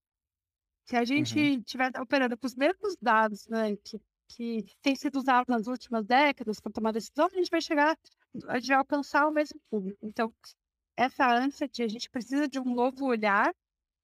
Se 0.85 0.95
a 0.95 1.05
gente 1.05 1.39
Uhum. 1.39 1.59
estiver 1.59 1.91
operando 2.01 2.37
com 2.37 2.47
os 2.47 2.55
mesmos 2.55 2.95
dados, 3.01 3.47
né, 3.47 3.75
que, 3.77 4.01
que 4.29 4.65
têm 4.81 4.95
sido 4.95 5.17
usados 5.19 5.47
nas 5.47 5.67
últimas 5.67 6.05
décadas 6.05 6.59
para 6.59 6.71
tomar 6.71 6.91
decisão, 6.91 7.27
a 7.27 7.29
gente 7.35 7.49
vai 7.49 7.61
chegar, 7.61 7.97
a 8.47 8.59
gente 8.59 8.67
vai 8.69 8.77
alcançar 8.77 9.27
o 9.27 9.31
mesmo 9.31 9.59
público. 9.69 9.99
Então, 10.05 10.33
essa 10.97 11.27
ânsia 11.31 11.67
de 11.67 11.83
a 11.83 11.87
gente 11.87 12.09
precisa 12.09 12.47
de 12.47 12.59
um 12.59 12.65
novo 12.75 13.05
olhar 13.05 13.53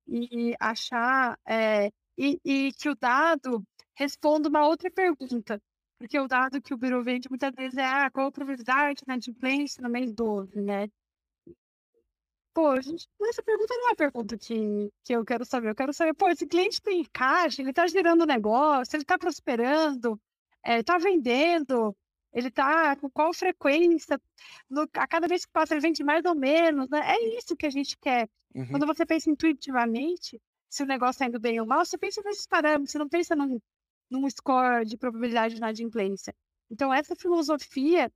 e 0.07 0.55
achar 0.59 1.37
é, 1.47 1.87
e, 2.17 2.39
e 2.45 2.73
que 2.73 2.89
o 2.89 2.95
dado 2.95 3.63
responda 3.95 4.49
uma 4.49 4.67
outra 4.67 4.91
pergunta. 4.91 5.61
Porque 5.97 6.19
o 6.19 6.27
dado 6.27 6.61
que 6.61 6.73
o 6.73 6.77
Bureau 6.77 7.03
vende 7.03 7.29
muitas 7.29 7.51
vezes 7.55 7.77
é 7.77 7.85
ah, 7.85 8.11
qual 8.11 8.27
a 8.27 8.31
probabilidade 8.31 8.97
de 8.99 9.03
inadimplência 9.07 9.81
no 9.81 9.89
mês 9.89 10.13
12, 10.13 10.61
né? 10.61 10.87
Pô, 12.55 12.81
gente, 12.81 13.05
essa 13.23 13.43
pergunta 13.43 13.73
não 13.75 13.89
é 13.89 13.91
a 13.91 13.95
pergunta 13.97 14.37
que, 14.37 14.89
que 15.03 15.13
eu 15.13 15.25
quero 15.25 15.43
saber. 15.45 15.69
Eu 15.71 15.75
quero 15.75 15.93
saber, 15.93 16.13
pô, 16.13 16.29
esse 16.29 16.47
cliente 16.47 16.81
tem 16.81 17.03
caixa, 17.11 17.61
ele 17.61 17.73
tá 17.73 17.85
gerando 17.85 18.25
negócio, 18.25 18.95
ele 18.95 19.03
tá 19.03 19.17
prosperando, 19.19 20.17
é, 20.63 20.81
tá 20.81 20.97
vendendo, 20.97 21.95
Ele 22.33 22.51
tá 22.51 22.95
com 22.97 23.09
qual 23.09 23.33
frequência? 23.33 24.21
No, 24.69 24.83
a 24.93 25.07
cada 25.07 25.27
vez 25.27 25.45
que 25.45 25.51
passa, 25.51 25.73
ele 25.73 25.81
vende 25.81 26.03
mais 26.03 26.23
ou 26.25 26.35
menos, 26.35 26.89
né? 26.89 26.99
É 27.15 27.37
isso 27.37 27.55
que 27.57 27.65
a 27.65 27.69
gente 27.69 27.97
quer. 27.97 28.29
Uhum. 28.55 28.67
Quando 28.71 28.87
você 28.87 29.05
pensa 29.05 29.29
intuitivamente, 29.29 30.41
se 30.69 30.83
o 30.83 30.85
negócio 30.85 31.11
está 31.11 31.27
indo 31.27 31.39
bem 31.39 31.59
ou 31.59 31.67
mal, 31.67 31.85
você 31.85 31.97
pensa 31.97 32.21
nesses 32.23 32.47
parâmetros, 32.47 32.91
você 32.91 32.99
não 32.99 33.09
pensa 33.09 33.35
num, 33.35 33.59
num 34.09 34.29
score 34.29 34.85
de 34.85 34.97
probabilidade 34.97 35.55
de 35.55 35.59
inadimplência. 35.59 36.33
Então, 36.69 36.93
essa 36.93 37.15
filosofia 37.15 38.11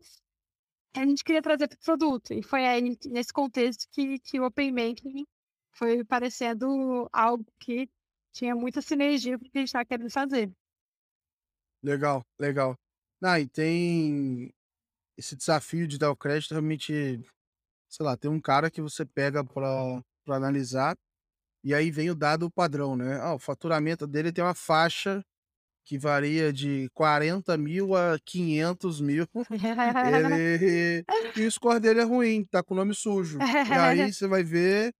a 0.95 1.05
gente 1.05 1.23
queria 1.23 1.41
trazer 1.41 1.67
para 1.67 1.75
o 1.75 1.79
produto. 1.79 2.33
E 2.33 2.41
foi 2.41 2.65
aí, 2.65 2.97
nesse 3.05 3.31
contexto, 3.31 3.87
que, 3.91 4.19
que 4.19 4.39
o 4.39 4.45
Open 4.45 4.73
Banking 4.73 5.25
foi 5.71 6.03
parecendo 6.03 7.09
algo 7.11 7.45
que 7.59 7.89
tinha 8.31 8.55
muita 8.55 8.81
sinergia 8.81 9.37
com 9.37 9.45
o 9.45 9.49
que 9.49 9.57
a 9.57 9.61
gente 9.61 9.67
estava 9.67 9.85
querendo 9.85 10.11
fazer. 10.11 10.51
Legal, 11.83 12.23
legal. 12.39 12.75
Ah, 13.23 13.39
e 13.39 13.47
tem 13.47 14.51
esse 15.17 15.35
desafio 15.35 15.87
de 15.87 15.97
dar 15.97 16.11
o 16.11 16.15
crédito 16.15 16.51
realmente, 16.51 17.21
sei 17.89 18.05
lá, 18.05 18.15
tem 18.15 18.29
um 18.29 18.39
cara 18.39 18.71
que 18.71 18.81
você 18.81 19.05
pega 19.05 19.43
para 19.43 20.03
analisar 20.27 20.95
e 21.63 21.73
aí 21.73 21.91
vem 21.91 22.09
o 22.09 22.15
dado 22.15 22.49
padrão, 22.49 22.95
né? 22.95 23.19
Ah, 23.19 23.33
o 23.33 23.39
faturamento 23.39 24.07
dele 24.07 24.31
tem 24.31 24.43
uma 24.43 24.53
faixa 24.53 25.23
que 25.89 25.97
varia 25.97 26.53
de 26.53 26.87
40 26.93 27.57
mil 27.57 27.95
a 27.95 28.19
500 28.23 29.01
mil. 29.01 29.25
Ele... 30.13 31.03
E 31.35 31.47
o 31.47 31.51
score 31.51 31.79
dele 31.79 32.01
é 32.01 32.03
ruim, 32.03 32.45
tá 32.45 32.61
com 32.61 32.75
o 32.75 32.77
nome 32.77 32.93
sujo. 32.93 33.39
E 33.39 33.73
aí 33.73 34.13
você 34.13 34.27
vai 34.27 34.43
ver, 34.43 34.93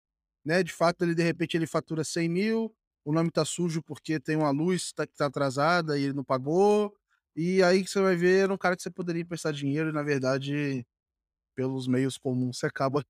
né? 0.43 0.63
De 0.63 0.73
fato, 0.73 1.03
ele 1.03 1.13
de 1.13 1.21
repente 1.21 1.55
ele 1.55 1.67
fatura 1.67 2.03
100 2.03 2.27
mil, 2.27 2.75
o 3.05 3.13
nome 3.13 3.29
tá 3.29 3.45
sujo 3.45 3.83
porque 3.83 4.19
tem 4.19 4.35
uma 4.35 4.49
luz 4.49 4.91
tá, 4.91 5.05
que 5.05 5.15
tá 5.15 5.27
atrasada 5.27 5.95
e 5.95 6.05
ele 6.05 6.13
não 6.13 6.23
pagou. 6.23 6.91
E 7.35 7.61
aí 7.61 7.85
você 7.85 8.01
vai 8.01 8.15
ver 8.15 8.45
era 8.45 8.53
um 8.53 8.57
cara 8.57 8.75
que 8.75 8.81
você 8.81 8.89
poderia 8.89 9.21
emprestar 9.21 9.53
dinheiro 9.53 9.89
e, 9.89 9.93
na 9.93 10.01
verdade, 10.01 10.83
pelos 11.53 11.87
meios 11.87 12.17
comuns, 12.17 12.57
você 12.57 12.65
acaba 12.65 13.05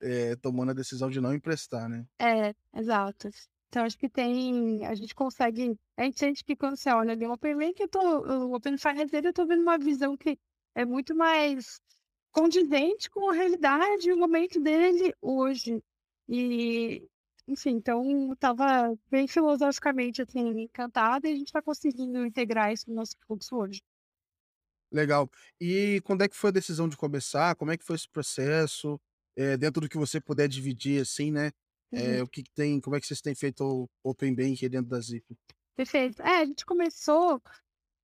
é, 0.00 0.36
tomando 0.36 0.70
a 0.70 0.74
decisão 0.74 1.10
de 1.10 1.20
não 1.20 1.34
emprestar, 1.34 1.88
né? 1.88 2.06
É, 2.20 2.54
exato. 2.72 3.30
Então, 3.70 3.84
acho 3.84 3.96
que 3.96 4.08
tem. 4.08 4.84
A 4.84 4.94
gente 4.96 5.14
consegue. 5.14 5.78
A 5.96 6.02
gente 6.02 6.18
sente 6.18 6.44
que 6.44 6.56
quando 6.56 6.76
você 6.76 6.90
olha 6.90 7.12
ali 7.12 7.24
o 7.24 7.32
Open 7.32 7.56
eu 7.78 7.88
tô, 7.88 8.00
o 8.48 8.54
Open 8.54 8.76
Finance 8.76 9.12
dele, 9.12 9.28
eu 9.28 9.32
tô 9.32 9.46
vendo 9.46 9.62
uma 9.62 9.78
visão 9.78 10.16
que 10.16 10.36
é 10.74 10.84
muito 10.84 11.14
mais 11.14 11.80
condizente 12.32 13.08
com 13.08 13.30
a 13.30 13.32
realidade 13.32 14.08
e 14.08 14.12
o 14.12 14.18
momento 14.18 14.60
dele 14.60 15.14
hoje. 15.22 15.80
E, 16.28 17.06
enfim, 17.46 17.70
então 17.70 18.32
estava 18.32 18.92
bem 19.08 19.28
filosoficamente 19.28 20.22
assim, 20.22 20.62
encantada 20.62 21.28
e 21.28 21.32
a 21.32 21.36
gente 21.36 21.48
está 21.48 21.62
conseguindo 21.62 22.26
integrar 22.26 22.72
isso 22.72 22.88
no 22.88 22.96
nosso 22.96 23.16
fluxo 23.24 23.56
hoje. 23.56 23.80
Legal. 24.92 25.30
E 25.60 26.00
quando 26.04 26.22
é 26.22 26.28
que 26.28 26.36
foi 26.36 26.50
a 26.50 26.52
decisão 26.52 26.88
de 26.88 26.96
começar? 26.96 27.54
Como 27.54 27.70
é 27.70 27.76
que 27.76 27.84
foi 27.84 27.94
esse 27.94 28.08
processo? 28.08 29.00
É, 29.36 29.56
dentro 29.56 29.80
do 29.80 29.88
que 29.88 29.96
você 29.96 30.20
puder 30.20 30.48
dividir, 30.48 31.00
assim, 31.00 31.30
né? 31.30 31.52
É, 31.92 32.18
Uhum. 32.18 32.24
o 32.24 32.28
que, 32.28 32.42
que 32.42 32.52
tem, 32.52 32.80
como 32.80 32.96
é 32.96 33.00
que 33.00 33.06
vocês 33.06 33.20
têm 33.20 33.34
feito 33.34 33.64
o 33.64 33.88
Open 34.04 34.34
Bank 34.34 34.68
dentro 34.68 34.88
da 34.88 35.00
Zip? 35.00 35.24
Perfeito. 35.76 36.22
É, 36.22 36.42
a 36.42 36.44
gente 36.44 36.64
começou 36.64 37.42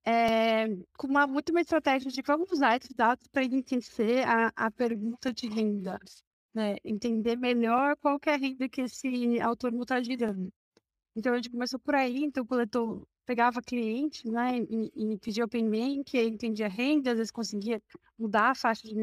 é, 0.05 0.67
com 0.97 1.07
uma, 1.07 1.27
muito 1.27 1.49
uma 1.51 1.61
estratégia 1.61 2.11
de 2.11 2.21
vamos 2.21 2.51
usar 2.51 2.77
esses 2.77 2.93
dados 2.95 3.27
para 3.27 3.43
entender 3.43 4.27
a, 4.27 4.51
a 4.55 4.71
pergunta 4.71 5.33
de 5.33 5.47
renda, 5.47 5.99
né? 6.53 6.75
Entender 6.83 7.35
melhor 7.37 7.95
qual 7.97 8.17
é 8.25 8.33
a 8.33 8.37
renda 8.37 8.67
que 8.69 8.81
esse 8.81 9.39
autônomo 9.41 9.83
está 9.83 10.01
girando. 10.01 10.51
Então, 11.15 11.33
a 11.33 11.37
gente 11.37 11.49
começou 11.49 11.79
por 11.79 11.95
aí, 11.95 12.23
então 12.23 12.43
o 12.43 12.47
coletor 12.47 13.03
pegava 13.25 13.61
cliente, 13.61 14.25
né, 14.29 14.59
e, 14.69 15.13
e 15.13 15.17
pedia 15.17 15.43
Open 15.43 15.69
Bank, 15.69 16.17
entendia 16.17 16.67
a 16.67 16.69
renda, 16.69 17.11
às 17.11 17.17
vezes 17.17 17.31
conseguia 17.31 17.81
mudar 18.17 18.51
a 18.51 18.55
faixa 18.55 18.87
de 18.87 18.95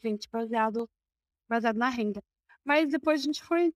cliente 0.00 0.28
baseado, 0.32 0.88
baseado 1.48 1.76
na 1.76 1.88
renda. 1.88 2.20
Mas 2.64 2.90
depois 2.90 3.20
a 3.20 3.24
gente 3.24 3.42
foi 3.42 3.72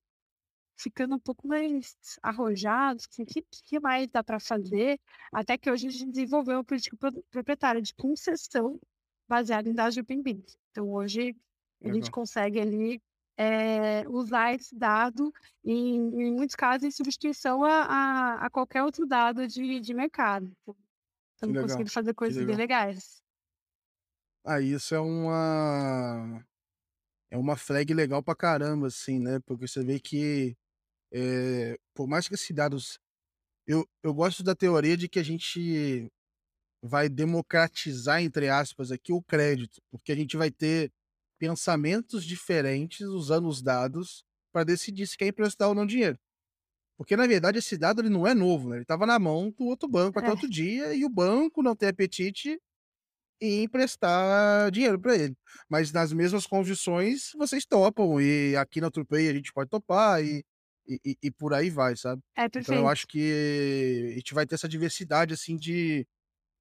ficando 0.77 1.15
um 1.15 1.19
pouco 1.19 1.47
mais 1.47 1.97
arrojados, 2.23 3.05
o 3.05 3.09
que, 3.25 3.43
que 3.43 3.81
mais 3.81 4.09
dá 4.09 4.23
para 4.25 4.41
fazer? 4.41 4.99
Até 5.33 5.57
que 5.59 5.71
hoje 5.71 5.89
a 5.89 5.91
gente 5.91 6.11
desenvolveu 6.11 6.57
uma 6.57 6.65
política 6.65 6.97
pro- 6.97 7.23
proprietária 7.31 7.81
de 7.83 7.95
concessão 7.95 8.81
baseada 9.29 9.69
em 9.69 9.75
dados 9.75 9.95
de 9.95 10.01
Open. 10.01 10.23
Então, 10.71 10.91
hoje 10.93 11.37
a 11.85 11.93
gente 11.93 12.11
consegue 12.11 12.61
ali 12.61 13.01
é, 13.37 14.07
usar 14.09 14.55
esse 14.55 14.75
dado 14.77 15.33
em, 15.65 15.97
em 15.97 16.33
muitos 16.33 16.55
casos 16.55 16.85
em 16.85 16.91
substituição 16.91 17.65
a, 17.65 17.83
a, 17.85 18.47
a 18.47 18.51
qualquer 18.51 18.83
outro 18.83 19.07
dado 19.07 19.47
de, 19.47 19.81
de 19.81 19.95
mercado. 19.95 20.53
Então, 20.63 20.77
Estamos 21.35 21.61
conseguindo 21.63 21.91
fazer 21.91 22.15
coisas 22.15 22.37
bem 22.45 22.57
legal. 22.57 22.87
legais. 22.87 23.23
Ah, 24.45 24.61
isso 24.61 24.95
é 24.95 25.01
uma 25.01 26.45
é 27.31 27.39
uma 27.39 27.57
flag 27.57 27.93
legal 27.95 28.23
pra 28.23 28.35
caramba, 28.37 28.89
assim, 28.89 29.19
né? 29.21 29.41
Porque 29.41 29.67
você 29.69 29.85
vê 29.85 30.01
que 30.01 30.57
é, 31.13 31.77
por 31.95 32.07
mais 32.09 32.29
que 32.29 32.35
esses 32.35 32.51
dados. 32.55 32.99
Eu, 33.67 33.89
eu 34.03 34.13
gosto 34.15 34.43
da 34.43 34.55
teoria 34.57 34.97
de 34.97 35.09
que 35.09 35.19
a 35.21 35.23
gente 35.23 36.09
vai 36.83 37.09
democratizar, 37.09 38.23
entre 38.23 38.49
aspas, 38.49 38.91
aqui 38.91 39.13
o 39.13 39.23
crédito, 39.23 39.81
porque 39.91 40.13
a 40.13 40.17
gente 40.17 40.37
vai 40.37 40.51
ter 40.51 40.91
pensamentos 41.39 42.25
diferentes 42.25 43.07
usando 43.07 43.49
os 43.49 43.63
dados 43.63 44.25
para 44.53 44.65
decidir 44.65 45.07
se 45.07 45.17
quer 45.17 45.29
emprestar 45.29 45.69
ou 45.69 45.75
não 45.75 45.87
dinheiro. 45.87 46.19
Porque, 46.99 47.17
na 47.17 47.27
verdade, 47.27 47.59
esse 47.59 47.77
dado 47.79 48.01
ele 48.03 48.11
não 48.11 48.27
é 48.27 48.35
novo, 48.35 48.69
né? 48.69 48.77
Ele 48.77 48.83
estava 48.83 49.07
na 49.07 49.19
mão 49.19 49.51
do 49.51 49.65
outro 49.67 49.89
banco 49.89 50.19
até 50.19 50.29
É. 50.29 50.31
outro 50.31 50.49
dia 50.49 50.95
e 50.95 51.05
o 51.05 51.09
banco 51.09 51.63
não 51.63 51.75
tem 51.75 51.89
apetite 51.89 52.61
em 53.41 53.65
emprestar 53.65 54.71
dinheiro 54.71 55.01
para 55.01 55.17
ele. 55.17 55.37
Mas 55.69 55.93
nas 55.93 56.13
mesmas 56.13 56.47
condições, 56.47 57.33
vocês 57.37 57.65
topam. 57.67 58.21
E 58.21 58.57
aqui 58.57 58.81
na 58.81 58.91
Tupay 58.91 59.29
a 59.29 59.33
gente 59.35 59.53
pode 59.53 59.71
topar 59.71 60.23
e, 60.25 60.45
e, 60.87 61.01
e- 61.05 61.17
e 61.25 61.31
por 61.31 61.55
aí 61.55 61.71
vai, 61.71 61.97
sabe? 61.97 62.23
É 62.37 62.49
Então 62.59 62.77
eu 62.77 62.87
acho 62.89 63.07
que 63.07 64.13
a 64.13 64.19
gente 64.19 64.35
vai 64.35 64.47
ter 64.47 64.55
essa 64.57 64.69
diversidade, 64.69 65.35
assim, 65.35 65.57
de, 65.57 66.07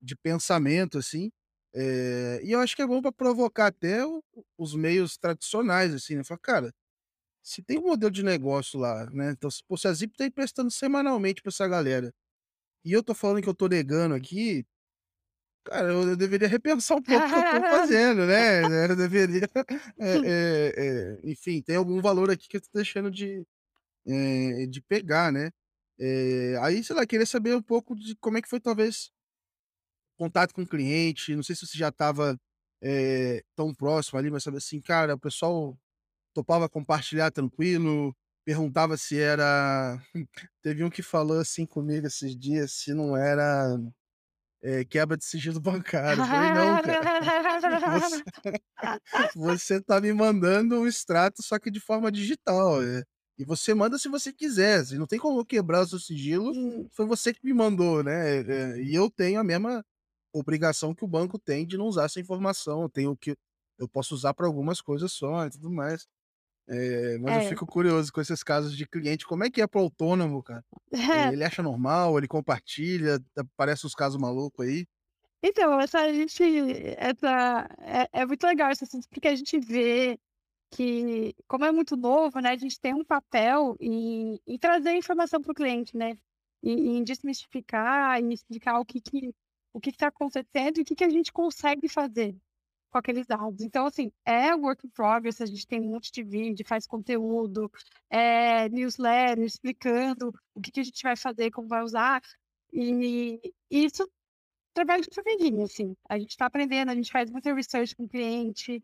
de 0.01 0.15
pensamento, 0.17 0.97
assim. 0.99 1.31
É, 1.75 2.41
e 2.43 2.51
eu 2.53 2.59
acho 2.61 2.75
que 2.75 2.81
é 2.83 2.87
bom 2.87 3.01
para 3.01 3.11
provocar 3.13 3.67
até 3.67 4.05
o- 4.07 4.23
os 4.57 4.75
meios 4.75 5.17
tradicionais, 5.17 5.93
assim, 5.93 6.15
né? 6.17 6.23
Falar, 6.25 6.39
cara, 6.41 6.73
se 7.43 7.61
tem 7.63 7.79
um 7.79 7.83
modelo 7.83 8.11
de 8.11 8.23
negócio 8.23 8.79
lá, 8.79 9.05
né? 9.11 9.31
Então, 9.31 9.49
se, 9.51 9.63
pô, 9.67 9.77
se 9.77 9.87
a 9.87 9.93
Zip 9.93 10.15
tá 10.17 10.25
emprestando 10.25 10.71
semanalmente 10.71 11.41
para 11.41 11.49
essa 11.51 11.67
galera, 11.67 12.13
e 12.85 12.93
eu 12.93 13.03
tô 13.03 13.13
falando 13.15 13.41
que 13.43 13.49
eu 13.49 13.55
tô 13.55 13.67
negando 13.67 14.15
aqui, 14.15 14.65
cara, 15.65 15.89
eu, 15.91 16.09
eu 16.09 16.17
deveria 16.17 16.47
repensar 16.47 16.97
um 16.97 17.01
pouco 17.03 17.29
o 17.29 17.31
que 17.33 17.39
eu 17.39 17.43
tô 17.43 17.63
fazendo, 17.69 18.25
né? 18.25 18.65
Eu 18.91 18.95
deveria. 18.95 19.47
é, 19.99 20.21
é, 20.23 21.17
é, 21.25 21.31
enfim, 21.31 21.61
tem 21.61 21.75
algum 21.75 22.01
valor 22.01 22.29
aqui 22.31 22.47
que 22.47 22.57
eu 22.57 22.61
tô 22.61 22.69
deixando 22.73 23.11
de, 23.11 23.43
é, 24.07 24.65
de 24.67 24.81
pegar, 24.81 25.31
né? 25.31 25.51
É, 25.99 26.57
aí, 26.61 26.83
sei 26.83 26.95
lá, 26.95 27.05
queria 27.05 27.25
saber 27.25 27.55
um 27.55 27.61
pouco 27.61 27.95
de 27.95 28.15
como 28.15 28.37
é 28.37 28.41
que 28.41 28.49
foi, 28.49 28.59
talvez, 28.59 29.11
contato 30.17 30.53
com 30.53 30.63
o 30.63 30.67
cliente. 30.67 31.35
Não 31.35 31.43
sei 31.43 31.55
se 31.55 31.67
você 31.67 31.77
já 31.77 31.89
estava 31.89 32.39
tão 33.55 33.73
próximo 33.73 34.17
ali, 34.17 34.31
mas 34.31 34.43
sabe 34.43 34.57
assim, 34.57 34.81
cara, 34.81 35.13
o 35.13 35.19
pessoal 35.19 35.77
topava 36.33 36.67
compartilhar 36.69 37.31
tranquilo, 37.31 38.15
perguntava 38.43 38.97
se 38.97 39.19
era. 39.19 40.01
Teve 40.61 40.83
um 40.83 40.89
que 40.89 41.03
falou 41.03 41.39
assim 41.39 41.65
comigo 41.65 42.07
esses 42.07 42.35
dias, 42.35 42.73
se 42.73 42.93
não 42.93 43.15
era 43.15 43.77
é, 44.61 44.85
quebra 44.85 45.17
de 45.17 45.25
sigilo 45.25 45.59
bancário. 45.59 46.23
Falei, 46.23 46.51
não, 46.53 46.81
cara. 46.81 47.99
Você, 47.99 48.23
você 49.35 49.81
tá 49.81 49.99
me 49.99 50.13
mandando 50.13 50.79
um 50.79 50.87
extrato, 50.87 51.41
só 51.41 51.59
que 51.59 51.71
de 51.71 51.79
forma 51.79 52.11
digital. 52.11 52.81
é. 52.81 53.03
E 53.41 53.45
você 53.45 53.73
manda 53.73 53.97
se 53.97 54.07
você 54.09 54.31
quiser. 54.33 54.79
assim, 54.81 54.97
Não 54.97 55.07
tem 55.07 55.19
como 55.19 55.39
eu 55.39 55.45
quebrar 55.45 55.81
o 55.81 55.87
seu 55.87 55.99
sigilo. 55.99 56.53
Foi 56.91 57.05
você 57.07 57.33
que 57.33 57.43
me 57.45 57.53
mandou, 57.53 58.03
né? 58.03 58.39
é, 58.77 58.81
E 58.83 58.93
eu 58.95 59.09
tenho 59.09 59.39
a 59.39 59.43
mesma 59.43 59.83
obrigação 60.33 60.93
que 60.95 61.03
o 61.03 61.07
banco 61.07 61.39
tem 61.39 61.65
de 61.65 61.77
não 61.77 61.85
usar 61.87 62.05
essa 62.05 62.19
informação. 62.19 62.83
Eu 62.83 62.89
tenho 62.89 63.17
que. 63.17 63.35
Eu 63.79 63.87
posso 63.89 64.13
usar 64.15 64.33
para 64.35 64.45
algumas 64.47 64.79
coisas 64.81 65.11
só 65.11 65.45
e 65.47 65.49
tudo 65.51 65.71
mais. 65.71 66.07
É, 66.69 67.17
mas 67.19 67.35
eu 67.35 67.41
É. 67.41 67.49
fico 67.49 67.65
curioso 67.67 68.11
com 68.13 68.21
esses 68.21 68.43
casos 68.43 68.75
de 68.77 68.87
cliente. 68.87 69.25
Como 69.25 69.43
é 69.43 69.49
que 69.51 69.61
é 69.61 69.67
para 69.67 69.81
autônomo, 69.81 70.43
cara? 70.43 70.63
É, 71.11 71.31
Ele 71.33 71.43
acha 71.43 71.63
normal, 71.63 72.17
ele 72.17 72.27
compartilha, 72.27 73.19
aparece 73.37 73.85
uns 73.87 73.95
casos 73.95 74.19
malucos 74.19 74.65
aí. 74.65 74.87
Então, 75.43 75.79
essa 75.79 76.13
gente, 76.13 76.43
essa 76.97 77.67
é, 77.79 78.21
é 78.21 78.25
muito 78.25 78.45
legal 78.45 78.71
porque 79.09 79.27
a 79.27 79.35
gente 79.35 79.59
vê 79.59 80.19
que, 80.71 81.35
como 81.47 81.65
é 81.65 81.71
muito 81.71 81.95
novo, 81.97 82.39
né, 82.39 82.51
a 82.51 82.57
gente 82.57 82.79
tem 82.79 82.93
um 82.93 83.03
papel 83.03 83.75
em, 83.79 84.39
em 84.47 84.57
trazer 84.57 84.93
informação 84.95 85.41
para 85.41 85.51
o 85.51 85.55
cliente, 85.55 85.95
né, 85.97 86.17
em, 86.63 86.97
em 86.97 87.03
desmistificar, 87.03 88.19
em 88.19 88.33
explicar 88.33 88.79
o 88.79 88.85
que 88.85 89.01
que 89.01 89.33
o 89.73 89.79
que 89.79 89.89
está 89.89 90.07
acontecendo 90.07 90.77
e 90.77 90.81
o 90.81 90.85
que 90.85 90.95
que 90.95 91.03
a 91.03 91.09
gente 91.09 91.31
consegue 91.31 91.87
fazer 91.87 92.35
com 92.91 92.97
aqueles 92.97 93.25
dados. 93.25 93.61
Então, 93.61 93.85
assim, 93.85 94.11
é 94.25 94.53
work 94.53 94.85
in 94.85 94.89
progress, 94.89 95.41
a 95.41 95.45
gente 95.45 95.65
tem 95.65 95.79
um 95.79 95.91
monte 95.91 96.11
de 96.11 96.23
vídeo, 96.23 96.65
faz 96.67 96.85
conteúdo, 96.85 97.71
é, 98.09 98.67
newsletter 98.69 99.45
explicando 99.45 100.33
o 100.53 100.61
que 100.61 100.71
que 100.71 100.81
a 100.81 100.83
gente 100.83 101.01
vai 101.01 101.15
fazer, 101.15 101.51
como 101.51 101.69
vai 101.69 101.83
usar, 101.83 102.21
e 102.73 103.39
isso 103.69 104.09
trabalho 104.73 105.03
de 105.03 105.13
formiguinha, 105.13 105.65
assim. 105.65 105.95
A 106.09 106.17
gente 106.17 106.31
está 106.31 106.45
aprendendo, 106.45 106.91
a 106.91 106.95
gente 106.95 107.11
faz 107.11 107.29
muita 107.29 107.53
research 107.53 107.95
com 107.95 108.03
o 108.03 108.09
cliente. 108.09 108.83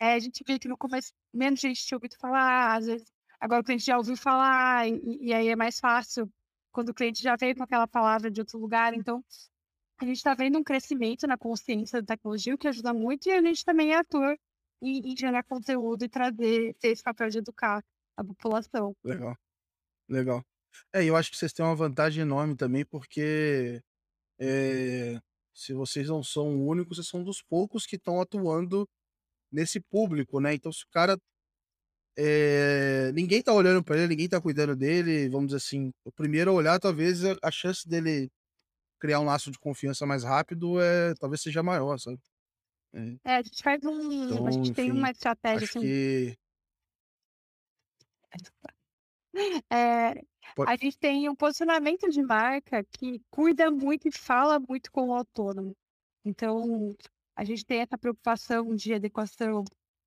É, 0.00 0.14
a 0.14 0.18
gente 0.18 0.42
vê 0.46 0.58
que 0.58 0.68
no 0.68 0.76
começo 0.76 1.12
menos 1.32 1.60
gente 1.60 1.84
tinha 1.84 1.96
ouvido 1.96 2.16
falar, 2.18 2.76
às 2.76 2.86
vezes 2.86 3.06
agora 3.40 3.62
o 3.62 3.64
cliente 3.64 3.84
já 3.84 3.96
ouviu 3.96 4.16
falar, 4.16 4.88
e, 4.88 5.28
e 5.28 5.32
aí 5.32 5.48
é 5.48 5.56
mais 5.56 5.78
fácil 5.78 6.30
quando 6.72 6.90
o 6.90 6.94
cliente 6.94 7.22
já 7.22 7.36
veio 7.36 7.56
com 7.56 7.62
aquela 7.62 7.86
palavra 7.86 8.30
de 8.30 8.40
outro 8.40 8.58
lugar. 8.58 8.94
Então, 8.94 9.24
a 9.98 10.04
gente 10.04 10.16
está 10.16 10.34
vendo 10.34 10.58
um 10.58 10.64
crescimento 10.64 11.26
na 11.26 11.36
consciência 11.36 12.00
da 12.00 12.14
tecnologia, 12.14 12.54
o 12.54 12.58
que 12.58 12.68
ajuda 12.68 12.92
muito, 12.92 13.28
e 13.28 13.32
a 13.32 13.42
gente 13.42 13.64
também 13.64 13.92
é 13.92 13.96
ator 13.96 14.36
em, 14.82 15.14
gerar 15.16 15.42
conteúdo 15.44 16.04
e 16.04 16.08
trazer, 16.08 16.74
ter 16.80 16.88
esse 16.88 17.02
papel 17.02 17.28
de 17.28 17.38
educar 17.38 17.82
a 18.16 18.24
população. 18.24 18.94
Legal, 19.04 19.36
legal. 20.08 20.44
É, 20.92 21.04
eu 21.04 21.16
acho 21.16 21.30
que 21.30 21.36
vocês 21.36 21.52
têm 21.52 21.64
uma 21.64 21.74
vantagem 21.74 22.22
enorme 22.22 22.56
também, 22.56 22.84
porque 22.84 23.82
é, 24.38 25.20
se 25.54 25.74
vocês 25.74 26.08
não 26.08 26.22
são 26.22 26.66
únicos, 26.66 26.96
vocês 26.96 27.08
são 27.08 27.22
dos 27.22 27.42
poucos 27.42 27.84
que 27.84 27.96
estão 27.96 28.20
atuando 28.20 28.88
nesse 29.52 29.80
público, 29.80 30.40
né? 30.40 30.54
Então, 30.54 30.72
se 30.72 30.84
o 30.84 30.88
cara. 30.90 31.18
É, 32.18 33.12
ninguém 33.12 33.40
tá 33.40 33.52
olhando 33.52 33.82
para 33.82 33.96
ele, 33.96 34.08
ninguém 34.08 34.28
tá 34.28 34.40
cuidando 34.40 34.76
dele, 34.76 35.28
vamos 35.28 35.46
dizer 35.48 35.58
assim. 35.58 35.92
O 36.04 36.12
primeiro 36.12 36.50
a 36.50 36.54
olhar, 36.54 36.78
talvez 36.78 37.22
a 37.42 37.50
chance 37.50 37.88
dele 37.88 38.30
criar 38.98 39.20
um 39.20 39.24
laço 39.24 39.50
de 39.50 39.58
confiança 39.58 40.04
mais 40.04 40.22
rápido 40.22 40.80
é 40.80 41.14
talvez 41.14 41.40
seja 41.40 41.62
maior, 41.62 41.98
sabe? 41.98 42.18
É, 42.92 43.16
é 43.24 43.36
a 43.36 43.42
gente 43.42 43.62
faz 43.62 43.82
um. 43.84 44.12
Então, 44.12 44.46
a 44.46 44.50
gente 44.50 44.70
enfim, 44.70 44.74
tem 44.74 44.92
uma 44.92 45.10
estratégia 45.10 45.64
assim. 45.64 45.80
Que... 45.80 46.38
É, 49.70 50.10
a 50.66 50.76
gente 50.76 50.98
tem 50.98 51.28
um 51.28 51.36
posicionamento 51.36 52.08
de 52.10 52.20
marca 52.20 52.84
que 52.90 53.22
cuida 53.30 53.70
muito 53.70 54.08
e 54.08 54.12
fala 54.12 54.58
muito 54.58 54.90
com 54.90 55.10
o 55.10 55.14
autônomo. 55.14 55.76
Então, 56.24 56.92
a 57.40 57.44
gente 57.44 57.64
tem 57.64 57.80
essa 57.80 57.96
preocupação 57.96 58.74
de 58.74 58.92
adequação 58.92 59.64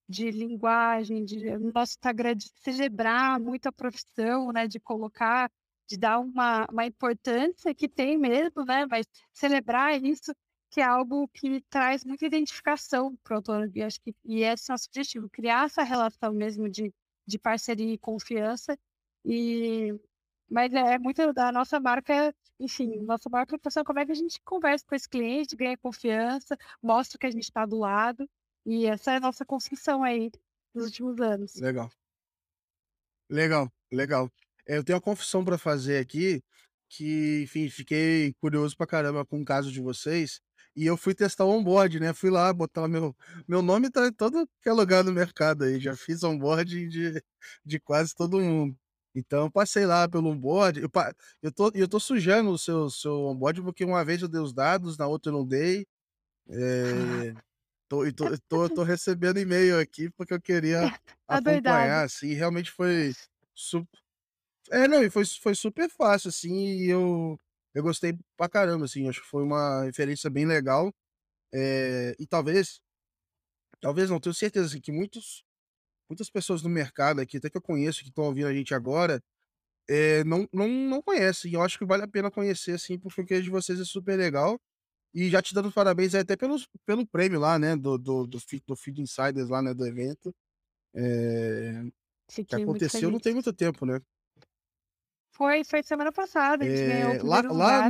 de 0.07 0.29
linguagem, 0.29 1.25
de 1.25 1.57
no 1.57 1.71
nosso 1.73 1.93
Instagram 1.93 2.35
de 2.35 2.47
celebrar 2.61 3.39
muito 3.39 3.65
a 3.65 3.71
profissão, 3.71 4.51
né, 4.51 4.67
de 4.67 4.79
colocar, 4.79 5.51
de 5.89 5.97
dar 5.97 6.19
uma, 6.19 6.67
uma 6.71 6.85
importância 6.85 7.73
que 7.73 7.89
tem 7.89 8.19
mesmo, 8.19 8.63
né, 8.63 8.85
mas 8.85 9.07
celebrar 9.33 9.99
isso 9.99 10.31
que 10.69 10.79
é 10.79 10.83
algo 10.83 11.27
que 11.29 11.59
traz 11.71 12.05
muita 12.05 12.27
identificação 12.27 13.15
para 13.23 13.33
o 13.33 13.37
autônomo, 13.37 13.71
e 13.73 13.81
acho 13.81 13.99
que 13.99 14.13
e 14.23 14.43
esse 14.43 14.69
é 14.69 14.71
o 14.71 14.73
nosso 14.75 14.87
objetivo, 14.89 15.27
criar 15.27 15.65
essa 15.65 15.81
relação 15.81 16.33
mesmo 16.33 16.69
de, 16.69 16.93
de 17.25 17.39
parceria 17.39 17.93
e 17.93 17.97
confiança, 17.97 18.77
e 19.25 19.91
mas 20.53 20.71
é 20.71 20.99
muito 20.99 21.33
da 21.33 21.51
nossa 21.51 21.79
marca, 21.79 22.31
enfim, 22.59 22.99
nossa 23.01 23.27
marca 23.27 23.55
é 23.55 23.83
como 23.83 23.97
é 23.97 24.05
que 24.05 24.11
a 24.11 24.15
gente 24.15 24.39
conversa 24.45 24.85
com 24.87 24.93
esse 24.93 25.09
cliente, 25.09 25.55
ganha 25.55 25.75
confiança, 25.75 26.55
mostra 26.79 27.17
que 27.17 27.25
a 27.25 27.31
gente 27.31 27.45
está 27.45 27.65
do 27.65 27.79
lado. 27.79 28.29
E 28.63 28.85
essa 28.85 29.13
é 29.13 29.15
a 29.15 29.19
nossa 29.19 29.43
construção 29.43 30.03
aí 30.03 30.31
nos 30.71 30.85
últimos 30.85 31.19
anos. 31.19 31.55
Legal. 31.55 31.89
Legal, 33.27 33.67
legal. 33.91 34.31
É, 34.67 34.77
eu 34.77 34.83
tenho 34.83 34.97
uma 34.97 35.01
confissão 35.01 35.43
para 35.43 35.57
fazer 35.57 35.97
aqui, 35.97 36.43
que, 36.87 37.41
enfim, 37.41 37.67
fiquei 37.67 38.35
curioso 38.39 38.77
pra 38.77 38.85
caramba 38.85 39.25
com 39.25 39.41
o 39.41 39.45
caso 39.45 39.71
de 39.71 39.81
vocês. 39.81 40.39
E 40.75 40.85
eu 40.85 40.95
fui 40.95 41.15
testar 41.15 41.45
o 41.45 41.49
onboard, 41.49 41.99
né? 41.99 42.13
Fui 42.13 42.29
lá 42.29 42.53
botar 42.53 42.87
meu. 42.87 43.15
Meu 43.47 43.63
nome 43.63 43.89
tá 43.89 44.05
em 44.07 44.13
todo 44.13 44.47
que 44.61 44.69
é 44.69 44.71
lugar 44.71 45.03
no 45.03 45.11
mercado 45.11 45.63
aí. 45.63 45.79
Já 45.79 45.95
fiz 45.95 46.23
onboard 46.23 46.87
de, 46.87 47.23
de 47.65 47.79
quase 47.79 48.13
todo 48.13 48.39
mundo. 48.39 48.77
Então, 49.15 49.45
eu 49.45 49.51
passei 49.51 49.85
lá 49.85 50.07
pelo 50.07 50.29
onboard. 50.29 50.81
Eu, 50.81 50.89
eu, 51.41 51.51
tô, 51.51 51.71
eu 51.75 51.87
tô 51.87 51.99
sujando 51.99 52.49
o 52.51 52.57
seu, 52.57 52.89
seu 52.89 53.25
onboard 53.25 53.61
porque 53.61 53.85
uma 53.85 54.03
vez 54.03 54.21
eu 54.21 54.27
dei 54.27 54.41
os 54.41 54.53
dados, 54.53 54.97
na 54.97 55.07
outra 55.07 55.31
eu 55.31 55.37
não 55.37 55.45
dei. 55.45 55.85
É, 56.49 57.33
tô, 57.87 58.11
tô, 58.13 58.37
tô, 58.49 58.69
tô 58.69 58.83
recebendo 58.83 59.39
e-mail 59.39 59.79
aqui 59.79 60.09
porque 60.11 60.33
eu 60.33 60.41
queria 60.41 60.91
acompanhar, 61.27 62.03
assim. 62.03 62.33
Realmente 62.33 62.71
foi 62.71 63.13
super. 63.53 63.99
É, 64.71 64.87
não, 64.87 65.09
foi, 65.11 65.25
foi 65.25 65.55
super 65.55 65.89
fácil, 65.89 66.29
assim. 66.29 66.53
E 66.53 66.89
eu, 66.89 67.39
eu 67.73 67.83
gostei 67.83 68.17
pra 68.35 68.49
caramba, 68.49 68.85
assim. 68.85 69.07
Acho 69.07 69.21
que 69.21 69.27
foi 69.27 69.43
uma 69.43 69.83
referência 69.83 70.29
bem 70.29 70.45
legal. 70.45 70.93
É, 71.53 72.15
e 72.19 72.25
talvez, 72.25 72.81
talvez 73.79 74.09
não, 74.09 74.19
tenho 74.19 74.33
certeza 74.33 74.65
assim, 74.65 74.81
que 74.81 74.91
muitos 74.91 75.43
muitas 76.09 76.29
pessoas 76.29 76.61
no 76.61 76.69
mercado 76.69 77.21
aqui, 77.21 77.37
até 77.37 77.49
que 77.49 77.57
eu 77.57 77.61
conheço, 77.61 78.01
que 78.01 78.09
estão 78.09 78.25
ouvindo 78.25 78.47
a 78.47 78.53
gente 78.53 78.73
agora, 78.73 79.21
é, 79.89 80.23
não, 80.23 80.47
não, 80.51 80.67
não 80.67 81.01
conhecem. 81.01 81.51
E 81.51 81.53
eu 81.55 81.61
acho 81.61 81.77
que 81.77 81.85
vale 81.85 82.03
a 82.03 82.07
pena 82.07 82.31
conhecer, 82.31 82.73
assim, 82.73 82.97
porque 82.97 83.21
o 83.21 83.25
que 83.25 83.41
de 83.41 83.49
vocês 83.49 83.79
é 83.79 83.85
super 83.85 84.17
legal. 84.17 84.59
E 85.13 85.29
já 85.29 85.41
te 85.41 85.53
dando 85.53 85.71
parabéns 85.71 86.15
até 86.15 86.35
pelos, 86.35 86.67
pelo 86.85 87.05
prêmio 87.05 87.39
lá, 87.39 87.59
né? 87.59 87.75
Do, 87.75 87.97
do, 87.99 88.25
do, 88.25 88.39
Feed, 88.39 88.63
do 88.65 88.75
Feed 88.75 88.99
Insiders 88.99 89.49
lá, 89.49 89.61
né? 89.61 89.73
Do 89.73 89.85
evento. 89.85 90.33
É, 90.95 91.83
que 92.47 92.55
aconteceu 92.55 93.11
não 93.11 93.19
tem 93.19 93.33
muito 93.33 93.53
tempo, 93.53 93.85
né? 93.85 93.99
Foi, 95.31 95.63
foi 95.63 95.81
semana 95.83 96.11
passada, 96.11 96.63
a 96.63 96.67
gente 96.67 96.81
é, 96.81 96.87
ganhou 96.87 97.23
o 97.23 97.27
lá, 97.27 97.41
lá, 97.41 97.89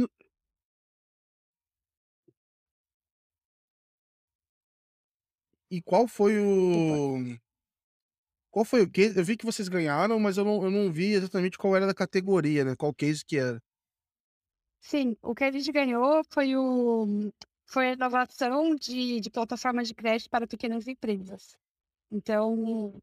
E 5.69 5.81
qual 5.81 6.07
foi 6.07 6.37
o. 6.37 7.35
Qual 8.53 8.63
foi 8.63 8.83
o 8.83 8.89
case? 8.89 9.17
Eu 9.17 9.25
vi 9.25 9.35
que 9.35 9.47
vocês 9.47 9.67
ganharam, 9.67 10.19
mas 10.19 10.37
eu 10.37 10.45
não, 10.45 10.63
eu 10.63 10.69
não 10.69 10.91
vi 10.91 11.13
exatamente 11.13 11.57
qual 11.57 11.75
era 11.75 11.87
da 11.87 11.93
categoria, 11.93 12.63
né? 12.63 12.75
Qual 12.75 12.93
case 12.93 13.25
que 13.25 13.35
era. 13.35 13.59
Sim, 14.79 15.17
o 15.23 15.33
que 15.33 15.43
a 15.43 15.51
gente 15.51 15.71
ganhou 15.71 16.21
foi 16.29 16.55
o 16.55 17.31
foi 17.65 17.87
a 17.87 17.93
inovação 17.93 18.75
de, 18.75 19.19
de 19.19 19.29
plataformas 19.31 19.87
de 19.87 19.95
crédito 19.95 20.29
para 20.29 20.45
pequenas 20.45 20.87
empresas. 20.87 21.57
Então, 22.11 22.93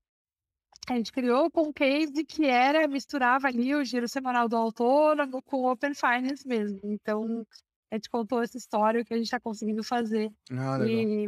a 0.89 0.95
gente 0.95 1.11
criou 1.11 1.51
com 1.51 1.63
um 1.63 1.73
case 1.73 2.25
que 2.25 2.47
era, 2.47 2.87
misturava 2.87 3.49
ali 3.49 3.75
o 3.75 3.85
giro 3.85 4.07
semanal 4.07 4.49
do 4.49 4.57
autônomo 4.57 5.43
com 5.43 5.63
o 5.63 5.73
Open 5.73 5.95
Finance 5.95 6.47
mesmo. 6.47 6.79
Então, 6.85 7.45
a 7.91 7.97
gente 7.97 8.09
contou 8.09 8.41
essa 8.41 8.57
história, 8.57 9.03
o 9.03 9.05
que 9.05 9.15
a 9.15 9.17
gente 9.17 9.27
está 9.27 9.41
conseguindo 9.41 9.83
fazer. 9.83 10.31
Ah. 10.53 10.79
E 10.87 11.27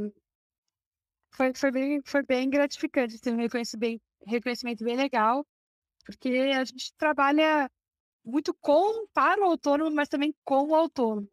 foi, 1.35 1.53
foi, 1.55 1.71
bem, 1.71 2.01
foi 2.05 2.23
bem 2.23 2.49
gratificante, 2.51 3.21
ter 3.21 3.33
um 3.33 3.37
reconhecimento 3.37 3.81
bem, 3.81 4.01
reconhecimento 4.27 4.85
bem 4.85 4.97
legal, 4.97 5.47
porque 6.05 6.29
a 6.29 6.65
gente 6.65 6.93
trabalha 6.97 7.71
muito 8.25 8.55
com, 8.55 9.07
para 9.13 9.41
o 9.41 9.45
autônomo, 9.45 9.95
mas 9.95 10.09
também 10.09 10.35
com 10.45 10.69
o 10.69 10.75
autônomo, 10.75 11.29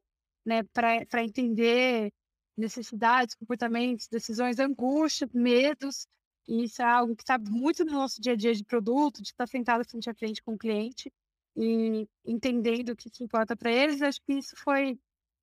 né? 0.45 0.63
Para 0.73 1.23
entender 1.23 2.11
necessidades, 2.57 3.35
comportamentos, 3.35 4.07
decisões, 4.07 4.59
angústia, 4.59 5.29
medos. 5.33 6.07
E 6.47 6.63
isso 6.63 6.81
é 6.81 6.85
algo 6.85 7.15
que 7.15 7.23
está 7.23 7.37
muito 7.37 7.85
no 7.85 7.93
nosso 7.93 8.21
dia 8.21 8.33
a 8.33 8.35
dia 8.35 8.53
de 8.53 8.63
produto, 8.65 9.21
de 9.21 9.29
estar 9.29 9.47
sentado 9.47 9.87
frente 9.87 10.09
a 10.09 10.15
frente 10.15 10.41
com 10.43 10.53
o 10.53 10.57
cliente 10.57 11.11
e 11.55 12.07
entendendo 12.25 12.89
o 12.89 12.95
que, 12.95 13.09
importa 13.23 13.55
para 13.55 13.71
eles. 13.71 14.01
Acho 14.01 14.21
que 14.21 14.33
isso 14.33 14.55
foi 14.57 14.99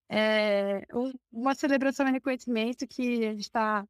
é, 0.08 0.86
um, 0.94 1.12
uma 1.32 1.54
celebração 1.54 2.08
e 2.08 2.12
reconhecimento 2.12 2.86
que 2.86 3.24
a 3.26 3.32
gente 3.32 3.42
está 3.42 3.86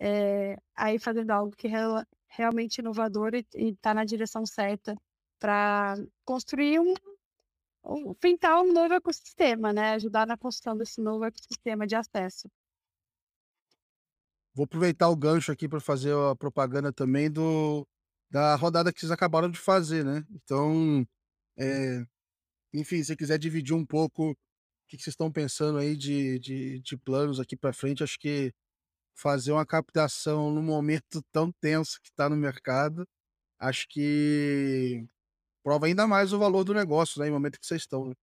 é, 0.00 0.56
aí 0.74 0.98
fazendo 0.98 1.30
algo 1.30 1.54
que 1.54 1.68
é 1.68 2.04
realmente 2.26 2.78
inovador 2.78 3.34
e 3.34 3.44
está 3.54 3.92
na 3.92 4.04
direção 4.04 4.46
certa 4.46 4.96
para 5.38 5.96
construir 6.24 6.80
um, 6.80 6.94
um, 7.84 8.14
pintar 8.14 8.62
um 8.62 8.72
novo 8.72 8.94
ecossistema, 8.94 9.72
né? 9.72 9.92
Ajudar 9.94 10.26
na 10.26 10.38
construção 10.38 10.76
desse 10.76 11.00
novo 11.00 11.24
ecossistema 11.24 11.86
de 11.86 11.94
acesso. 11.94 12.48
Vou 14.54 14.64
aproveitar 14.64 15.08
o 15.08 15.16
gancho 15.16 15.52
aqui 15.52 15.68
para 15.68 15.80
fazer 15.80 16.14
a 16.14 16.34
propaganda 16.34 16.92
também 16.92 17.30
do 17.30 17.86
da 18.30 18.54
rodada 18.54 18.92
que 18.92 19.00
vocês 19.00 19.10
acabaram 19.10 19.50
de 19.50 19.58
fazer, 19.58 20.04
né? 20.04 20.24
Então, 20.30 21.04
é, 21.58 22.04
enfim, 22.72 23.02
se 23.02 23.16
quiser 23.16 23.38
dividir 23.38 23.74
um 23.74 23.84
pouco 23.84 24.30
o 24.30 24.36
que, 24.86 24.96
vocês 24.96 25.08
estão 25.08 25.32
pensando 25.32 25.78
aí 25.78 25.96
de, 25.96 26.38
de, 26.38 26.80
de 26.80 26.96
planos 26.96 27.40
aqui 27.40 27.56
para 27.56 27.72
frente, 27.72 28.04
acho 28.04 28.18
que 28.18 28.52
fazer 29.20 29.52
uma 29.52 29.66
captação 29.66 30.50
no 30.50 30.62
momento 30.62 31.22
tão 31.32 31.52
tenso 31.52 32.00
que 32.00 32.08
está 32.08 32.28
no 32.28 32.36
mercado, 32.36 33.06
acho 33.58 33.86
que 33.88 35.06
prova 35.62 35.86
ainda 35.86 36.06
mais 36.06 36.32
o 36.32 36.38
valor 36.38 36.64
do 36.64 36.74
negócio, 36.74 37.20
né, 37.20 37.28
em 37.28 37.30
momento 37.30 37.60
que 37.60 37.66
vocês 37.66 37.82
estão. 37.82 38.08
Né? 38.08 38.14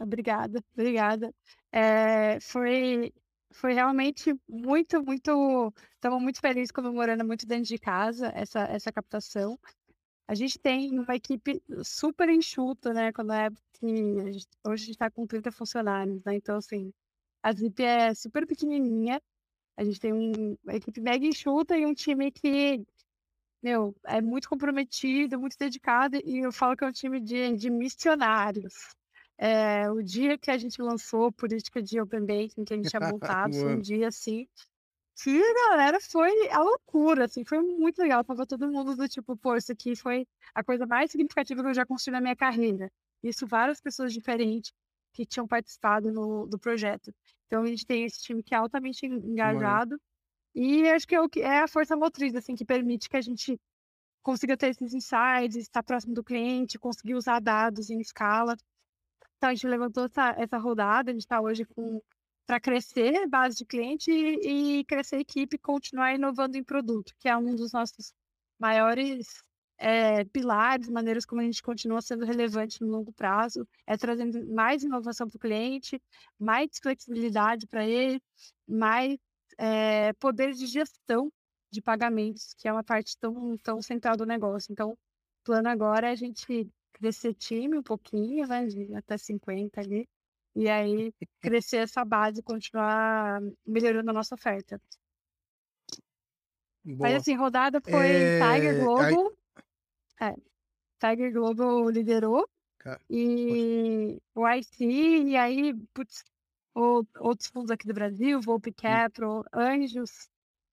Obrigada, 0.00 0.62
obrigada. 0.72 1.32
É, 1.70 2.40
foi, 2.40 3.12
foi 3.52 3.72
realmente 3.72 4.34
muito, 4.48 5.02
muito. 5.04 5.72
Estamos 5.94 6.20
muito 6.20 6.40
felizes 6.40 6.72
comemorando 6.72 7.24
muito 7.24 7.46
dentro 7.46 7.66
de 7.66 7.78
casa 7.78 8.32
essa, 8.34 8.60
essa 8.64 8.90
captação. 8.92 9.58
A 10.26 10.34
gente 10.34 10.58
tem 10.58 10.98
uma 10.98 11.14
equipe 11.14 11.62
super 11.84 12.28
enxuta, 12.28 12.92
né? 12.92 13.12
Quando 13.12 13.32
é 13.32 13.50
que 13.74 13.86
hoje 14.64 14.84
a 14.84 14.86
gente 14.86 14.90
está 14.90 15.10
com 15.10 15.26
30 15.26 15.52
funcionários, 15.52 16.24
né? 16.24 16.36
Então, 16.36 16.56
assim, 16.56 16.92
a 17.42 17.52
Zip 17.52 17.82
é 17.82 18.14
super 18.14 18.46
pequenininha. 18.46 19.20
A 19.76 19.84
gente 19.84 20.00
tem 20.00 20.12
um, 20.12 20.56
uma 20.64 20.74
equipe 20.76 21.00
mega 21.00 21.26
enxuta 21.26 21.76
e 21.78 21.86
um 21.86 21.94
time 21.94 22.30
que, 22.32 22.84
meu, 23.62 23.94
é 24.06 24.20
muito 24.20 24.48
comprometido, 24.48 25.40
muito 25.40 25.56
dedicado. 25.58 26.18
E 26.24 26.40
eu 26.40 26.52
falo 26.52 26.76
que 26.76 26.84
é 26.84 26.88
um 26.88 26.92
time 26.92 27.20
de, 27.20 27.56
de 27.56 27.70
missionários. 27.70 28.74
Eh, 29.38 29.90
o 29.90 30.02
dia 30.02 30.38
que 30.38 30.50
a 30.50 30.58
gente 30.58 30.80
lançou 30.82 31.32
política 31.32 31.82
de 31.82 32.00
open 32.00 32.26
banking, 32.26 32.64
que 32.64 32.74
a 32.74 32.76
gente 32.76 32.90
tinha 32.90 33.00
montado, 33.02 33.54
foi 33.56 33.72
um 33.76 33.80
dia, 33.80 34.08
assim, 34.08 34.46
que 35.22 35.54
galera 35.54 35.98
foi 36.00 36.48
a 36.50 36.60
loucura, 36.62 37.24
assim, 37.26 37.44
foi 37.44 37.60
muito 37.60 38.00
legal. 38.00 38.22
Estava 38.22 38.46
todo 38.46 38.70
mundo 38.70 38.96
do 38.96 39.08
tipo: 39.08 39.36
"Pô, 39.36 39.56
isso 39.56 39.72
aqui 39.72 39.94
foi 39.96 40.26
a 40.54 40.64
coisa 40.64 40.86
mais 40.86 41.10
significativa 41.10 41.62
que 41.62 41.68
eu 41.68 41.74
já 41.74 41.86
construí 41.86 42.12
na 42.12 42.20
minha 42.20 42.36
carreira". 42.36 42.90
Isso 43.22 43.46
várias 43.46 43.80
pessoas 43.80 44.12
diferentes 44.12 44.72
que 45.12 45.26
tinham 45.26 45.46
participado 45.46 46.12
no 46.12 46.46
do 46.46 46.58
projeto. 46.58 47.12
Então 47.46 47.62
a 47.62 47.66
gente 47.66 47.86
tem 47.86 48.04
esse 48.04 48.22
time 48.22 48.42
que 48.42 48.54
é 48.54 48.58
altamente 48.58 49.06
engajado, 49.06 50.00
e 50.54 50.88
acho 50.90 51.06
que 51.06 51.14
é 51.14 51.20
o 51.20 51.28
que 51.28 51.40
é 51.40 51.60
a 51.60 51.68
força 51.68 51.96
motriz, 51.96 52.34
assim, 52.34 52.54
que 52.54 52.64
permite 52.64 53.08
que 53.08 53.16
a 53.16 53.20
gente 53.20 53.58
consiga 54.22 54.56
ter 54.56 54.68
esses 54.68 54.94
insights, 54.94 55.56
estar 55.56 55.82
próximo 55.82 56.14
do 56.14 56.24
cliente, 56.24 56.78
conseguir 56.78 57.14
usar 57.14 57.40
dados 57.40 57.90
em 57.90 58.00
escala. 58.00 58.56
Então 59.36 59.50
a 59.50 59.54
gente 59.54 59.66
levantou 59.66 60.04
essa 60.06 60.30
essa 60.38 60.58
rodada, 60.58 61.10
a 61.10 61.14
gente 61.14 61.26
tá 61.26 61.40
hoje 61.40 61.64
com 61.64 62.00
pra 62.46 62.60
crescer 62.60 63.26
base 63.28 63.56
de 63.58 63.66
cliente 63.66 64.10
e 64.10 64.78
e 64.80 64.84
crescer 64.84 65.18
equipe 65.18 65.56
e 65.56 65.58
continuar 65.58 66.14
inovando 66.14 66.56
em 66.56 66.64
produto, 66.64 67.12
que 67.18 67.28
é 67.28 67.36
um 67.36 67.54
dos 67.54 67.72
nossos 67.72 68.12
maiores, 68.58 69.42
eh, 69.82 70.24
pilares, 70.26 70.88
maneiras 70.90 71.26
como 71.26 71.40
a 71.42 71.44
gente 71.44 71.62
continua 71.62 72.00
sendo 72.02 72.24
relevante 72.26 72.80
no 72.82 72.88
longo 72.88 73.12
prazo, 73.12 73.66
é 73.86 73.96
trazendo 73.98 74.46
mais 74.54 74.82
inovação 74.84 75.28
para 75.28 75.36
o 75.36 75.40
cliente, 75.40 76.00
mais 76.38 76.70
flexibilidade 76.82 77.66
pra 77.68 77.86
ele, 77.86 78.20
mais, 78.68 79.18
eh, 79.58 80.12
poder 80.14 80.52
de 80.54 80.66
gestão 80.66 81.30
de 81.72 81.82
pagamentos, 81.82 82.54
que 82.58 82.68
é 82.68 82.72
uma 82.72 82.84
parte 82.84 83.16
tão 83.18 83.56
tão 83.58 83.82
central 83.82 84.16
do 84.16 84.26
negócio. 84.26 84.72
Então, 84.72 84.92
o 84.92 84.98
plano 85.44 85.68
agora 85.68 86.08
é 86.08 86.12
a 86.12 86.16
gente 86.16 86.68
crescer 86.94 87.34
time 87.34 87.78
um 87.78 87.82
pouquinho, 87.82 88.46
né, 88.48 88.66
até 88.96 89.18
50 89.18 89.80
ali, 89.80 90.06
e 90.54 90.68
aí 90.68 91.12
crescer 91.40 91.78
essa 91.78 92.04
base 92.04 92.40
e 92.40 92.42
continuar 92.42 93.40
melhorando 93.66 94.10
a 94.10 94.14
nossa 94.14 94.34
oferta. 94.36 94.80
Mas 97.00 97.14
Boa. 97.14 97.22
assim, 97.22 97.34
rodada 97.36 97.80
foi 97.90 98.30
Tiger 98.38 98.74
Eh, 98.74 98.88
aí 98.98 99.16
Global 99.16 99.32
é, 100.22 100.34
Tiger 101.00 101.32
Global 101.32 101.88
liderou, 101.90 102.48
Ca 102.78 102.98
poxa. 103.46 103.68
e 103.68 104.20
o 104.34 104.48
IC, 104.48 104.84
e 105.30 105.36
aí, 105.36 105.74
putz, 105.94 106.24
outros 107.20 107.48
fundos 107.48 107.70
aqui 107.70 107.86
do 107.86 107.94
Brasil, 107.94 108.40
Volpe 108.40 108.72
Hum. 108.86 109.02
Capital, 109.02 109.44
anjos, 109.54 110.28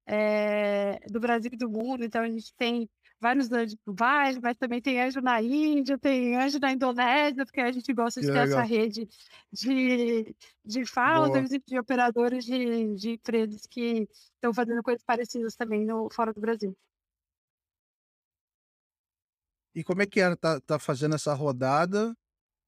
eh, 0.08 1.00
do 1.10 1.20
Brasil 1.20 1.52
e 1.54 1.58
do 1.58 1.70
mundo. 1.70 2.04
Então 2.06 2.22
a 2.24 2.30
gente 2.30 2.54
tem 2.56 2.90
vários 3.22 3.52
anjos 3.52 3.78
Dubai, 3.86 4.40
mas 4.42 4.58
também 4.58 4.82
tem 4.82 5.02
anjo 5.02 5.22
na 5.22 5.42
Índia, 5.42 5.98
tem 6.00 6.36
anjo 6.38 6.60
na 6.60 6.72
Indonésia, 6.74 7.46
porque 7.46 7.62
a 7.62 7.72
gente 7.72 7.94
gosta 7.94 8.22
Que 8.22 8.26
de 8.26 8.32
ter 8.32 8.40
essa 8.40 8.62
rede 8.64 9.08
de 9.54 10.36
de 10.66 10.86
founders 10.86 11.52
e 11.52 11.60
de 11.60 11.80
operadores 11.80 12.46
de 12.46 12.96
de 12.96 13.12
empresas 13.14 13.66
que 13.68 14.08
estão 14.36 14.54
fazendo 14.54 14.84
coisas 14.84 15.04
parecidas 15.04 15.56
também 15.56 15.86
no 15.86 16.10
fora 16.12 16.34
do 16.34 16.42
Brasil. 16.42 16.76
E 19.76 19.84
como 19.84 20.02
é 20.02 20.06
que 20.08 20.20
era 20.20 20.34
estar 20.34 20.58
estar 20.58 20.80
fazendo 20.80 21.16
essa 21.16 21.34
rodada, 21.34 22.14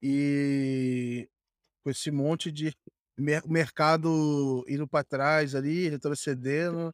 e 0.01 1.29
com 1.83 1.91
esse 1.91 2.11
monte 2.11 2.51
de 2.51 2.73
mer 3.19 3.43
mercado 3.47 4.63
indo 4.67 4.87
pra 4.87 5.03
trás 5.03 5.55
ali, 5.55 5.89
retrocedendo? 5.89 6.93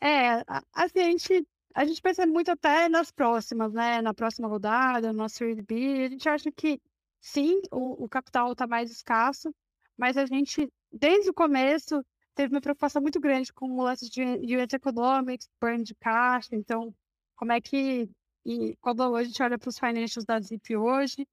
É, 0.00 0.42
a 0.46 0.62
a 0.74 0.86
gente 0.88 1.44
a 1.74 1.84
gente 1.84 2.00
pensa 2.02 2.26
muito 2.26 2.50
até 2.50 2.88
nas 2.88 3.10
próximas, 3.10 3.72
né, 3.72 4.00
na 4.02 4.12
próxima 4.14 4.48
rodada, 4.48 5.12
no 5.12 5.18
nosso 5.18 5.44
B, 5.64 6.04
a 6.06 6.08
gente 6.08 6.28
acha 6.28 6.50
que 6.52 6.80
sim, 7.20 7.60
o 7.72 8.04
o 8.04 8.08
capital 8.08 8.54
tá 8.54 8.66
mais 8.66 8.90
escasso, 8.90 9.52
mas 9.96 10.16
a 10.16 10.24
gente, 10.26 10.68
desde 10.92 11.30
o 11.30 11.34
começo, 11.34 12.02
teve 12.34 12.54
uma 12.54 12.60
preocupação 12.60 13.02
muito 13.02 13.20
grande 13.20 13.52
com 13.52 13.70
o 13.72 13.82
lance 13.82 14.08
de 14.08 14.22
unit 14.22 14.74
economics, 14.74 15.48
burn 15.60 15.82
de 15.84 15.94
caixa, 15.96 16.54
então, 16.54 16.94
como 17.36 17.52
é 17.52 17.60
que 17.60 18.08
e 18.48 18.76
quando 18.78 19.02
a 19.16 19.24
gente 19.24 19.42
olha 19.42 19.58
para 19.58 19.68
os 19.70 19.78
financials 19.78 20.24
da 20.26 20.40
Zip 20.40 20.76
hoje 20.76 21.26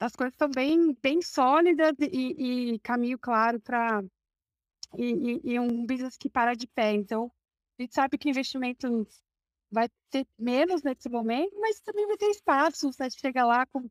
as 0.00 0.12
coisas 0.12 0.34
estão 0.34 0.50
bem 0.50 0.94
bem 1.02 1.20
sólidas 1.22 1.94
e 2.00 2.72
e 2.74 2.80
caminho 2.80 3.18
claro 3.18 3.60
pra 3.60 4.02
e 4.98 5.40
e 5.44 5.52
e 5.54 5.60
um 5.60 5.86
business 5.86 6.16
que 6.18 6.30
para 6.30 6.54
de 6.54 6.66
pé. 6.68 6.92
Então, 6.94 7.32
a 7.78 7.82
gente 7.82 7.94
sabe 7.94 8.18
que 8.18 8.30
investimento 8.30 8.88
vai 9.72 9.88
ter 10.10 10.26
menos 10.38 10.82
nesse 10.84 11.08
momento, 11.10 11.58
mas 11.60 11.80
também 11.82 12.06
vai 12.08 12.16
ter 12.18 12.30
espaço, 12.30 12.92
você 12.92 13.10
chega 13.10 13.44
lá 13.46 13.66
com 13.66 13.88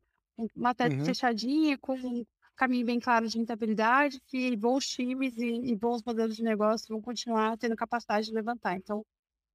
uma 0.56 0.74
tese 0.74 0.96
Uhum. 0.96 1.04
fechadinha, 1.04 1.78
com 1.80 1.94
um 1.96 2.24
caminho 2.56 2.86
bem 2.86 3.00
claro 3.00 3.28
de 3.28 3.38
rentabilidade, 3.38 4.20
que 4.28 4.56
bons 4.56 4.86
times 4.88 5.36
e 5.38 5.72
e 5.72 5.76
bons 5.76 6.02
modelos 6.06 6.36
de 6.36 6.42
negócio 6.44 6.88
vão 6.90 7.02
continuar 7.02 7.58
tendo 7.58 7.76
capacidade 7.76 8.26
de 8.28 8.34
levantar. 8.34 8.76
Então, 8.76 9.04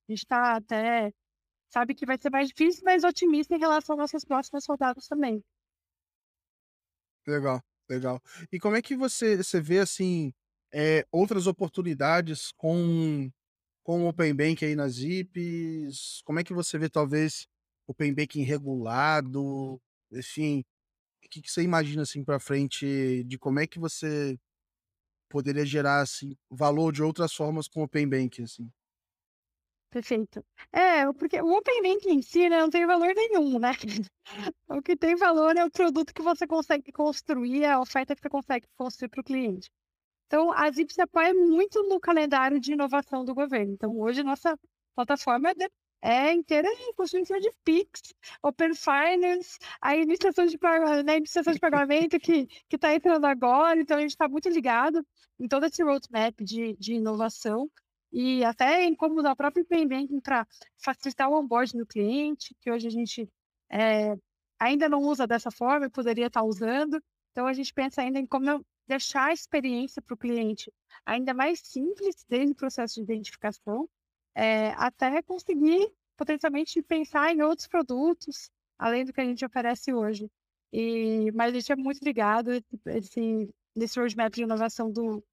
a 0.10 0.12
gente 0.14 0.26
tá 0.28 0.56
até 0.58 1.12
sabe 1.74 1.96
que 1.96 2.06
vai 2.06 2.18
ser 2.22 2.30
mais 2.32 2.48
difícil, 2.50 2.84
mas 2.86 3.04
otimista 3.04 3.56
em 3.56 3.60
relação 3.60 3.96
às 3.96 4.00
nossas 4.02 4.26
próximas 4.26 4.66
rodadas 4.68 5.08
também. 5.08 5.44
Legal, 7.28 7.62
legal. 7.90 8.22
E 8.52 8.60
como 8.60 8.76
é 8.76 8.82
que 8.82 8.96
você 8.96 9.38
você 9.38 9.62
vê, 9.62 9.80
assim, 9.80 10.34
eh, 10.74 11.06
outras 11.12 11.48
oportunidades 11.48 12.52
com 12.58 13.32
com 13.84 14.04
o 14.06 14.10
open 14.10 14.36
banking 14.36 14.66
aí 14.68 14.76
nas 14.76 14.94
Zips? 14.96 16.22
Como 16.26 16.40
é 16.40 16.46
que 16.46 16.54
você 16.56 16.80
vê, 16.80 16.90
talvez, 16.90 17.48
open 17.88 18.14
banking 18.16 18.44
regulado? 18.44 19.82
Enfim, 20.12 20.62
o 21.26 21.30
que 21.30 21.42
que 21.42 21.52
você 21.52 21.64
imagina, 21.64 22.04
assim, 22.04 22.24
pra 22.26 22.40
frente 22.40 23.24
de 23.26 23.38
como 23.40 23.60
é 23.62 23.68
que 23.68 23.80
você 23.80 24.40
poderia 25.30 25.66
gerar, 25.66 26.02
assim, 26.02 26.36
valor 26.52 26.94
de 26.94 27.04
outras 27.04 27.34
formas 27.34 27.68
com 27.68 27.84
open 27.84 28.08
banking, 28.10 28.44
assim? 28.44 28.72
Perfeito. 29.94 30.44
É, 30.72 31.06
porque 31.14 31.40
o 31.40 31.56
open 31.56 31.84
banking 31.84 32.14
em 32.18 32.22
si, 32.24 32.50
né, 32.50 32.60
não 32.60 32.70
tem 32.72 32.84
valor 32.88 33.14
nenhum, 33.14 33.60
né. 33.60 33.74
O 34.68 34.82
que 34.82 34.96
tem 34.98 35.16
valor 35.16 35.56
é 35.56 35.64
o 35.64 35.70
produto 35.70 36.12
que 36.14 36.22
você 36.24 36.48
consegue 36.48 36.92
construir, 36.92 37.64
a 37.66 37.80
oferta 37.80 38.16
que 38.16 38.22
você 38.24 38.30
consegue 38.30 38.68
construir 38.76 39.10
para 39.10 39.22
o 39.22 39.24
cliente. 39.24 39.70
Então, 40.28 40.52
a 40.52 40.72
Zip 40.72 40.92
se 40.92 41.02
apoia 41.02 41.34
muito 41.34 41.84
no 41.84 42.00
calendário 42.00 42.60
de 42.60 42.74
inovação 42.74 43.24
do 43.24 43.36
governo. 43.36 43.74
Então, 43.74 44.00
hoje, 44.00 44.24
nossa 44.24 44.58
plataforma 44.96 45.52
é 45.52 45.54
é 46.06 46.34
inteira 46.34 46.68
em 46.68 46.94
construção 46.96 47.40
de 47.40 47.50
Pix, 47.64 48.14
Open 48.44 48.74
Finance, 48.76 49.58
a 49.80 49.96
iniciação 49.96 50.46
de 50.46 50.58
né, 51.06 51.18
iniciação 51.18 51.54
de 51.54 51.60
pagamento 51.60 52.20
que 52.20 52.48
que 52.68 52.78
tá 52.78 52.94
entrando 52.94 53.26
agora, 53.26 53.80
então 53.80 53.98
a 53.98 54.02
gente 54.02 54.18
tá 54.18 54.28
muito 54.28 54.50
ligado 54.50 55.06
em 55.40 55.48
todo 55.48 55.66
esse 55.66 55.82
roadmap 55.84 56.42
de 56.44 56.76
de 56.78 56.96
inovação, 56.96 57.70
e 58.14 58.46
até 58.46 58.84
em 58.86 58.96
como 58.96 59.20
usar 59.20 59.32
o 59.32 59.36
próprio 59.36 59.66
banking 59.70 60.20
pra 60.22 60.48
facilitar 60.78 61.30
o 61.30 61.40
onboarding 61.40 61.80
do 61.80 61.86
cliente, 61.88 62.56
que 62.62 62.72
hoje 62.72 62.88
a 62.88 62.92
gente, 62.92 63.28
eh, 63.72 64.16
ainda 64.60 64.88
não 64.88 65.00
usa 65.02 65.26
dessa 65.28 65.50
forma 65.52 65.88
e 65.88 65.90
poderia 65.90 66.28
estar 66.28 66.44
usando. 66.44 67.02
Então 67.32 67.48
a 67.48 67.54
gente 67.54 67.74
pensa 67.74 68.02
ainda 68.02 68.20
em 68.20 68.26
como 68.28 68.64
deixar 68.88 69.30
a 69.30 69.34
experiência 69.34 70.02
para 70.02 70.14
o 70.14 70.18
cliente 70.18 70.72
ainda 71.06 71.34
mais 71.34 71.60
simples, 71.62 72.24
desde 72.30 72.52
o 72.54 72.56
processo 72.56 72.96
de 72.96 73.02
identificação, 73.02 73.90
eh, 74.36 74.70
até 74.78 75.22
conseguir 75.24 75.92
potencialmente 76.18 76.82
pensar 76.84 77.34
em 77.34 77.42
outros 77.42 77.68
produtos, 77.68 78.52
além 78.78 79.06
do 79.06 79.14
que 79.14 79.22
a 79.22 79.26
gente 79.26 79.46
oferece 79.46 79.92
hoje. 79.94 80.30
E 80.72 81.32
mas 81.34 81.54
a 81.54 81.60
gente 81.60 81.72
é 81.72 81.76
muito 81.76 82.04
ligado 82.04 82.52
esse 82.88 83.50
nesse 83.76 84.00
roadmap 84.00 84.34
de 84.34 84.44
inovação 84.44 84.92
do 84.92 85.24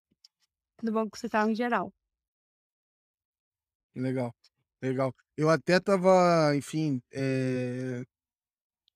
do 0.83 0.93
Banco 0.93 1.19
Central 1.19 1.51
em 1.51 1.55
geral. 1.55 1.93
Legal, 3.95 4.33
legal. 4.83 5.15
Eu 5.37 5.51
até 5.51 5.77
estava, 5.79 6.55
enfim, 6.57 7.03
eh, 7.13 8.03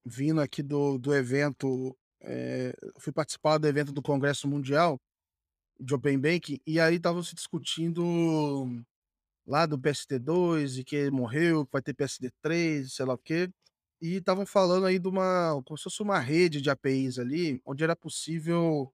vindo 0.06 0.40
aqui 0.40 0.62
do 0.62 0.98
do 0.98 1.14
evento, 1.14 1.96
eh, 2.22 2.74
fui 3.00 3.12
participar 3.12 3.58
do 3.58 3.68
evento 3.68 3.92
do 3.92 4.02
Congresso 4.02 4.48
Mundial 4.48 5.00
de 5.80 5.94
Open 5.94 6.18
Banking, 6.20 6.60
e 6.66 6.80
aí 6.80 6.96
estavam 6.96 7.22
se 7.22 7.34
discutindo 7.34 8.02
lá 9.46 9.66
do 9.66 9.78
PSD2 9.78 10.78
e 10.78 10.84
que 10.84 11.10
morreu, 11.10 11.66
que 11.66 11.72
vai 11.72 11.82
ter 11.82 11.94
PSD3, 11.94 12.94
sei 12.94 13.06
lá 13.06 13.14
o 13.14 13.18
quê. 13.18 13.50
E 14.02 14.16
estavam 14.16 14.46
falando 14.46 14.86
aí 14.86 14.98
de 14.98 15.08
uma 15.08 15.60
como 15.64 15.78
se 15.78 15.84
fosse 15.84 16.02
uma 16.02 16.20
rede 16.20 16.60
de 16.62 16.70
APIs 16.70 17.18
ali, 17.18 17.60
onde 17.66 17.84
era 17.84 17.96
possível 17.96 18.92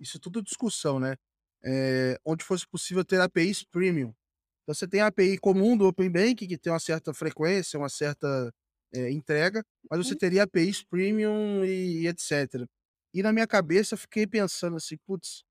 isso 0.00 0.18
tudo 0.20 0.42
discussão, 0.42 1.00
né, 1.00 1.16
eh, 1.64 2.18
onde 2.24 2.44
fosse 2.44 2.66
possível 2.68 3.04
ter 3.04 3.20
APIs 3.20 3.64
premium. 3.64 4.14
Então 4.62 4.74
você 4.74 4.86
tem 4.88 5.00
a 5.00 5.06
API 5.08 5.38
comum 5.38 5.76
do 5.76 5.86
open 5.86 6.10
banking, 6.10 6.46
que 6.48 6.58
tem 6.58 6.72
uma 6.72 6.78
certa 6.80 7.12
frequência, 7.14 7.78
uma 7.78 7.88
certa, 7.88 8.52
eh, 8.94 9.10
entrega, 9.10 9.64
mas 9.90 9.98
você 10.06 10.14
Uhum. 10.14 10.16
teria 10.16 10.44
APIs 10.44 10.84
premium 10.84 11.64
e 11.64 12.06
etcétera. 12.06 12.66
E 13.14 13.22
na 13.22 13.32
minha 13.32 13.46
cabeça 13.46 13.94
eu 13.94 13.98
fiquei 13.98 14.26
pensando 14.26 14.76
assim: 14.76 14.96
"Putz, 15.06 15.42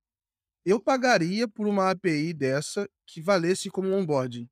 eu 0.65 0.79
pagaria 0.81 1.47
por 1.47 1.67
uma 1.67 1.91
API 1.91 2.33
dessa 2.33 2.87
que 3.07 3.21
valesse 3.21 3.69
como 3.71 3.89
um 3.89 3.95
onboarding". 3.95 4.49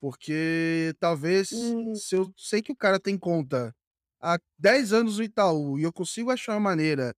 Porque 0.00 0.94
talvez 1.00 1.50
Hum. 1.50 2.02
se 2.02 2.16
eu 2.16 2.32
sei 2.36 2.62
que 2.62 2.72
o 2.72 2.76
cara 2.76 3.00
tem 3.00 3.16
conta 3.18 3.74
há 4.20 4.38
10 4.58 4.92
anos 4.92 5.18
no 5.18 5.24
Itaú 5.24 5.78
e 5.78 5.82
eu 5.84 5.92
consigo 5.92 6.30
achar 6.30 6.54
uma 6.54 6.60
maneira 6.60 7.14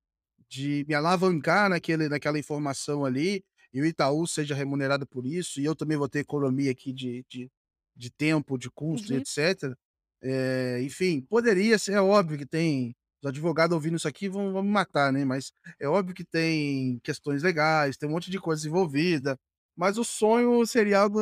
de 0.48 0.84
me 0.88 0.94
alavancar 0.94 1.68
naquele 1.70 2.08
naquela 2.08 2.38
informação 2.38 3.04
ali, 3.04 3.44
e 3.76 3.82
o 3.82 3.86
Itaú 3.86 4.26
seja 4.26 4.54
remunerado 4.54 5.06
por 5.06 5.26
isso, 5.26 5.60
e 5.60 5.66
eu 5.66 5.76
também 5.76 5.98
vou 5.98 6.08
ter 6.08 6.20
economia 6.20 6.70
aqui 6.72 6.92
de 6.92 7.24
de 7.30 7.50
de 7.96 8.10
tempo, 8.10 8.58
de 8.58 8.70
custo 8.70 9.12
Uhum. 9.12 9.24
etcétera. 9.24 9.76
Eh, 10.22 10.80
enfim, 10.82 11.20
poderia 11.22 11.78
ser 11.78 11.94
é 11.94 12.00
óbvio 12.02 12.38
que 12.38 12.46
tem 12.46 12.94
os 13.22 13.28
advogados 13.28 13.74
ouvindo 13.74 13.96
isso 13.98 14.08
aqui 14.08 14.28
vão 14.28 14.52
vão 14.52 14.62
me 14.62 14.70
matar, 14.70 15.12
né, 15.12 15.24
mas 15.24 15.52
é 15.80 15.88
óbvio 15.88 16.14
que 16.14 16.24
tem 16.24 16.98
questões 17.04 17.42
legais, 17.42 17.96
tem 17.98 18.08
um 18.08 18.12
monte 18.12 18.30
de 18.30 18.40
coisa 18.40 18.66
envolvida, 18.68 19.38
mas 19.76 19.98
o 19.98 20.04
sonho 20.04 20.66
seria 20.66 21.00
algo 21.00 21.20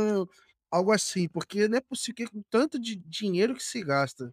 algo 0.70 0.92
assim, 0.92 1.28
porque 1.28 1.68
não 1.68 1.78
é 1.78 1.80
possível 1.80 2.16
que 2.16 2.26
com 2.28 2.42
tanto 2.50 2.78
de 2.80 2.96
dinheiro 2.96 3.54
que 3.54 3.62
se 3.64 3.82
gasta 3.84 4.32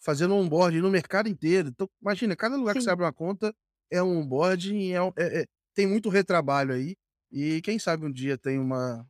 fazendo 0.00 0.34
onboarding 0.34 0.80
no 0.80 0.90
mercado 0.90 1.28
inteiro, 1.28 1.68
então 1.68 1.88
imagina, 2.02 2.36
cada 2.36 2.56
lugar 2.56 2.76
que 2.76 2.82
você 2.82 2.90
Sim. 2.90 2.92
abre 2.92 3.04
uma 3.04 3.12
conta 3.12 3.54
é 3.90 4.02
um 4.02 4.18
onboarding, 4.20 4.92
é 4.92 4.98
é 5.18 5.42
é 5.42 5.46
tem 5.74 5.86
muito 5.86 6.08
retrabalho 6.10 6.74
aí, 6.74 6.96
e 7.36 7.60
quem 7.62 7.78
sabe 7.78 8.06
um 8.06 8.12
dia 8.12 8.38
tem 8.38 8.58
uma 8.58 9.06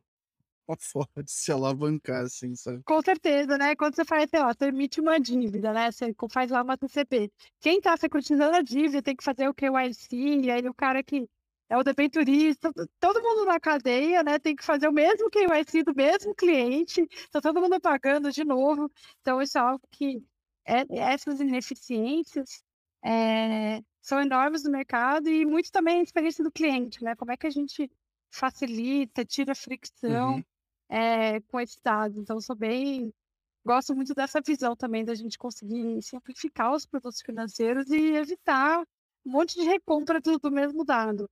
uma 0.67 0.77
forma 0.77 1.23
de 1.23 1.31
se 1.31 1.51
alavancar 1.51 2.23
assim, 2.23 2.55
sabe. 2.55 2.83
Com 2.83 3.01
certeza, 3.01 3.57
né, 3.57 3.75
quando 3.75 3.95
você 3.95 4.03
faz, 4.03 4.29
sei 4.29 4.39
lá, 4.39 4.53
você 4.53 4.65
emite 4.65 4.99
uma 4.99 5.19
dívida, 5.19 5.71
né, 5.73 5.91
você 5.91 6.13
faz 6.29 6.51
lá 6.51 6.61
uma 6.61 6.77
TCP, 6.77 7.31
quem 7.61 7.79
tá 7.79 7.95
securtizando 7.95 8.57
a 8.57 8.61
dívida 8.61 9.01
tem 9.01 9.15
que 9.15 9.23
fazer 9.23 9.47
o 9.47 9.53
KYC, 9.53 10.15
e 10.43 10.51
aí 10.51 10.67
o 10.67 10.73
cara 10.73 11.01
que 11.01 11.27
é 11.69 11.77
o 11.77 11.83
debenturista, 11.83 12.71
to 12.73 12.87
todo 12.99 13.21
mundo 13.21 13.45
na 13.45 13.59
cadeia, 13.59 14.23
né, 14.23 14.39
tem 14.39 14.55
que 14.55 14.63
fazer 14.63 14.87
o 14.87 14.93
mesmo 14.93 15.29
KYC 15.29 15.83
do 15.83 15.95
mesmo 15.95 16.35
cliente, 16.35 17.07
tá 17.31 17.41
todo 17.41 17.61
mundo 17.61 17.79
pagando 17.79 18.31
de 18.31 18.43
novo, 18.43 18.91
então 19.21 19.41
isso 19.41 19.57
é 19.57 19.61
algo 19.61 19.81
que 19.91 20.21
é 20.65 20.85
essas 20.97 21.39
ineficiências, 21.39 22.61
eh, 23.05 23.81
são 24.01 24.19
enormes 24.21 24.63
no 24.63 24.71
mercado 24.71 25.29
e 25.29 25.45
muito 25.45 25.71
também 25.71 25.99
a 25.99 26.03
experiência 26.03 26.43
do 26.43 26.51
cliente, 26.51 27.03
né, 27.03 27.15
como 27.15 27.31
é 27.31 27.37
que 27.37 27.47
a 27.47 27.49
gente 27.49 27.89
facilita, 28.31 29.25
tira 29.25 29.55
fricção, 29.55 30.37
Uhum. 30.37 30.43
eh, 30.89 31.41
com 31.41 31.59
esses 31.59 31.79
dados, 31.83 32.17
então 32.17 32.39
sou 32.41 32.55
bem 32.55 33.13
gosto 33.65 33.95
muito 33.95 34.13
dessa 34.15 34.41
visão 34.41 34.75
também 34.75 35.05
da 35.05 35.15
gente 35.15 35.37
conseguir 35.37 36.01
simplificar 36.03 36.73
os 36.73 36.85
produtos 36.87 37.21
financeiros 37.21 37.89
e 37.91 38.13
evitar 38.15 38.81
um 39.25 39.31
monte 39.31 39.55
de 39.55 39.63
recompra 39.65 40.19
do 40.21 40.39
do 40.39 40.51
mesmo 40.51 40.85
dado. 40.85 41.29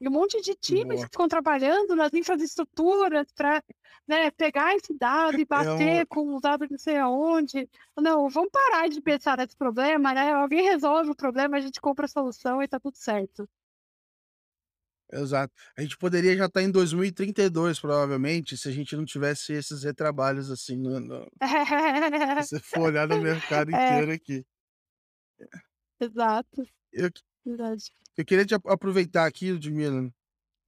E 0.00 0.08
um 0.08 0.12
monte 0.12 0.40
de 0.42 0.54
times 0.54 1.02
que 1.04 1.06
Boa. 1.06 1.10
ficam 1.10 1.26
trabalhando 1.28 1.96
nas 1.96 2.12
infraestruturas 2.14 3.32
pra, 3.32 3.62
né, 4.06 4.30
pegar 4.30 4.74
esse 4.76 4.96
dado 4.96 5.40
e 5.40 5.44
É 5.54 5.70
um 5.70 6.00
bater 6.00 6.06
com 6.06 6.34
os 6.36 6.40
dados 6.40 6.68
não 6.70 6.78
sei 6.78 6.96
aonde. 6.98 7.68
Não, 7.98 8.28
vamos 8.28 8.50
parar 8.52 8.88
de 8.88 9.00
pensar 9.02 9.36
nesse 9.38 9.56
problema, 9.56 10.14
né, 10.14 10.32
alguém 10.32 10.62
resolve 10.64 11.10
o 11.10 11.16
problema, 11.16 11.56
a 11.56 11.60
gente 11.60 11.80
compra 11.80 12.04
a 12.06 12.08
solução 12.08 12.62
e 12.62 12.68
tá 12.68 12.78
tudo 12.80 12.96
certo. 12.96 13.48
Exato. 15.12 15.54
A 15.76 15.80
gente 15.82 15.96
poderia 15.96 16.36
já 16.36 16.46
estar 16.46 16.62
em 16.62 16.70
2032 16.70 17.80
provavelmente, 17.80 18.56
se 18.58 18.68
a 18.68 18.72
gente 18.72 18.94
não 18.94 19.04
tivesse 19.06 19.52
esses 19.54 19.82
retrabalhos, 19.82 20.50
assim, 20.50 20.76
no 20.76 21.00
no 21.00 21.30
se 22.38 22.56
você 22.58 22.60
for 22.60 22.82
olhar 22.88 23.08
no 23.08 23.18
mercado 23.18 23.70
É. 23.72 23.72
inteiro 23.72 24.12
aqui. 24.12 24.44
Exato. 26.00 26.68
Eu 26.92 27.10
Verdade. 27.44 27.90
eu 28.16 28.24
queria 28.24 28.44
te 28.46 28.54
ap 28.54 28.66
aproveitar 28.68 29.26
aqui, 29.26 29.52
Ludmila, 29.52 30.10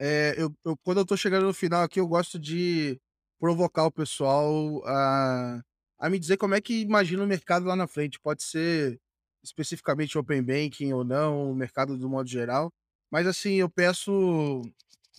eh, 0.01 0.35
eu 0.39 0.55
eu 0.65 0.77
quando 0.85 1.01
eu 1.01 1.07
tô 1.07 1.17
chegando 1.17 1.47
no 1.47 1.55
final 1.55 1.83
aqui, 1.85 2.01
eu 2.01 2.09
gosto 2.09 2.39
de 2.39 3.01
provocar 3.41 3.87
o 3.87 3.93
pessoal 3.93 4.83
a 4.87 5.63
a 6.01 6.11
me 6.11 6.19
dizer 6.21 6.37
como 6.39 6.55
é 6.57 6.61
que 6.63 6.81
imagina 6.83 7.25
o 7.25 7.29
mercado 7.29 7.67
lá 7.67 7.77
na 7.77 7.89
frente, 7.89 8.21
pode 8.21 8.43
ser 8.45 9.01
especificamente 9.45 10.19
open 10.19 10.43
banking 10.45 10.93
ou 10.95 11.05
não, 11.05 11.51
o 11.53 11.57
mercado 11.57 11.97
do 11.99 12.09
modo 12.11 12.29
geral, 12.29 12.73
mas 13.11 13.27
assim, 13.27 13.55
eu 13.55 13.69
peço 13.71 14.63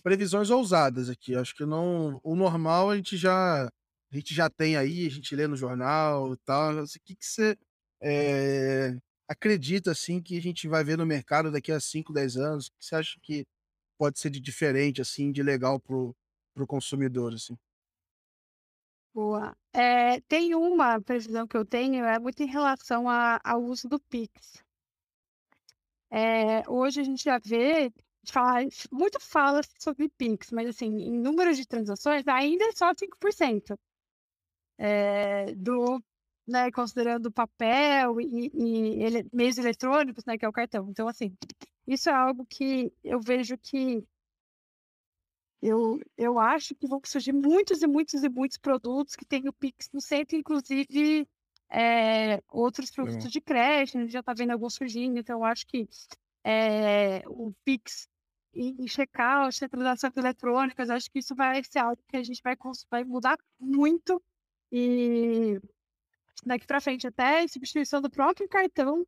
previsões 0.02 0.50
ousadas 0.50 1.08
aqui, 1.10 1.34
acho 1.36 1.54
que 1.54 1.64
não 1.66 2.20
o 2.24 2.34
normal 2.36 2.90
a 2.90 2.96
gente 2.96 3.16
já 3.16 3.66
a 3.66 4.16
gente 4.16 4.34
já 4.34 4.50
tem 4.50 4.76
aí, 4.76 5.06
a 5.06 5.10
gente 5.10 5.34
lê 5.36 5.46
no 5.46 5.56
jornal 5.56 6.34
e 6.34 6.36
tal, 6.44 6.78
assim, 6.80 6.98
que 7.04 7.16
que 7.16 7.24
você, 7.26 7.56
eh, 8.02 8.96
acredita, 9.28 9.90
assim, 9.92 10.20
que 10.22 10.36
a 10.38 10.42
gente 10.42 10.68
vai 10.68 10.84
ver 10.84 10.98
no 10.98 11.06
mercado 11.06 11.50
daqui 11.50 11.72
a 11.72 11.80
5, 11.80 12.12
10 12.12 12.36
anos, 12.36 12.66
o 12.68 12.70
que 12.78 12.84
você 12.86 12.94
acha 12.96 13.18
que 13.22 13.46
pode 13.98 14.18
ser 14.20 14.30
de 14.30 14.40
diferente, 14.40 15.00
assim, 15.02 15.32
de 15.32 15.42
legal 15.42 15.80
para 15.80 15.96
o 15.96 16.14
para 16.54 16.64
o 16.64 16.66
consumidor, 16.68 17.34
assim? 17.34 17.56
Boa. 19.14 19.54
Eh, 19.74 20.20
tem 20.28 20.54
uma 20.54 21.00
previsão 21.00 21.46
que 21.46 21.56
eu 21.56 21.64
tenho, 21.66 22.04
é 22.04 22.18
muito 22.18 22.42
em 22.42 22.46
relação 22.46 23.04
ao 23.08 23.62
uso 23.62 23.88
do 23.88 24.00
Pix. 24.00 24.62
Eh, 26.14 26.62
hoje 26.68 27.00
a 27.00 27.04
gente 27.04 27.24
já 27.24 27.38
vê, 27.38 27.90
muito 28.92 29.18
fala 29.18 29.62
sobre 29.80 30.10
Pix, 30.10 30.50
mas 30.52 30.68
assim, 30.68 30.86
em 30.86 31.18
número 31.18 31.54
de 31.54 31.66
transações 31.66 32.28
ainda 32.28 32.64
é 32.66 32.72
só 32.72 32.92
5%. 32.94 33.78
Eh, 34.78 35.54
do 35.56 36.02
né, 36.46 36.70
considerando 36.72 37.30
papel 37.32 38.20
e 38.20 38.50
e 38.54 39.02
ele 39.04 39.26
meios 39.32 39.58
eletrônicos, 39.58 40.24
né, 40.26 40.36
que 40.38 40.44
é 40.44 40.48
o 40.48 40.52
cartão. 40.52 40.88
Então 40.90 41.08
assim, 41.08 41.34
isso 41.86 42.10
é 42.10 42.14
algo 42.14 42.46
que 42.46 42.92
eu 43.04 43.20
vejo 43.20 43.56
que 43.58 44.04
eu 45.62 46.00
eu 46.18 46.38
acho 46.38 46.74
que 46.74 46.86
vão 46.88 47.00
surgir 47.04 47.32
muitos 47.32 47.82
e 47.82 47.86
muitos 47.86 48.22
e 48.24 48.28
muitos 48.28 48.58
produtos 48.58 49.14
que 49.14 49.24
tem 49.24 49.48
o 49.48 49.52
Pix 49.52 49.88
no 49.92 50.00
centro, 50.00 50.36
inclusive, 50.36 51.26
eh, 51.72 52.42
outros 52.50 52.90
produtos 52.90 53.30
de 53.30 53.40
crédito, 53.40 53.98
a 53.98 54.00
gente 54.02 54.12
já 54.12 54.22
tá 54.22 54.34
vendo 54.34 54.52
alguns 54.52 54.74
surgindo, 54.74 55.18
então 55.18 55.40
eu 55.40 55.44
acho 55.44 55.66
que, 55.66 55.88
eh, 56.46 57.22
o 57.28 57.52
Pix 57.64 58.08
em 58.54 58.86
checkout, 58.88 59.58
transações 59.68 60.16
eletrônicas, 60.16 60.90
acho 60.90 61.10
que 61.10 61.20
isso 61.20 61.34
vai 61.36 61.62
ser 61.64 61.80
algo 61.80 62.02
que 62.08 62.16
a 62.18 62.22
gente 62.24 62.40
vai 62.44 62.56
vai 62.90 63.04
mudar 63.04 63.38
muito, 63.60 64.22
e 64.72 65.60
daqui 66.46 66.66
pra 66.66 66.80
frente 66.80 67.06
até 67.06 67.46
substituição 67.48 68.00
do 68.02 68.10
próprio 68.10 68.48
cartão, 68.48 69.06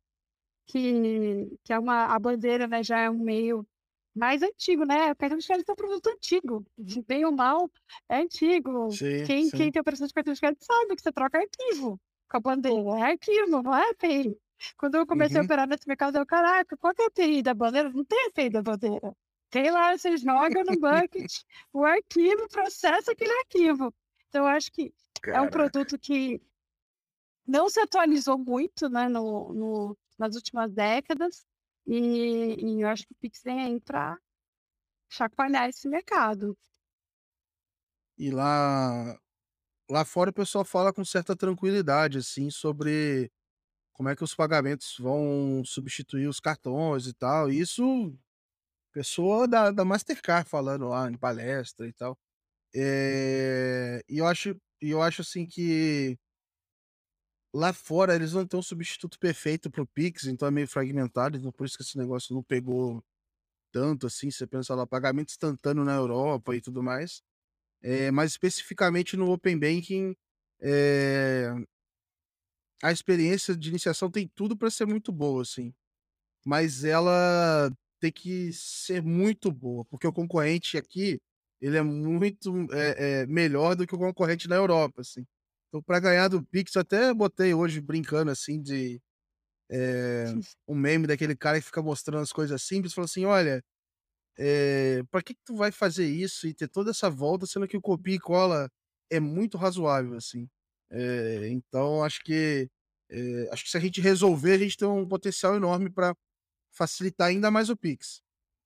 que 0.67 1.49
que 1.65 1.73
é 1.73 1.79
uma 1.79 2.05
a 2.15 2.19
bandeira, 2.19 2.67
né, 2.67 2.83
já 2.83 2.99
é 3.01 3.09
um 3.11 3.19
meio 3.19 3.67
mais 4.15 4.43
antigo, 4.43 4.85
né, 4.85 5.11
o 5.11 5.15
cartão 5.17 5.37
de 5.39 5.47
crédito 5.47 5.69
é 5.69 5.73
um 5.73 5.75
produto 5.77 6.07
antigo, 6.09 6.65
de 6.77 7.01
bem 7.03 7.25
ou 7.25 7.31
mal, 7.33 7.69
é 8.09 8.17
antigo. 8.19 8.89
Sim, 8.89 9.23
Quem 9.23 9.51
quem 9.51 9.71
sim. 9.71 9.71
tem 9.71 9.81
operação 9.81 10.07
de 10.07 10.13
cartão 10.13 10.33
de 10.33 10.39
crédito 10.41 10.65
sabe 10.65 10.95
que 10.95 11.01
você 11.03 11.11
troca 11.13 11.39
arquivo 11.39 11.99
com 12.29 12.37
a 12.37 12.39
bandeira, 12.39 12.89
é 12.99 13.01
arquivo, 13.13 13.61
não 13.63 13.75
é 13.75 13.89
API. 13.91 14.37
Quando 14.77 14.95
eu 14.95 15.05
comecei 15.07 15.39
a 15.39 15.43
Uhum. 15.43 15.45
operar 15.45 15.67
nesse 15.67 15.87
mercado, 15.87 16.17
eu: 16.17 16.25
"Caraca, 16.25 16.77
qual 16.77 16.93
que 16.93 17.01
é 17.03 17.05
a 17.05 17.07
API 17.09 17.41
da 17.43 17.53
bandeira?" 17.53 17.89
Não 17.91 18.05
tem 18.05 18.27
API 18.27 18.49
da 18.49 18.61
bandeira. 18.63 19.15
Tem 19.49 19.69
lá, 19.71 19.97
você 19.97 20.17
joga 20.17 20.63
no 20.63 20.77
bucket 20.77 21.31
o 21.73 21.85
arquivo, 21.85 22.47
processa 22.49 23.11
aquele 23.13 23.31
arquivo. 23.39 23.93
Então 24.29 24.43
eu 24.43 24.47
acho 24.49 24.71
que 24.71 24.93
é 25.31 25.41
um 25.41 25.49
Caraca. 25.49 25.49
produto 25.49 25.97
que 25.99 26.41
não 27.47 27.69
se 27.69 27.79
atualizou 27.79 28.37
muito, 28.37 28.89
né, 28.89 29.07
no 29.07 29.53
no 29.53 29.97
nas 30.17 30.35
últimas 30.35 30.71
décadas, 30.73 31.45
e 31.85 32.55
e 32.77 32.81
eu 32.81 32.87
acho 32.89 33.05
que 33.05 33.13
o 33.13 33.17
Pix 33.19 33.41
vem 33.43 33.61
aí 33.61 33.81
pra 33.81 34.17
chacoalhar 35.11 35.69
esse 35.69 35.87
mercado. 35.89 36.57
E 38.17 38.31
lá 38.31 39.17
lá 39.89 40.05
fora 40.05 40.29
o 40.31 40.33
pessoal 40.33 40.65
fala 40.65 40.93
com 40.93 41.05
certa 41.05 41.35
tranquilidade, 41.35 42.17
assim, 42.19 42.49
sobre 42.49 43.31
como 43.93 44.09
é 44.09 44.15
que 44.15 44.23
os 44.23 44.35
pagamentos 44.35 44.95
vão 44.99 45.63
substituir 45.65 46.27
os 46.27 46.39
cartões 46.39 47.07
e 47.07 47.13
tal, 47.13 47.49
isso 47.51 48.13
pessoa 48.93 49.47
da 49.47 49.71
da 49.71 49.85
Mastercard 49.85 50.49
falando 50.49 50.87
lá 50.89 51.09
em 51.11 51.17
palestra 51.17 51.87
e 51.87 51.93
tal. 51.93 52.17
Eh, 52.75 54.03
e 54.09 54.19
eu 54.19 54.27
acho 54.27 54.55
eu 54.81 55.01
acho, 55.01 55.21
assim, 55.23 55.45
que 55.47 56.17
lá 57.53 57.73
fora 57.73 58.15
eles 58.15 58.33
não 58.33 58.45
têm 58.45 58.59
um 58.59 58.63
substituto 58.63 59.17
perfeito 59.19 59.69
para 59.71 59.81
o 59.81 59.87
Pix, 59.87 60.25
então 60.25 60.47
é 60.47 60.51
meio 60.51 60.67
fragmentado, 60.67 61.37
então 61.37 61.51
por 61.51 61.65
isso 61.65 61.77
que 61.77 61.83
esse 61.83 61.97
negócio 61.97 62.33
não 62.35 62.43
pegou 62.43 63.03
tanto, 63.71 64.07
assim, 64.07 64.31
você 64.31 64.47
pensa 64.47 64.75
lá, 64.75 64.87
pagamento 64.87 65.29
instantâneo 65.31 65.83
na 65.85 65.95
Europa 65.95 66.55
e 66.55 66.61
tudo 66.61 66.83
mais. 66.83 67.21
Eh, 67.85 68.09
mas 68.11 68.31
especificamente 68.31 69.15
no 69.15 69.31
open 69.31 69.59
banking, 69.59 70.15
eh 70.61 71.53
a 72.83 72.91
experiência 72.91 73.55
de 73.55 73.69
iniciação 73.69 74.09
tem 74.11 74.27
tudo 74.35 74.55
pra 74.57 74.69
ser 74.69 74.85
muito 74.85 75.11
boa, 75.11 75.41
assim, 75.41 75.73
mas 76.45 76.83
ela 76.85 77.71
tem 77.99 78.11
que 78.11 78.51
ser 78.53 79.03
muito 79.03 79.51
boa, 79.51 79.85
porque 79.85 80.07
o 80.07 80.13
concorrente 80.13 80.77
aqui, 80.77 81.19
ele 81.61 81.77
é 81.77 81.83
muito, 81.83 82.51
eh 82.73 83.23
eh, 83.23 83.27
melhor 83.27 83.75
do 83.75 83.87
que 83.87 83.95
o 83.95 83.99
concorrente 83.99 84.47
na 84.49 84.55
Europa, 84.57 85.01
assim. 85.01 85.25
Então 85.69 85.81
pra 85.83 85.99
ganhar 85.99 86.27
do 86.29 86.43
Pix 86.45 86.75
eu 86.75 86.81
até 86.83 87.13
botei 87.13 87.53
hoje 87.53 87.81
brincando, 87.81 88.31
assim, 88.31 88.61
de, 88.61 89.01
eh, 89.71 90.25
um 90.67 90.75
meme 90.75 91.07
daquele 91.07 91.35
cara 91.35 91.59
que 91.59 91.65
fica 91.67 91.81
mostrando 91.83 92.23
as 92.23 92.33
coisas 92.33 92.61
simples, 92.63 92.93
falou 92.93 93.05
assim: 93.05 93.25
"Olha, 93.25 93.63
eh, 94.37 95.03
pra 95.11 95.21
que 95.21 95.33
que 95.35 95.41
tu 95.45 95.55
vai 95.55 95.71
fazer 95.71 96.07
isso 96.07 96.47
e 96.47 96.53
ter 96.53 96.67
toda 96.69 96.91
essa 96.91 97.09
volta, 97.09 97.45
sendo 97.45 97.67
que 97.67 97.77
o 97.77 97.81
copia 97.81 98.15
e 98.15 98.19
cola 98.19 98.69
é 99.09 99.19
muito 99.19 99.57
razoável, 99.57 100.15
assim". 100.15 100.47
Eh, 100.91 101.49
então 101.49 102.03
acho 102.03 102.21
que, 102.23 102.69
Eh, 103.09 103.47
acho 103.51 103.63
que 103.65 103.69
se 103.69 103.77
a 103.77 103.79
gente 103.79 104.01
resolver, 104.01 104.53
a 104.53 104.57
gente 104.57 104.77
tem 104.77 104.87
um 104.87 105.07
potencial 105.07 105.55
enorme 105.55 105.91
para 105.91 106.15
facilitar 106.71 107.27
ainda 107.29 107.51
mais 107.51 107.69
o 107.69 107.77
Pix. 107.77 108.21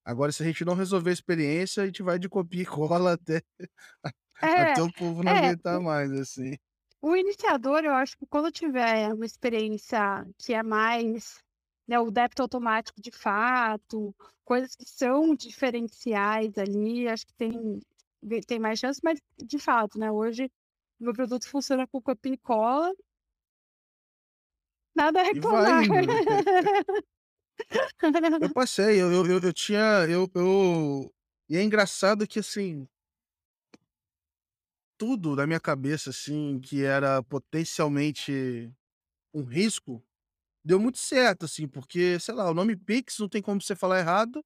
Agora, 0.06 0.32
se 0.32 0.44
a 0.44 0.46
gente 0.46 0.66
não 0.66 0.76
resolver 0.76 1.12
a 1.12 1.14
experiência, 1.14 1.84
a 1.84 1.86
gente 1.88 2.04
vai 2.04 2.20
de 2.20 2.30
copia 2.30 2.64
e 2.64 2.66
cola 2.66 3.14
até 3.14 3.42
É, 4.42 4.50
até 4.58 4.82
o 4.84 4.92
povo 4.92 5.24
não 5.24 5.32
é, 5.32 5.34
aguentar 5.34 5.80
mais, 5.82 6.12
assim. 6.12 6.56
o 7.02 7.16
iniciador, 7.16 7.84
eu 7.84 7.94
acho 7.94 8.18
que 8.18 8.26
quando 8.26 8.52
tiver 8.52 9.14
uma 9.14 9.26
experiência 9.26 10.26
que 10.38 10.54
é 10.54 10.64
mais, 10.64 11.42
né, 11.90 12.00
o 12.00 12.12
débito 12.12 12.44
automático 12.44 13.02
de 13.02 13.12
fato, 13.12 14.16
coisas 14.46 14.76
que 14.76 14.88
são 14.88 15.36
diferenciais 15.36 16.56
ali, 16.56 17.08
acho 17.08 17.26
que 17.26 17.34
tem 17.34 17.80
tem 18.46 18.60
mais 18.60 18.78
chance, 18.78 19.00
mas 19.04 19.20
de 19.38 19.58
fato, 19.58 19.98
né, 19.98 20.12
hoje 20.12 20.52
meu 21.00 21.14
produto 21.14 21.50
funciona 21.50 21.88
com 21.88 22.00
copia 22.00 22.34
e 22.34 22.38
cola. 22.38 22.94
Nada 24.96 25.22
a 25.22 25.24
reclamar. 25.24 25.82
Eu 28.42 28.54
passei, 28.54 29.02
eu 29.02 29.12
eu 29.12 29.26
eu 29.26 29.40
eu 29.40 29.54
tinha 29.54 30.06
eu 30.08 30.30
eu 30.34 31.14
e 31.50 31.58
é 31.58 31.64
engraçado 31.64 32.28
que, 32.28 32.40
assim 32.40 32.88
tudo 35.00 35.34
na 35.34 35.48
minha 35.48 35.62
cabeça, 35.62 36.10
assim, 36.10 36.60
que 36.60 36.84
era 36.84 37.24
potencialmente 37.24 38.70
um 39.34 39.46
risco, 39.46 40.04
deu 40.70 40.80
muito 40.80 41.00
certo, 41.00 41.46
assim, 41.46 41.68
porque, 41.68 42.20
sei 42.20 42.36
lá, 42.36 42.50
o 42.52 42.54
nome 42.56 42.76
Pix 42.78 43.20
não 43.20 43.30
tem 43.30 43.42
como 43.42 43.62
você 43.62 43.76
falar 43.76 44.00
errado, 44.00 44.44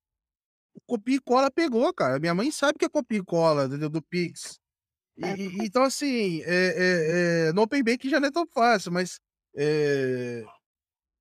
copia 0.88 1.18
e 1.18 1.22
cola 1.22 1.52
pegou, 1.52 1.94
cara. 1.94 2.20
Minha 2.20 2.36
mãe 2.36 2.52
sabe 2.52 2.80
que 2.80 2.86
é 2.86 2.90
copia 2.90 3.20
e 3.20 3.24
cola, 3.26 3.66
entendeu, 3.66 3.90
do 3.90 4.02
Pix. 4.04 4.60
E 5.18 5.24
É. 5.24 5.38
e 5.64 5.66
então, 5.68 5.84
assim, 5.84 6.42
eh 6.44 6.76
eh 6.78 7.48
eh, 7.50 7.54
no 7.54 7.64
Open 7.64 7.84
Banking 7.84 8.10
já 8.10 8.20
não 8.22 8.30
é 8.30 8.32
tão 8.32 8.48
fácil, 8.48 8.92
mas, 8.94 9.20
eh, 9.58 10.50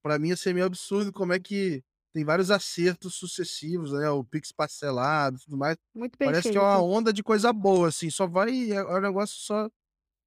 pra 0.02 0.18
mim, 0.18 0.32
assim, 0.32 0.50
é 0.50 0.54
meio 0.54 0.66
absurdo 0.66 1.12
como 1.12 1.32
é 1.34 1.40
que 1.40 1.82
tem 2.14 2.24
vários 2.24 2.50
acertos 2.50 3.14
sucessivos, 3.16 3.92
né, 3.92 4.10
o 4.10 4.24
Pix 4.24 4.52
parcelado 4.52 5.38
e 5.38 5.44
tudo 5.44 5.56
mais. 5.58 5.76
Muito 5.94 6.16
bem 6.18 6.32
Parece 6.32 6.50
que 6.52 6.58
é 6.58 6.60
uma 6.62 6.80
feito. 6.80 6.84
onda 6.84 7.12
de 7.12 7.22
coisa 7.24 7.52
boa, 7.52 7.88
assim, 7.88 8.10
só 8.10 8.26
vai 8.28 8.72
é 8.72 8.82
o 8.84 9.00
negócio 9.00 9.36
só 9.40 9.70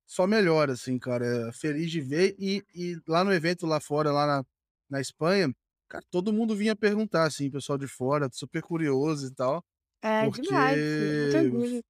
só 0.08 0.28
melhora, 0.28 0.74
assim, 0.74 1.00
cara. 1.00 1.52
Feliz 1.54 1.92
de 1.92 2.02
ver 2.02 2.36
e 2.40 2.64
e 2.76 2.98
lá 3.08 3.24
no 3.26 3.34
evento 3.34 3.66
lá 3.68 3.80
fora, 3.82 4.12
lá 4.14 4.28
na 4.28 4.46
na 4.90 5.02
Espanha, 5.02 5.54
cara, 5.90 6.04
todo 6.12 6.34
mundo 6.34 6.56
vinha 6.56 6.76
perguntar, 6.76 7.26
assim, 7.26 7.50
pessoal 7.52 7.78
de 7.78 7.88
fora, 7.88 8.30
super 8.32 8.62
curioso 8.62 9.28
e 9.28 9.32
tal, 9.36 9.64
É 10.02 10.30
demais, 10.30 10.82
muito 10.98 11.36
porque 11.36 11.38
orgulho. 11.38 11.82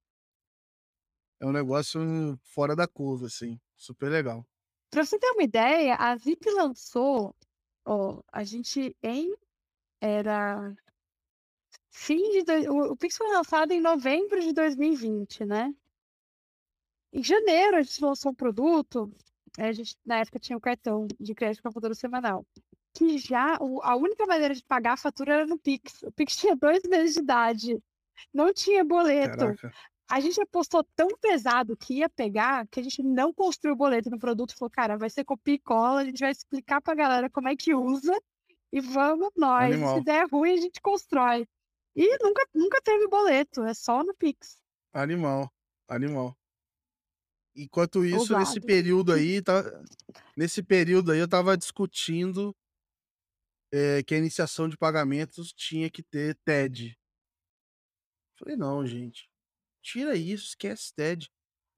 é 1.40 1.46
um 1.46 1.52
negócio 1.52 2.00
fora 2.42 2.74
da 2.76 2.86
curva, 2.86 3.26
assim, 3.26 3.58
super 3.76 4.10
legal. 4.10 4.46
Pra 4.90 5.04
você 5.04 5.18
ter 5.18 5.30
uma 5.30 5.42
ideia, 5.42 5.94
a 5.96 6.16
Zip 6.16 6.48
lançou 6.50 7.34
ó, 7.86 8.22
a 8.32 8.44
gente 8.44 8.96
em 9.02 9.34
era 10.00 10.74
fim 11.90 12.30
de 12.30 12.44
doi 12.44 12.68
o 12.68 12.92
o 12.92 12.96
Pix 12.96 13.16
foi 13.16 13.28
lançado 13.32 13.72
em 13.72 13.80
novembro 13.80 14.40
de 14.40 14.52
2020, 14.52 15.44
né. 15.44 15.74
Em 17.12 17.22
janeiro 17.22 17.76
a 17.76 17.82
gente 17.82 18.00
lançou 18.00 18.30
um 18.32 18.34
produto, 18.34 19.10
a 19.58 19.72
gente 19.72 19.96
na 20.04 20.18
época 20.20 20.38
tinha 20.38 20.56
o 20.56 20.60
cartão 20.60 21.06
de 21.18 21.34
crédito 21.34 21.62
com 21.62 21.72
fatura 21.72 21.94
semanal, 21.94 22.46
que 22.96 23.18
já 23.18 23.58
o 23.60 23.82
a 23.82 23.94
única 23.96 24.24
maneira 24.26 24.54
de 24.54 24.64
pagar 24.64 24.94
a 24.94 24.96
fatura 24.96 25.34
era 25.34 25.46
no 25.46 25.58
Pix. 25.58 26.02
O 26.02 26.12
Pix 26.12 26.36
tinha 26.36 26.56
2 26.56 26.82
meses 26.88 27.14
de 27.14 27.20
idade, 27.20 27.78
não 28.32 28.52
tinha 28.52 28.84
boleto. 28.84 29.36
Caraca. 29.38 29.72
A 30.08 30.20
gente 30.20 30.40
apostou 30.40 30.84
tão 30.94 31.08
pesado 31.20 31.76
que 31.76 31.94
ia 31.94 32.08
pegar, 32.08 32.66
que 32.68 32.78
a 32.80 32.82
gente 32.82 33.02
não 33.02 33.34
construiu 33.34 33.74
o 33.74 33.76
boleto 33.76 34.08
no 34.08 34.18
produto, 34.18 34.56
falou: 34.56 34.70
"Cara, 34.70 34.96
vai 34.96 35.10
ser 35.10 35.24
copia 35.24 35.54
e 35.54 35.58
cola, 35.58 36.00
a 36.00 36.04
gente 36.04 36.20
vai 36.20 36.30
explicar 36.30 36.80
pra 36.80 36.94
galera 36.94 37.28
como 37.28 37.48
é 37.48 37.56
que 37.56 37.74
usa, 37.74 38.16
e 38.72 38.80
vamos 38.80 39.30
nós, 39.36 39.70
e 39.70 39.78
se 39.78 39.82
Animal. 39.84 40.04
der 40.04 40.28
ruim 40.30 40.52
a 40.54 40.56
gente 40.56 40.80
constrói". 40.80 41.46
E 41.94 42.18
nunca 42.22 42.46
nunca 42.54 42.80
teve 42.82 43.08
boleto, 43.08 43.62
é 43.64 43.74
só 43.74 44.04
no 44.04 44.14
Pix. 44.14 44.58
Animal, 44.92 45.50
animal. 45.88 46.36
Enquanto 47.58 48.04
isso, 48.04 48.36
nesse 48.38 48.58
Ousado. 48.58 48.66
período 48.66 49.12
aí, 49.12 49.42
tá 49.42 49.62
nesse 50.36 50.62
período 50.62 51.10
aí 51.10 51.18
eu 51.18 51.24
estava 51.24 51.56
discutindo 51.56 52.54
eh, 53.72 54.02
que 54.04 54.14
a 54.14 54.18
iniciação 54.18 54.68
de 54.68 54.76
pagamentos 54.78 55.52
tinha 55.52 55.90
que 55.90 56.02
ter 56.02 56.36
TED. 56.44 56.96
Falei: 58.38 58.56
"Não, 58.56 58.86
gente, 58.86 59.28
tira 59.82 60.16
isso, 60.16 60.48
esquece 60.48 60.94
TED". 60.94 61.28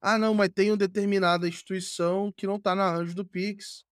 "Ah, 0.02 0.18
não, 0.18 0.34
mas 0.34 0.50
tem 0.54 0.70
uma 0.72 0.76
determinada 0.76 1.48
instituição 1.48 2.32
que 2.36 2.46
não 2.46 2.60
tá 2.60 2.74
no 2.74 2.82
arranjo 2.82 3.14
do 3.14 3.24
Pix, 3.26 3.84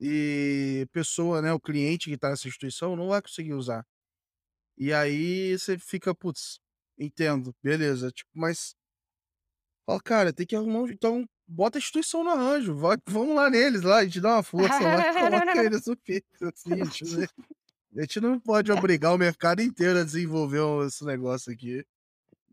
e 0.00 0.86
pessoa, 0.92 1.42
né, 1.42 1.52
o 1.54 1.60
cliente 1.60 2.10
que 2.10 2.18
tá 2.18 2.30
nessa 2.30 2.48
instituição 2.48 2.96
não 2.96 3.08
vai 3.10 3.22
conseguir 3.22 3.54
usar". 3.54 3.86
E 4.78 4.92
aí 4.92 5.58
você 5.58 5.78
fica: 5.78 6.14
"Putz, 6.14 6.60
entendo, 6.98 7.54
beleza", 7.62 8.10
tipo, 8.12 8.30
mas 8.34 8.74
fala: 9.86 10.00
"Cara, 10.02 10.32
tem 10.32 10.46
que 10.46 10.54
arrumar 10.56 10.82
um 10.82 10.88
então 10.88 11.26
bota 11.48 11.78
a 11.78 11.80
instituição 11.80 12.24
no 12.24 12.30
arranjo, 12.30 12.74
vai 12.76 12.96
vamos 13.08 13.36
lá 13.36 13.50
neles 13.50 13.82
lá, 13.82 13.98
a 13.98 14.04
gente 14.04 14.20
dá 14.20 14.36
uma 14.36 14.42
força 14.42 14.86
lá 14.88 15.04
coloca 15.06 15.58
eles 15.64 15.86
no 15.86 15.96
Pix, 15.96 16.26
assim, 16.42 16.80
a 16.80 16.84
gente 16.84 17.04
a 17.96 18.00
gente 18.02 18.20
não 18.20 18.40
pode 18.40 18.72
obrigar 18.72 19.14
o 19.14 19.18
mercado 19.18 19.62
inteiro 19.62 19.98
a 20.00 20.04
desenvolver 20.04 20.60
esse 20.86 21.04
negócio 21.04 21.52
aqui". 21.52 21.84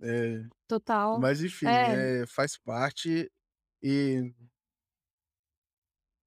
Eh, 0.04 0.46
Total. 0.68 1.22
mas 1.22 1.44
enfim, 1.44 1.80
É. 1.80 1.96
eh, 1.96 2.26
faz 2.28 2.58
parte 2.58 3.32
e 3.84 4.34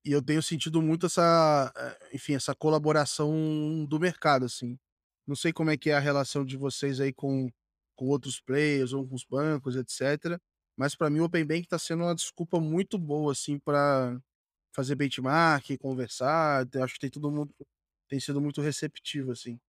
e 0.05 0.13
eu 0.13 0.23
tenho 0.23 0.43
sentido 0.43 0.81
muito 0.83 1.07
essa, 1.07 1.73
eh, 1.77 2.11
enfim, 2.15 2.35
essa 2.35 2.55
colaboração 2.55 3.85
do 3.89 3.99
mercado, 4.01 4.45
assim. 4.47 4.79
Não 5.27 5.37
sei 5.37 5.53
como 5.53 5.71
é 5.71 5.77
que 5.77 5.91
é 5.91 5.95
a 5.95 5.99
relação 6.01 6.45
de 6.45 6.57
vocês 6.57 7.01
aí 7.01 7.13
com 7.13 7.51
com 7.97 8.07
outros 8.07 8.41
players 8.41 8.93
ou 8.93 9.05
com 9.09 9.15
os 9.17 9.25
bancos, 9.29 9.75
etcétera, 9.77 10.41
mas 10.79 10.97
pra 10.97 11.11
mim 11.11 11.21
o 11.21 11.25
Open 11.27 11.45
Banking 11.47 11.65
tá 11.69 11.79
sendo 11.81 12.05
uma 12.05 12.15
desculpa 12.17 12.61
muito 12.61 12.99
boa, 12.99 13.33
assim, 13.33 13.59
pra 13.61 14.19
fazer 14.75 14.97
benchmark, 14.97 15.79
conversar, 15.79 16.67
acho 16.83 16.95
que 16.95 17.01
tem 17.01 17.11
todo 17.11 17.31
mundo 17.33 17.55
tem 18.09 18.21
sido 18.21 18.41
muito 18.41 18.61
receptivo, 18.63 19.33
assim. 19.33 19.61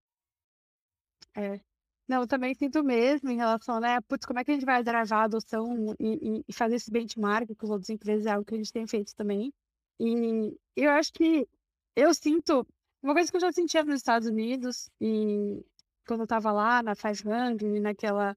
É. 1.36 1.60
Não, 2.08 2.22
eu 2.22 2.26
também 2.26 2.54
sinto 2.54 2.82
mesmo 2.82 3.28
em 3.30 3.36
relação, 3.36 3.80
né, 3.80 4.00
"Putz, 4.02 4.24
como 4.26 4.38
é 4.38 4.44
que 4.44 4.50
a 4.50 4.54
gente 4.54 4.64
vai 4.64 4.82
travar 4.82 5.20
a 5.22 5.24
adoção 5.24 5.94
e 6.00 6.42
e 6.48 6.52
fazer 6.54 6.76
esse 6.76 6.90
benchmark 6.90 7.48
com 7.56 7.66
as 7.66 7.70
outras 7.70 7.90
empresas", 7.90 8.24
é 8.26 8.30
algo 8.30 8.44
que 8.46 8.54
a 8.54 8.56
gente 8.58 8.72
tem 8.72 8.86
feito 8.86 9.14
também. 9.14 9.52
E 10.00 10.56
eu 10.76 10.90
acho 10.92 11.12
que 11.12 11.46
eu 11.94 12.14
sinto 12.14 12.66
uma 13.02 13.12
coisa 13.14 13.30
que 13.30 13.36
eu 13.36 13.40
já 13.40 13.52
sentia 13.52 13.84
nos 13.84 13.96
Estados 13.96 14.26
Unidos, 14.28 14.88
e 15.00 15.62
quando 16.06 16.20
eu 16.20 16.24
estava 16.24 16.50
lá 16.52 16.82
na 16.82 16.94
500 16.96 17.80
naquela 17.80 18.34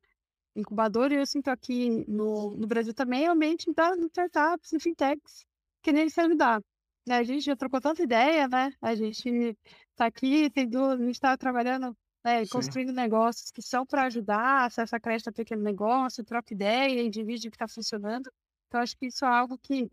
incubadora, 0.56 1.14
e 1.14 1.18
eu 1.18 1.26
sinto 1.26 1.50
aqui 1.50 2.06
no 2.08 2.56
no 2.58 2.68
Brasil 2.68 2.94
também, 2.94 3.26
é 3.26 3.30
o 3.30 3.34
ambiente 3.34 3.72
das 3.74 3.98
startups 4.00 4.72
e 4.74 4.80
fintechs 4.80 5.46
querendo 5.84 6.10
se 6.12 6.22
ajudar, 6.22 6.62
né. 7.08 7.18
A 7.18 7.24
gente 7.24 7.44
já 7.46 7.56
trocou 7.56 7.82
tanta 7.82 8.04
ideia, 8.04 8.48
né, 8.48 8.72
a 8.82 8.96
gente 8.96 9.58
tá 9.96 10.06
aqui, 10.08 10.50
tem 10.52 10.68
du 10.70 10.84
a 10.86 10.98
gente 10.98 11.20
tá 11.20 11.38
trabalhando, 11.38 11.96
né, 12.26 12.46
Sim. 12.46 12.46
construindo 12.48 12.92
negócios 12.94 13.52
que 13.52 13.62
são 13.62 13.86
pra 13.86 14.04
ajudar, 14.06 14.66
acesso 14.66 14.96
a 14.96 15.00
crédito 15.00 15.30
a 15.30 15.34
pequeno 15.34 15.64
negócio, 15.64 16.24
troca 16.26 16.54
ideia 16.54 17.02
e 17.04 17.10
divide 17.10 17.48
o 17.50 17.52
que 17.52 17.58
tá 17.58 17.68
funcionando. 17.68 18.30
Então 18.68 18.82
acho 18.82 18.96
que 18.98 19.08
isso 19.08 19.26
é 19.26 19.28
algo 19.30 19.58
que, 19.60 19.90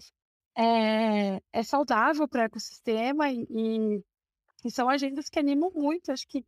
eh, 0.59 1.41
é 1.53 1.63
saudável 1.65 2.29
para 2.29 2.43
o 2.43 2.45
ecossistema 2.47 3.31
e 3.33 3.47
e 3.51 4.03
e 4.67 4.71
são 4.73 4.89
agendas 4.91 5.29
que 5.31 5.39
animam 5.41 5.71
muito, 5.75 6.13
acho 6.13 6.27
que 6.29 6.45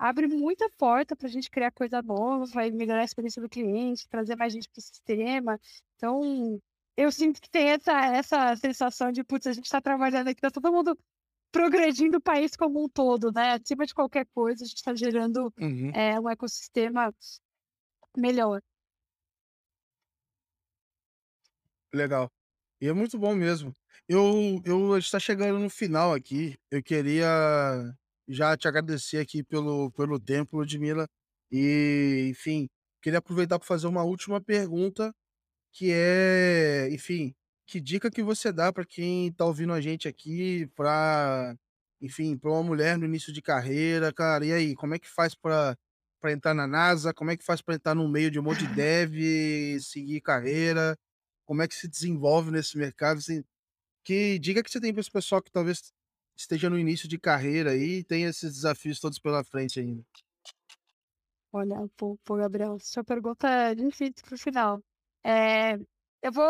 abre 0.00 0.28
muita 0.28 0.70
porta 0.78 1.16
pra 1.16 1.28
gente 1.28 1.50
criar 1.50 1.72
coisa 1.72 2.02
nova, 2.02 2.46
vai 2.46 2.70
melhorar 2.72 3.02
a 3.02 3.04
experiência 3.04 3.42
do 3.42 3.48
cliente, 3.50 4.08
trazer 4.08 4.36
mais 4.36 4.52
gente 4.54 4.68
para 4.70 4.80
o 4.80 4.82
sistema. 4.82 5.60
Então, 5.96 6.60
eu 6.96 7.12
sinto 7.12 7.40
que 7.42 7.50
tem 7.50 7.70
essa 7.70 7.92
essa 8.16 8.56
sensação 8.56 9.12
de: 9.12 9.24
"Putz, 9.24 9.46
a 9.48 9.52
gente 9.54 9.70
tá 9.70 9.80
trabalhando 9.82 10.28
aqui, 10.28 10.40
tá 10.42 10.50
todo 10.50 10.72
mundo 10.72 10.98
progredindo 11.52 12.18
o 12.18 12.22
país 12.22 12.56
como 12.56 12.84
um 12.84 12.88
todo, 12.88 13.32
né, 13.32 13.54
acima 13.54 13.86
de 13.86 13.94
qualquer 13.94 14.26
coisa, 14.34 14.64
a 14.64 14.68
gente 14.68 14.82
tá 14.84 14.94
gerando, 14.94 15.54
Uhum. 15.58 15.94
eh, 15.94 16.20
um 16.20 16.30
ecossistema 16.30 17.14
melhor". 18.16 18.62
Legal. 21.92 22.30
E 22.80 22.88
é 22.88 22.92
muito 22.92 23.18
bom 23.18 23.34
mesmo. 23.34 23.74
Eu 24.08 24.60
eu 24.64 24.94
a 24.94 25.00
gente 25.00 25.10
tá 25.12 25.20
chegando 25.20 25.58
no 25.58 25.70
final 25.70 26.14
aqui, 26.14 26.56
eu 26.70 26.82
queria 26.82 27.28
já 28.32 28.56
te 28.56 28.68
agradecer 28.68 29.18
aqui 29.18 29.42
pelo 29.44 29.90
pelo 29.92 30.18
tempo, 30.20 30.58
Ludmila, 30.58 31.06
e, 31.50 32.28
enfim, 32.30 32.68
queria 33.02 33.18
aproveitar 33.20 33.58
pra 33.58 33.66
fazer 33.68 33.86
uma 33.88 34.02
última 34.04 34.40
pergunta, 34.40 35.12
que 35.72 35.90
é, 35.92 36.88
enfim, 36.92 37.34
que 37.66 37.80
dica 37.80 38.10
que 38.10 38.22
você 38.22 38.52
dá 38.52 38.72
pra 38.72 38.84
quem 38.86 39.32
tá 39.32 39.44
ouvindo 39.46 39.72
a 39.72 39.80
gente 39.80 40.08
aqui 40.08 40.66
pra, 40.76 41.54
enfim, 42.00 42.36
pra 42.38 42.50
uma 42.52 42.62
mulher 42.62 42.98
no 42.98 43.06
início 43.06 43.32
de 43.32 43.42
carreira, 43.42 44.12
cara, 44.12 44.44
e 44.46 44.52
aí, 44.52 44.74
como 44.76 44.94
é 44.94 44.98
que 44.98 45.08
faz 45.08 45.34
pra 45.34 45.76
pra 46.20 46.32
entrar 46.32 46.54
na 46.54 46.66
NASA? 46.66 47.14
Como 47.14 47.30
é 47.30 47.36
que 47.36 47.44
faz 47.44 47.62
pra 47.62 47.74
entrar 47.76 47.94
no 47.94 48.08
meio 48.08 48.30
de 48.30 48.38
um 48.40 48.42
monte 48.42 48.66
de 48.66 48.68
dev 48.76 49.14
e 49.16 49.80
seguir 49.80 50.20
carreira? 50.22 50.96
Como 51.46 51.62
é 51.62 51.68
que 51.68 51.74
se 51.74 51.88
desenvolve 51.88 52.50
nesse 52.50 52.76
mercado, 52.78 53.18
assim? 53.18 53.42
Que 54.04 54.38
dica 54.38 54.62
que 54.62 54.70
você 54.70 54.80
tem 54.80 54.92
pra 54.92 55.00
esse 55.02 55.10
pessoal 55.10 55.42
que 55.42 55.50
talvez 55.52 55.92
esteja 56.40 56.70
no 56.70 56.78
início 56.78 57.08
de 57.08 57.18
carreira 57.18 57.72
aí 57.72 57.98
e 57.98 58.04
tenha 58.04 58.28
esses 58.28 58.52
desafios 58.54 59.00
todos 59.00 59.18
pela 59.18 59.44
frente 59.44 59.80
ainda? 59.80 60.04
Olha, 61.52 61.76
pô, 61.96 62.16
pô, 62.24 62.36
Gabriel, 62.36 62.78
sua 62.80 63.02
pergunta 63.04 63.48
é 63.48 63.74
difícil 63.74 64.14
pro 64.24 64.38
final. 64.38 64.82
É, 65.24 65.74
eu 66.22 66.32
vou, 66.32 66.44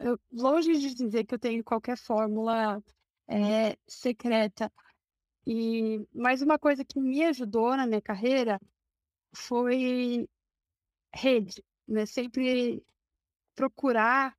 eu- 0.00 0.18
longe 0.32 0.72
de 0.78 0.94
dizer 0.94 1.24
que 1.24 1.34
eu 1.34 1.38
tenho 1.38 1.62
qualquer 1.64 1.96
fórmula 1.96 2.82
é, 3.28 3.76
secreta, 3.86 4.70
e 5.46 6.00
mas 6.14 6.42
uma 6.42 6.58
coisa 6.58 6.84
que 6.84 7.00
me 7.00 7.24
ajudou 7.24 7.76
na 7.76 7.86
minha 7.86 8.02
carreira 8.02 8.60
foi 9.34 10.28
rede, 11.14 11.64
né? 11.88 12.06
Sempre 12.06 12.84
procurar 13.54 14.36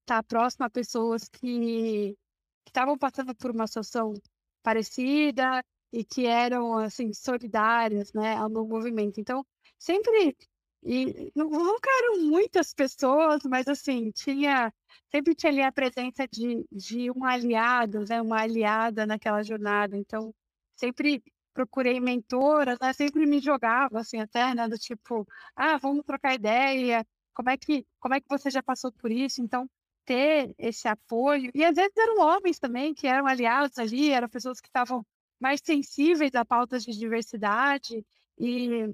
estar 0.00 0.22
próximo 0.24 0.66
a 0.66 0.70
pessoas 0.70 1.28
que 1.28 2.16
que 2.64 2.70
estavam 2.70 2.96
passando 2.98 3.34
por 3.34 3.50
uma 3.50 3.66
situação 3.66 4.14
parecida 4.62 5.62
e 5.92 6.04
que 6.04 6.26
eram, 6.26 6.76
assim, 6.78 7.12
solidárias, 7.12 8.12
né, 8.12 8.36
ao 8.36 8.50
movimento. 8.50 9.20
Então, 9.20 9.44
sempre 9.78 10.36
e 10.82 11.30
nunca 11.36 11.90
eram 11.98 12.20
muitas 12.22 12.72
pessoas, 12.74 13.42
mas, 13.44 13.68
assim, 13.68 14.10
tinha 14.12 14.72
sempre 15.10 15.34
tinha 15.34 15.52
ali 15.52 15.62
a 15.62 15.72
presença 15.72 16.26
de 16.28 16.64
de 16.72 17.10
um 17.10 17.24
aliado, 17.24 18.04
né, 18.08 18.20
uma 18.22 18.40
aliada 18.42 19.06
naquela 19.06 19.42
jornada. 19.42 19.96
Então, 19.96 20.34
sempre 20.76 21.22
procurei 21.54 22.00
mentoras, 22.00 22.78
né, 22.80 22.92
sempre 22.94 23.26
me 23.26 23.40
jogava, 23.40 24.00
assim, 24.00 24.18
até, 24.20 24.54
né, 24.54 24.68
do 24.68 24.78
tipo: 24.78 25.26
"Ah, 25.56 25.76
vamos 25.78 26.04
trocar 26.06 26.34
ideia, 26.34 27.04
como 27.34 27.50
é 27.50 27.56
que 27.58 27.84
como 28.00 28.14
é 28.14 28.20
que 28.20 28.26
você 28.28 28.50
já 28.50 28.62
passou 28.62 28.90
por 28.92 29.10
isso?". 29.12 29.42
Então, 29.42 29.68
ter 30.10 30.52
esse 30.58 30.88
apoio 30.88 31.52
e 31.54 31.64
às 31.64 31.76
vezes 31.76 31.92
eram 31.96 32.20
homens 32.20 32.58
também 32.58 32.92
que 32.92 33.06
eram 33.06 33.28
aliados 33.28 33.78
ali, 33.78 34.10
eram 34.10 34.28
pessoas 34.28 34.60
que 34.60 34.66
estavam 34.68 35.06
mais 35.40 35.60
sensíveis 35.64 36.34
a 36.34 36.44
pautas 36.44 36.82
de 36.84 36.92
diversidade, 36.98 38.04
e 38.38 38.92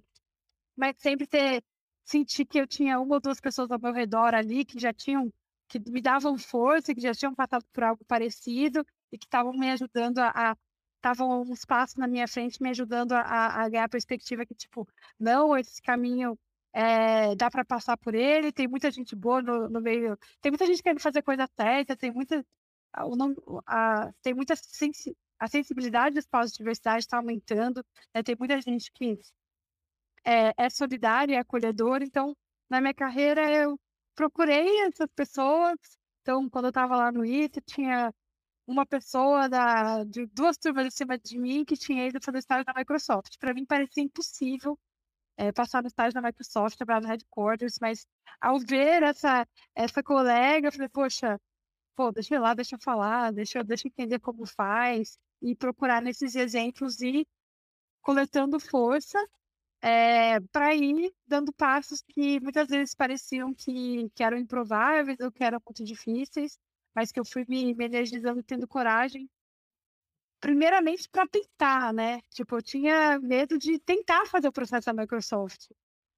mas 0.77 0.97
sempre 0.99 1.27
ter 1.27 1.63
sentir 2.05 2.45
que 2.47 2.61
eu 2.61 2.67
tinha 2.67 3.01
uma 3.01 3.17
ou 3.17 3.21
2 3.21 3.41
pessoas 3.41 3.71
ao 3.71 3.81
meu 3.81 3.93
redor 3.95 4.35
ali 4.35 4.65
que 4.65 4.79
já 4.79 4.93
tinham 4.93 5.33
que 5.69 5.79
me 5.91 6.03
davam 6.03 6.39
força, 6.39 6.95
que 6.95 7.01
já 7.01 7.15
tinham 7.15 7.35
passado 7.35 7.65
por 7.73 7.83
algo 7.85 8.05
parecido 8.07 8.85
e 9.13 9.19
que 9.19 9.27
estavam 9.27 9.53
me 9.53 9.71
ajudando 9.71 10.19
a 10.21 10.57
estavam 10.99 11.43
uns 11.43 11.65
passos 11.65 11.97
na 11.97 12.07
minha 12.09 12.29
frente 12.29 12.63
me 12.63 12.71
ajudando 12.71 13.13
a 13.13 13.65
a 13.65 13.69
ganhar 13.71 13.85
a 13.85 13.89
perspectiva 13.89 14.45
que 14.47 14.55
tipo: 14.55 14.87
"Não, 15.19 15.57
esse 15.57 15.81
caminho, 15.83 16.39
eh, 16.77 17.35
dá 17.37 17.51
para 17.51 17.65
passar 17.65 17.97
por 17.99 18.15
ele, 18.15 18.53
tem 18.53 18.69
muita 18.69 18.91
gente 18.93 19.17
boa 19.17 19.43
no 19.43 19.69
no 19.71 19.81
meio 19.83 20.17
tem 20.43 20.53
muita 20.53 20.67
gente 20.67 20.83
querendo 20.83 21.01
fazer 21.03 21.23
coisa 21.23 21.49
certa, 21.61 21.97
tem 21.97 22.13
muita 22.13 22.45
a 23.67 24.13
tem 24.23 24.35
muita 24.35 24.55
sensi 24.57 25.17
a 25.41 25.49
sensibilidade 25.49 26.15
das 26.17 26.27
pautas 26.27 26.53
de 26.53 26.59
diversidade 26.59 27.01
está 27.05 27.19
aumentando, 27.19 27.85
né, 28.15 28.23
tem 28.23 28.37
muita 28.39 28.61
gente 28.63 28.91
que 28.93 29.19
é 30.25 30.53
é 30.57 30.71
solidária 30.71 31.35
e 31.35 31.39
acolhedora, 31.39 32.05
então, 32.05 32.37
na 32.71 32.81
minha 32.81 32.95
carreira 32.95 33.51
eu 33.53 33.79
procurei 34.15 34.83
essas 34.87 35.09
pessoas, 35.15 35.77
então 36.23 36.49
quando 36.51 36.67
eu 36.67 36.71
estava 36.71 36.97
lá 36.97 37.13
no 37.13 37.25
ITA 37.25 37.61
tinha 37.67 38.13
uma 38.67 38.87
pessoa 38.87 39.49
da 39.49 40.05
de 40.05 40.27
2 40.29 40.57
turmas 40.59 40.87
acima 40.89 41.19
de 41.19 41.39
mim 41.39 41.65
que 41.65 41.77
tinha 41.77 42.07
ido 42.09 42.21
fazer 42.25 42.39
estágio 42.41 42.65
na 42.67 42.75
Microsoft. 42.75 43.39
Para 43.41 43.55
mim 43.55 43.67
parecia 43.67 44.03
impossível, 44.05 44.79
eh, 45.39 45.53
passar 45.53 45.83
no 45.83 45.89
estágio 45.89 46.21
na 46.21 46.27
Microsoft, 46.29 46.77
trabalhar 46.77 47.03
no 47.03 47.09
headquarters, 47.09 47.79
mas 47.81 48.07
ao 48.41 48.59
ver 48.59 49.03
essa 49.03 49.47
essa 49.75 50.03
colega, 50.03 50.69
eu 50.69 50.73
falei: 50.73 50.89
"Poxa, 50.89 51.41
pô, 51.97 52.13
deixa 52.13 52.35
eu 52.35 52.39
ir 52.39 52.43
lá, 52.43 52.55
deixa 52.55 52.77
eu 52.77 52.81
falar, 52.83 53.33
deixa 53.33 53.65
deixa 53.65 53.89
eu 53.89 53.91
entender 53.91 54.21
como 54.21 54.47
faz", 54.47 55.19
e 55.43 55.55
procurar 55.57 56.03
nesses 56.03 56.37
exemplos 56.37 57.01
e 57.03 57.27
coletando 58.03 58.59
força, 58.61 59.19
eh, 59.83 60.41
pra 60.53 60.75
ir 60.75 61.13
dando 61.27 61.53
passos 61.53 62.03
que 62.03 62.41
muitas 62.41 62.69
vezes 62.69 62.95
pareciam 62.95 63.55
que 63.55 64.11
que 64.15 64.23
eram 64.25 64.39
improváveis 64.39 65.19
ou 65.21 65.33
que 65.33 65.45
eram 65.45 65.61
muito 65.67 65.85
difíceis, 65.85 66.59
mas 66.95 67.13
que 67.13 67.21
eu 67.21 67.25
fui 67.27 67.45
me 67.49 67.75
me 67.75 67.87
energizando 67.87 68.43
tendo 68.45 68.69
coragem 68.69 69.29
primeiramente 70.47 71.09
pra 71.11 71.27
tentar, 71.27 71.93
né, 71.93 72.21
tipo, 72.31 72.57
eu 72.57 72.63
tinha 72.63 73.19
medo 73.21 73.59
de 73.59 73.81
tentar 73.81 74.27
fazer 74.27 74.47
o 74.49 74.53
processo 74.53 74.87
da 74.87 74.93
Microsoft. 75.03 75.67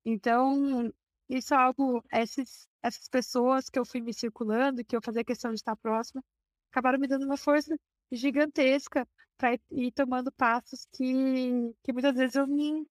Então, 0.05 0.93
isso 1.31 1.55
é 1.55 1.57
algo 1.59 2.03
esses 2.13 2.69
essas 2.83 3.09
pessoas 3.09 3.71
que 3.71 3.79
eu 3.79 3.85
fui 3.87 4.01
me 4.03 4.15
circulando 4.15 4.85
que 4.85 4.97
eu 4.97 5.01
fazia 5.03 5.25
questão 5.25 5.51
de 5.53 5.57
estar 5.59 5.77
próxima, 5.77 6.23
acabaram 6.73 6.99
me 7.01 7.09
dando 7.09 7.25
uma 7.27 7.37
força 7.39 7.75
gigantesca 8.13 9.07
pra 9.39 9.55
ir 9.55 9.63
ir 9.73 9.93
tomando 9.93 10.33
passos 10.33 10.87
que 10.95 11.73
que 11.85 11.93
muitas 11.95 12.15
vezes 12.17 12.37
eu 12.37 12.47
nem 12.47 12.87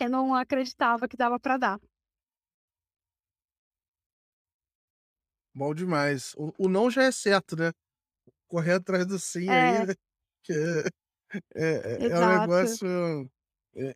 eu 0.00 0.10
não 0.10 0.34
acreditava 0.34 1.08
que 1.08 1.16
dava 1.16 1.40
pra 1.40 1.56
dar. 1.58 1.80
Bom 5.54 5.74
demais. 5.74 6.32
O 6.36 6.52
o 6.58 6.68
não 6.68 6.90
já 6.90 7.02
é 7.04 7.12
certo, 7.12 7.56
né. 7.56 7.72
Correr 8.48 8.74
atrás 8.74 9.06
do 9.06 9.18
sim 9.18 9.54
aí, 9.54 9.78
É. 9.78 9.86
né, 9.86 9.94
que 10.42 10.52
é 11.56 11.68
é 12.10 12.12
é 12.14 12.20
um 12.20 12.26
negócio, 12.26 13.30
eh, 13.76 13.94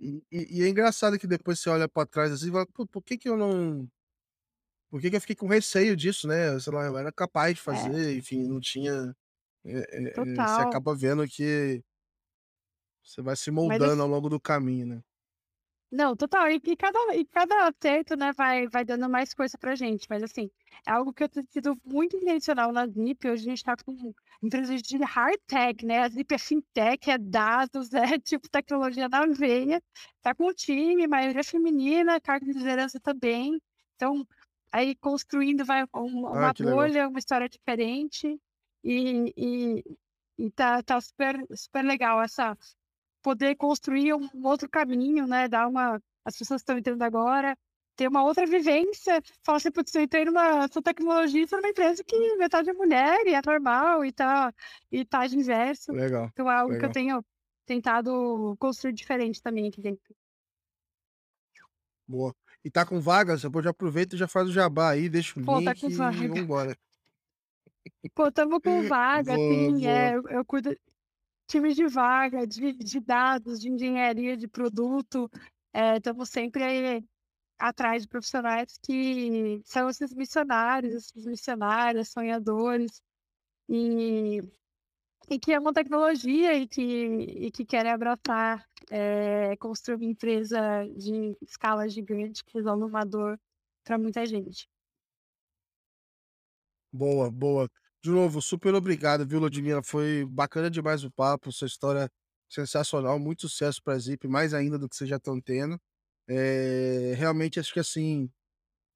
e 0.00 0.22
e 0.32 0.64
é 0.64 0.68
engraçado 0.68 1.18
que 1.18 1.26
depois 1.28 1.60
você 1.60 1.70
olha 1.70 1.88
pra 1.88 2.06
trás, 2.06 2.32
assim, 2.32 2.48
e 2.50 2.52
fala: 2.52 2.66
"Pô, 2.74 2.86
por 2.86 3.02
que 3.04 3.18
que 3.18 3.28
eu 3.28 3.36
não 3.38 3.88
por 4.90 5.00
que 5.00 5.08
que 5.10 5.16
eu 5.16 5.20
fiquei 5.22 5.36
com 5.36 5.46
receio 5.46 5.96
disso, 5.96 6.28
né, 6.28 6.58
sei 6.60 6.70
lá, 6.72 6.84
eu 6.84 6.98
era 6.98 7.10
capaz 7.12 7.54
de 7.54 7.62
É. 7.68 8.02
fazer", 8.02 8.16
enfim, 8.18 8.46
não 8.46 8.60
tinha 8.60 9.14
eh 9.64 10.42
eh, 10.42 10.46
você 10.46 10.62
Total. 10.62 10.62
acaba 10.62 10.94
vendo 10.96 11.26
que 11.28 11.82
você 13.04 13.20
vai 13.22 13.36
se 13.36 13.50
Mas 13.60 13.82
moldando 13.82 14.02
ass 14.02 14.02
ao 14.02 14.08
longo 14.08 14.28
do 14.28 14.40
caminho, 14.40 14.86
né. 14.86 15.02
Não, 15.94 16.16
total. 16.16 16.50
E 16.50 16.56
e 16.64 16.74
cada 16.76 16.98
e 17.14 17.26
cada 17.26 17.68
acerto, 17.68 18.16
né, 18.16 18.32
vai 18.32 18.66
vai 18.66 18.82
dando 18.82 19.10
mais 19.10 19.34
força 19.34 19.58
pra 19.58 19.74
gente, 19.74 20.06
mas, 20.08 20.22
assim, 20.22 20.50
é 20.86 20.90
algo 20.90 21.12
que 21.12 21.22
eu 21.22 21.28
tenho 21.28 21.46
sido 21.50 21.76
muito 21.84 22.16
intencional 22.16 22.72
na 22.72 22.86
Zip, 22.86 23.28
hoje 23.28 23.42
a 23.46 23.50
gente 23.50 23.62
tá 23.62 23.76
com 23.76 24.14
empresas 24.42 24.80
de 24.80 24.96
hard 25.04 25.36
tech, 25.46 25.84
né, 25.84 25.98
a 26.00 26.08
Zip 26.08 26.34
é 26.34 26.38
fintech, 26.38 27.10
é 27.10 27.18
dados, 27.18 27.92
é, 28.16 28.18
tipo, 28.18 28.48
tecnologia 28.48 29.06
na 29.06 29.26
veia, 29.26 29.82
tá 30.22 30.34
com 30.34 30.48
um 30.48 30.54
time, 30.54 31.06
maioria 31.06 31.44
feminina, 31.44 32.18
cargo 32.22 32.46
de 32.46 32.52
liderança 32.54 32.98
também. 32.98 33.60
Então, 33.94 34.26
aí 34.72 34.96
construindo 34.96 35.62
vai 35.64 35.84
um 35.94 36.26
Ah, 36.30 36.50
uma 36.50 36.54
que 36.54 36.64
legal. 36.64 36.92
bolha, 36.92 37.06
uma 37.08 37.18
história 37.18 37.48
diferente, 37.50 38.40
e 38.82 39.30
e 39.36 39.82
e 40.38 40.50
tá 40.50 40.82
tá 40.82 40.98
super 41.02 41.36
super 41.54 41.84
legal 41.84 42.22
essa 42.22 42.56
poder 43.22 43.56
construir 43.56 44.14
um 44.14 44.28
outro 44.46 44.68
caminho, 44.68 45.26
né, 45.26 45.48
dar 45.48 45.68
uma 45.68 46.00
as 46.24 46.36
pessoas 46.38 46.60
estão 46.62 46.78
entrando 46.78 47.02
agora, 47.02 47.56
ter 47.96 48.08
uma 48.08 48.24
outra 48.24 48.46
vivência, 48.46 49.20
falar 49.44 49.58
assim: 49.58 49.70
"Putz, 49.72 49.94
eu 49.94 50.02
entrei 50.02 50.24
numa 50.24 50.68
sou 50.68 50.82
tecnologista 50.82 51.56
numa 51.56 51.68
empresa 51.70 52.02
que 52.04 52.36
metade 52.36 52.70
é 52.70 52.72
mulher 52.74 53.26
e 53.26 53.34
é 53.34 53.40
normal 53.44 54.04
e 54.04 54.12
tá 54.12 54.52
e 54.90 55.04
tá 55.04 55.26
diverso". 55.26 55.92
Legal, 55.92 56.32
Então 56.32 56.50
é 56.50 56.54
algo 56.56 56.76
que 56.76 56.84
eu 56.86 56.90
legal. 56.90 56.92
tenho 56.92 57.24
tentado 57.66 58.56
construir 58.58 58.92
diferente 58.94 59.42
também 59.42 59.68
aqui 59.68 59.80
dentro. 59.80 60.14
Boa. 62.06 62.34
E 62.64 62.70
tá 62.70 62.84
com 62.86 63.00
vagas? 63.00 63.42
Depois 63.42 63.64
já 63.64 63.70
aproveita 63.70 64.14
e 64.14 64.18
já 64.18 64.28
faz 64.28 64.48
o 64.48 64.52
jabá 64.52 64.90
aí, 64.90 65.08
deixa 65.08 65.38
o 65.38 65.42
Pô, 65.44 65.62
tá 65.62 65.72
link 65.72 65.76
com 65.76 65.88
e 65.88 65.90
vaga. 65.90 66.26
vamos 66.26 66.42
embora. 66.44 66.76
Pô, 68.14 68.28
estamos 68.28 68.60
com 68.62 68.82
vaga, 68.84 69.38
Boa, 69.38 69.46
sim, 69.46 69.86
boa. 69.86 69.86
é, 69.86 70.14
eu 70.16 70.22
eu 70.28 70.44
cuido 70.44 70.70
time 71.52 71.74
de 71.74 71.86
vaga, 71.86 72.46
de 72.46 72.72
de 72.72 73.00
dados, 73.00 73.60
de 73.60 73.68
engenharia 73.70 74.36
de 74.36 74.48
produto, 74.48 75.30
eh, 75.74 75.96
estamos 75.98 76.30
sempre 76.30 77.04
atrás 77.58 78.02
de 78.02 78.08
profissionais 78.08 78.78
que 78.82 79.60
são 79.64 79.88
esses 79.88 80.14
missionários, 80.14 80.94
esses 80.94 81.26
missionárias, 81.26 82.08
sonhadores, 82.08 83.02
e 83.68 84.40
e 85.30 85.38
que 85.38 85.52
amam 85.54 85.72
tecnologia 85.72 86.54
e 86.54 86.66
que 86.68 86.82
e 86.82 87.50
que 87.50 87.64
querem 87.64 87.92
abraçar, 87.92 88.66
eh, 88.90 89.56
construir 89.58 89.96
uma 89.96 90.06
empresa 90.06 90.60
de 90.96 91.36
escala 91.42 91.88
gigante 91.88 92.44
que 92.44 92.54
resolve 92.58 92.84
uma 92.84 93.04
dor 93.04 93.38
pra 93.84 93.98
muita 93.98 94.24
gente. 94.26 94.68
Boa, 96.92 97.30
boa. 97.30 97.68
De 98.04 98.10
novo, 98.10 98.42
super 98.42 98.74
obrigado, 98.74 99.24
viu, 99.24 99.38
Ludmila, 99.38 99.80
foi 99.80 100.24
bacana 100.28 100.68
demais 100.68 101.04
o 101.04 101.10
papo, 101.10 101.52
sua 101.52 101.68
história 101.68 102.10
sensacional, 102.48 103.16
muito 103.16 103.42
sucesso 103.48 103.80
pra 103.80 103.96
Zip, 103.96 104.26
mais 104.26 104.52
ainda 104.52 104.76
do 104.76 104.88
que 104.88 104.96
vocês 104.96 105.08
já 105.08 105.16
estão 105.18 105.40
tendo. 105.40 105.78
Eh, 106.28 107.14
realmente 107.16 107.60
acho 107.60 107.72
que, 107.72 107.78
assim, 107.78 108.28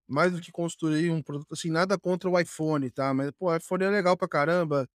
mais 0.08 0.32
do 0.32 0.40
que 0.40 0.52
construir 0.52 1.10
um 1.10 1.22
produto 1.22 1.52
assim, 1.54 1.70
nada 1.70 1.98
contra 1.98 2.30
o 2.30 2.38
iPhone, 2.40 2.90
tá, 2.90 3.14
mas, 3.14 3.30
pô, 3.32 3.46
o 3.52 3.56
iPhone 3.56 3.84
é 3.84 3.90
legal 3.90 4.16
pra 4.16 4.28
caramba, 4.28 4.88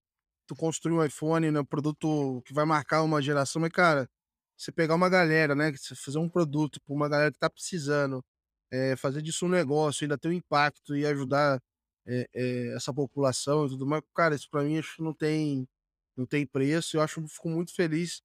tu 0.46 0.56
construir 0.56 0.94
um 0.94 1.04
iPhone, 1.04 1.50
né, 1.50 1.60
um 1.60 1.64
produto 1.64 2.42
que 2.46 2.54
vai 2.54 2.64
marcar 2.66 3.02
uma 3.02 3.22
geração, 3.22 3.62
mas, 3.62 3.70
cara, 3.72 4.08
você 4.56 4.72
pegar 4.72 4.94
uma 4.96 5.08
galera, 5.10 5.54
né, 5.54 5.72
você 5.72 5.94
fazer 5.96 6.18
um 6.18 6.28
produto 6.28 6.80
pra 6.84 6.94
uma 6.94 7.08
galera 7.08 7.32
que 7.32 7.38
tá 7.38 7.50
precisando, 7.50 8.24
eh, 8.72 8.96
fazer 8.96 9.22
disso 9.22 9.46
um 9.46 9.48
negócio, 9.48 10.04
ainda 10.04 10.18
ter 10.18 10.28
um 10.28 10.32
impacto 10.32 10.96
e 10.96 11.06
ajudar, 11.06 11.60
eh 12.06 12.28
eh, 12.34 12.74
essa 12.76 12.92
população 12.92 13.66
e 13.66 13.70
tudo 13.70 13.86
mais, 13.86 14.02
cara, 14.14 14.34
isso 14.34 14.48
pra 14.50 14.62
mim 14.64 14.78
acho 14.78 14.96
que 14.96 15.02
não 15.02 15.14
tem 15.14 15.68
não 16.16 16.26
tem 16.26 16.46
preço. 16.46 16.96
Eu 16.96 17.02
acho, 17.02 17.26
fico 17.28 17.48
muito 17.48 17.74
feliz 17.74 18.22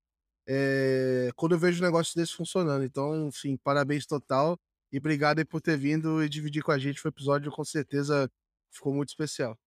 é, 0.47 1.29
quando 1.35 1.53
eu 1.53 1.59
vejo 1.59 1.81
um 1.81 1.85
negócio 1.85 2.15
desse 2.15 2.33
funcionando. 2.33 2.83
Então, 2.85 3.27
enfim, 3.27 3.57
parabéns 3.57 4.05
total 4.05 4.57
e 4.91 4.97
obrigado 4.97 5.45
por 5.45 5.61
ter 5.61 5.77
vindo 5.77 6.23
e 6.23 6.29
dividir 6.29 6.63
com 6.63 6.71
a 6.71 6.79
gente 6.79 7.05
o 7.05 7.09
episódio, 7.09 7.51
com 7.51 7.63
certeza 7.65 8.31
ficou 8.71 8.93
muito 8.93 9.09
especial. 9.09 9.57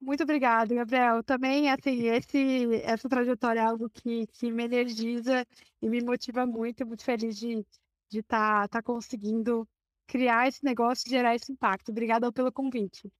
Muito 0.00 0.22
obrigada, 0.22 0.74
Gabriel. 0.74 1.22
Também, 1.24 1.70
assim, 1.70 2.08
esse, 2.08 2.74
essa 2.82 3.08
trajetória 3.08 3.60
é 3.60 3.64
algo 3.64 3.88
que, 3.88 4.26
que 4.28 4.50
me 4.52 4.64
energiza 4.64 5.46
e 5.80 5.88
me 5.88 6.02
motiva 6.02 6.46
muito. 6.46 6.86
Muito 6.86 7.04
feliz 7.04 7.38
de 7.38 7.64
estar 8.12 8.68
tá, 8.68 8.80
tá 8.80 8.82
conseguindo 8.82 9.66
criar 10.06 10.48
esse 10.48 10.62
negócio 10.62 11.06
e 11.06 11.10
gerar 11.10 11.34
esse 11.34 11.52
impacto. 11.52 11.90
Obrigada 11.90 12.30
pelo 12.32 12.52
convite. 12.52 13.10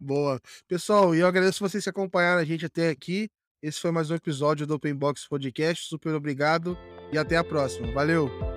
Boa. 0.00 0.40
Pessoal, 0.66 1.14
eu 1.14 1.26
agradeço 1.26 1.60
vocês 1.60 1.84
que 1.84 1.90
acompanharam 1.90 2.40
a 2.40 2.44
gente 2.44 2.64
até 2.64 2.88
aqui. 2.88 3.28
Esse 3.62 3.80
foi 3.80 3.90
mais 3.90 4.10
um 4.10 4.14
episódio 4.14 4.66
do 4.66 4.74
Open 4.74 4.94
Box 4.94 5.26
Podcast. 5.28 5.88
Super 5.88 6.14
obrigado 6.14 6.78
e 7.12 7.18
até 7.18 7.36
a 7.36 7.44
próxima. 7.44 7.92
Valeu! 7.92 8.55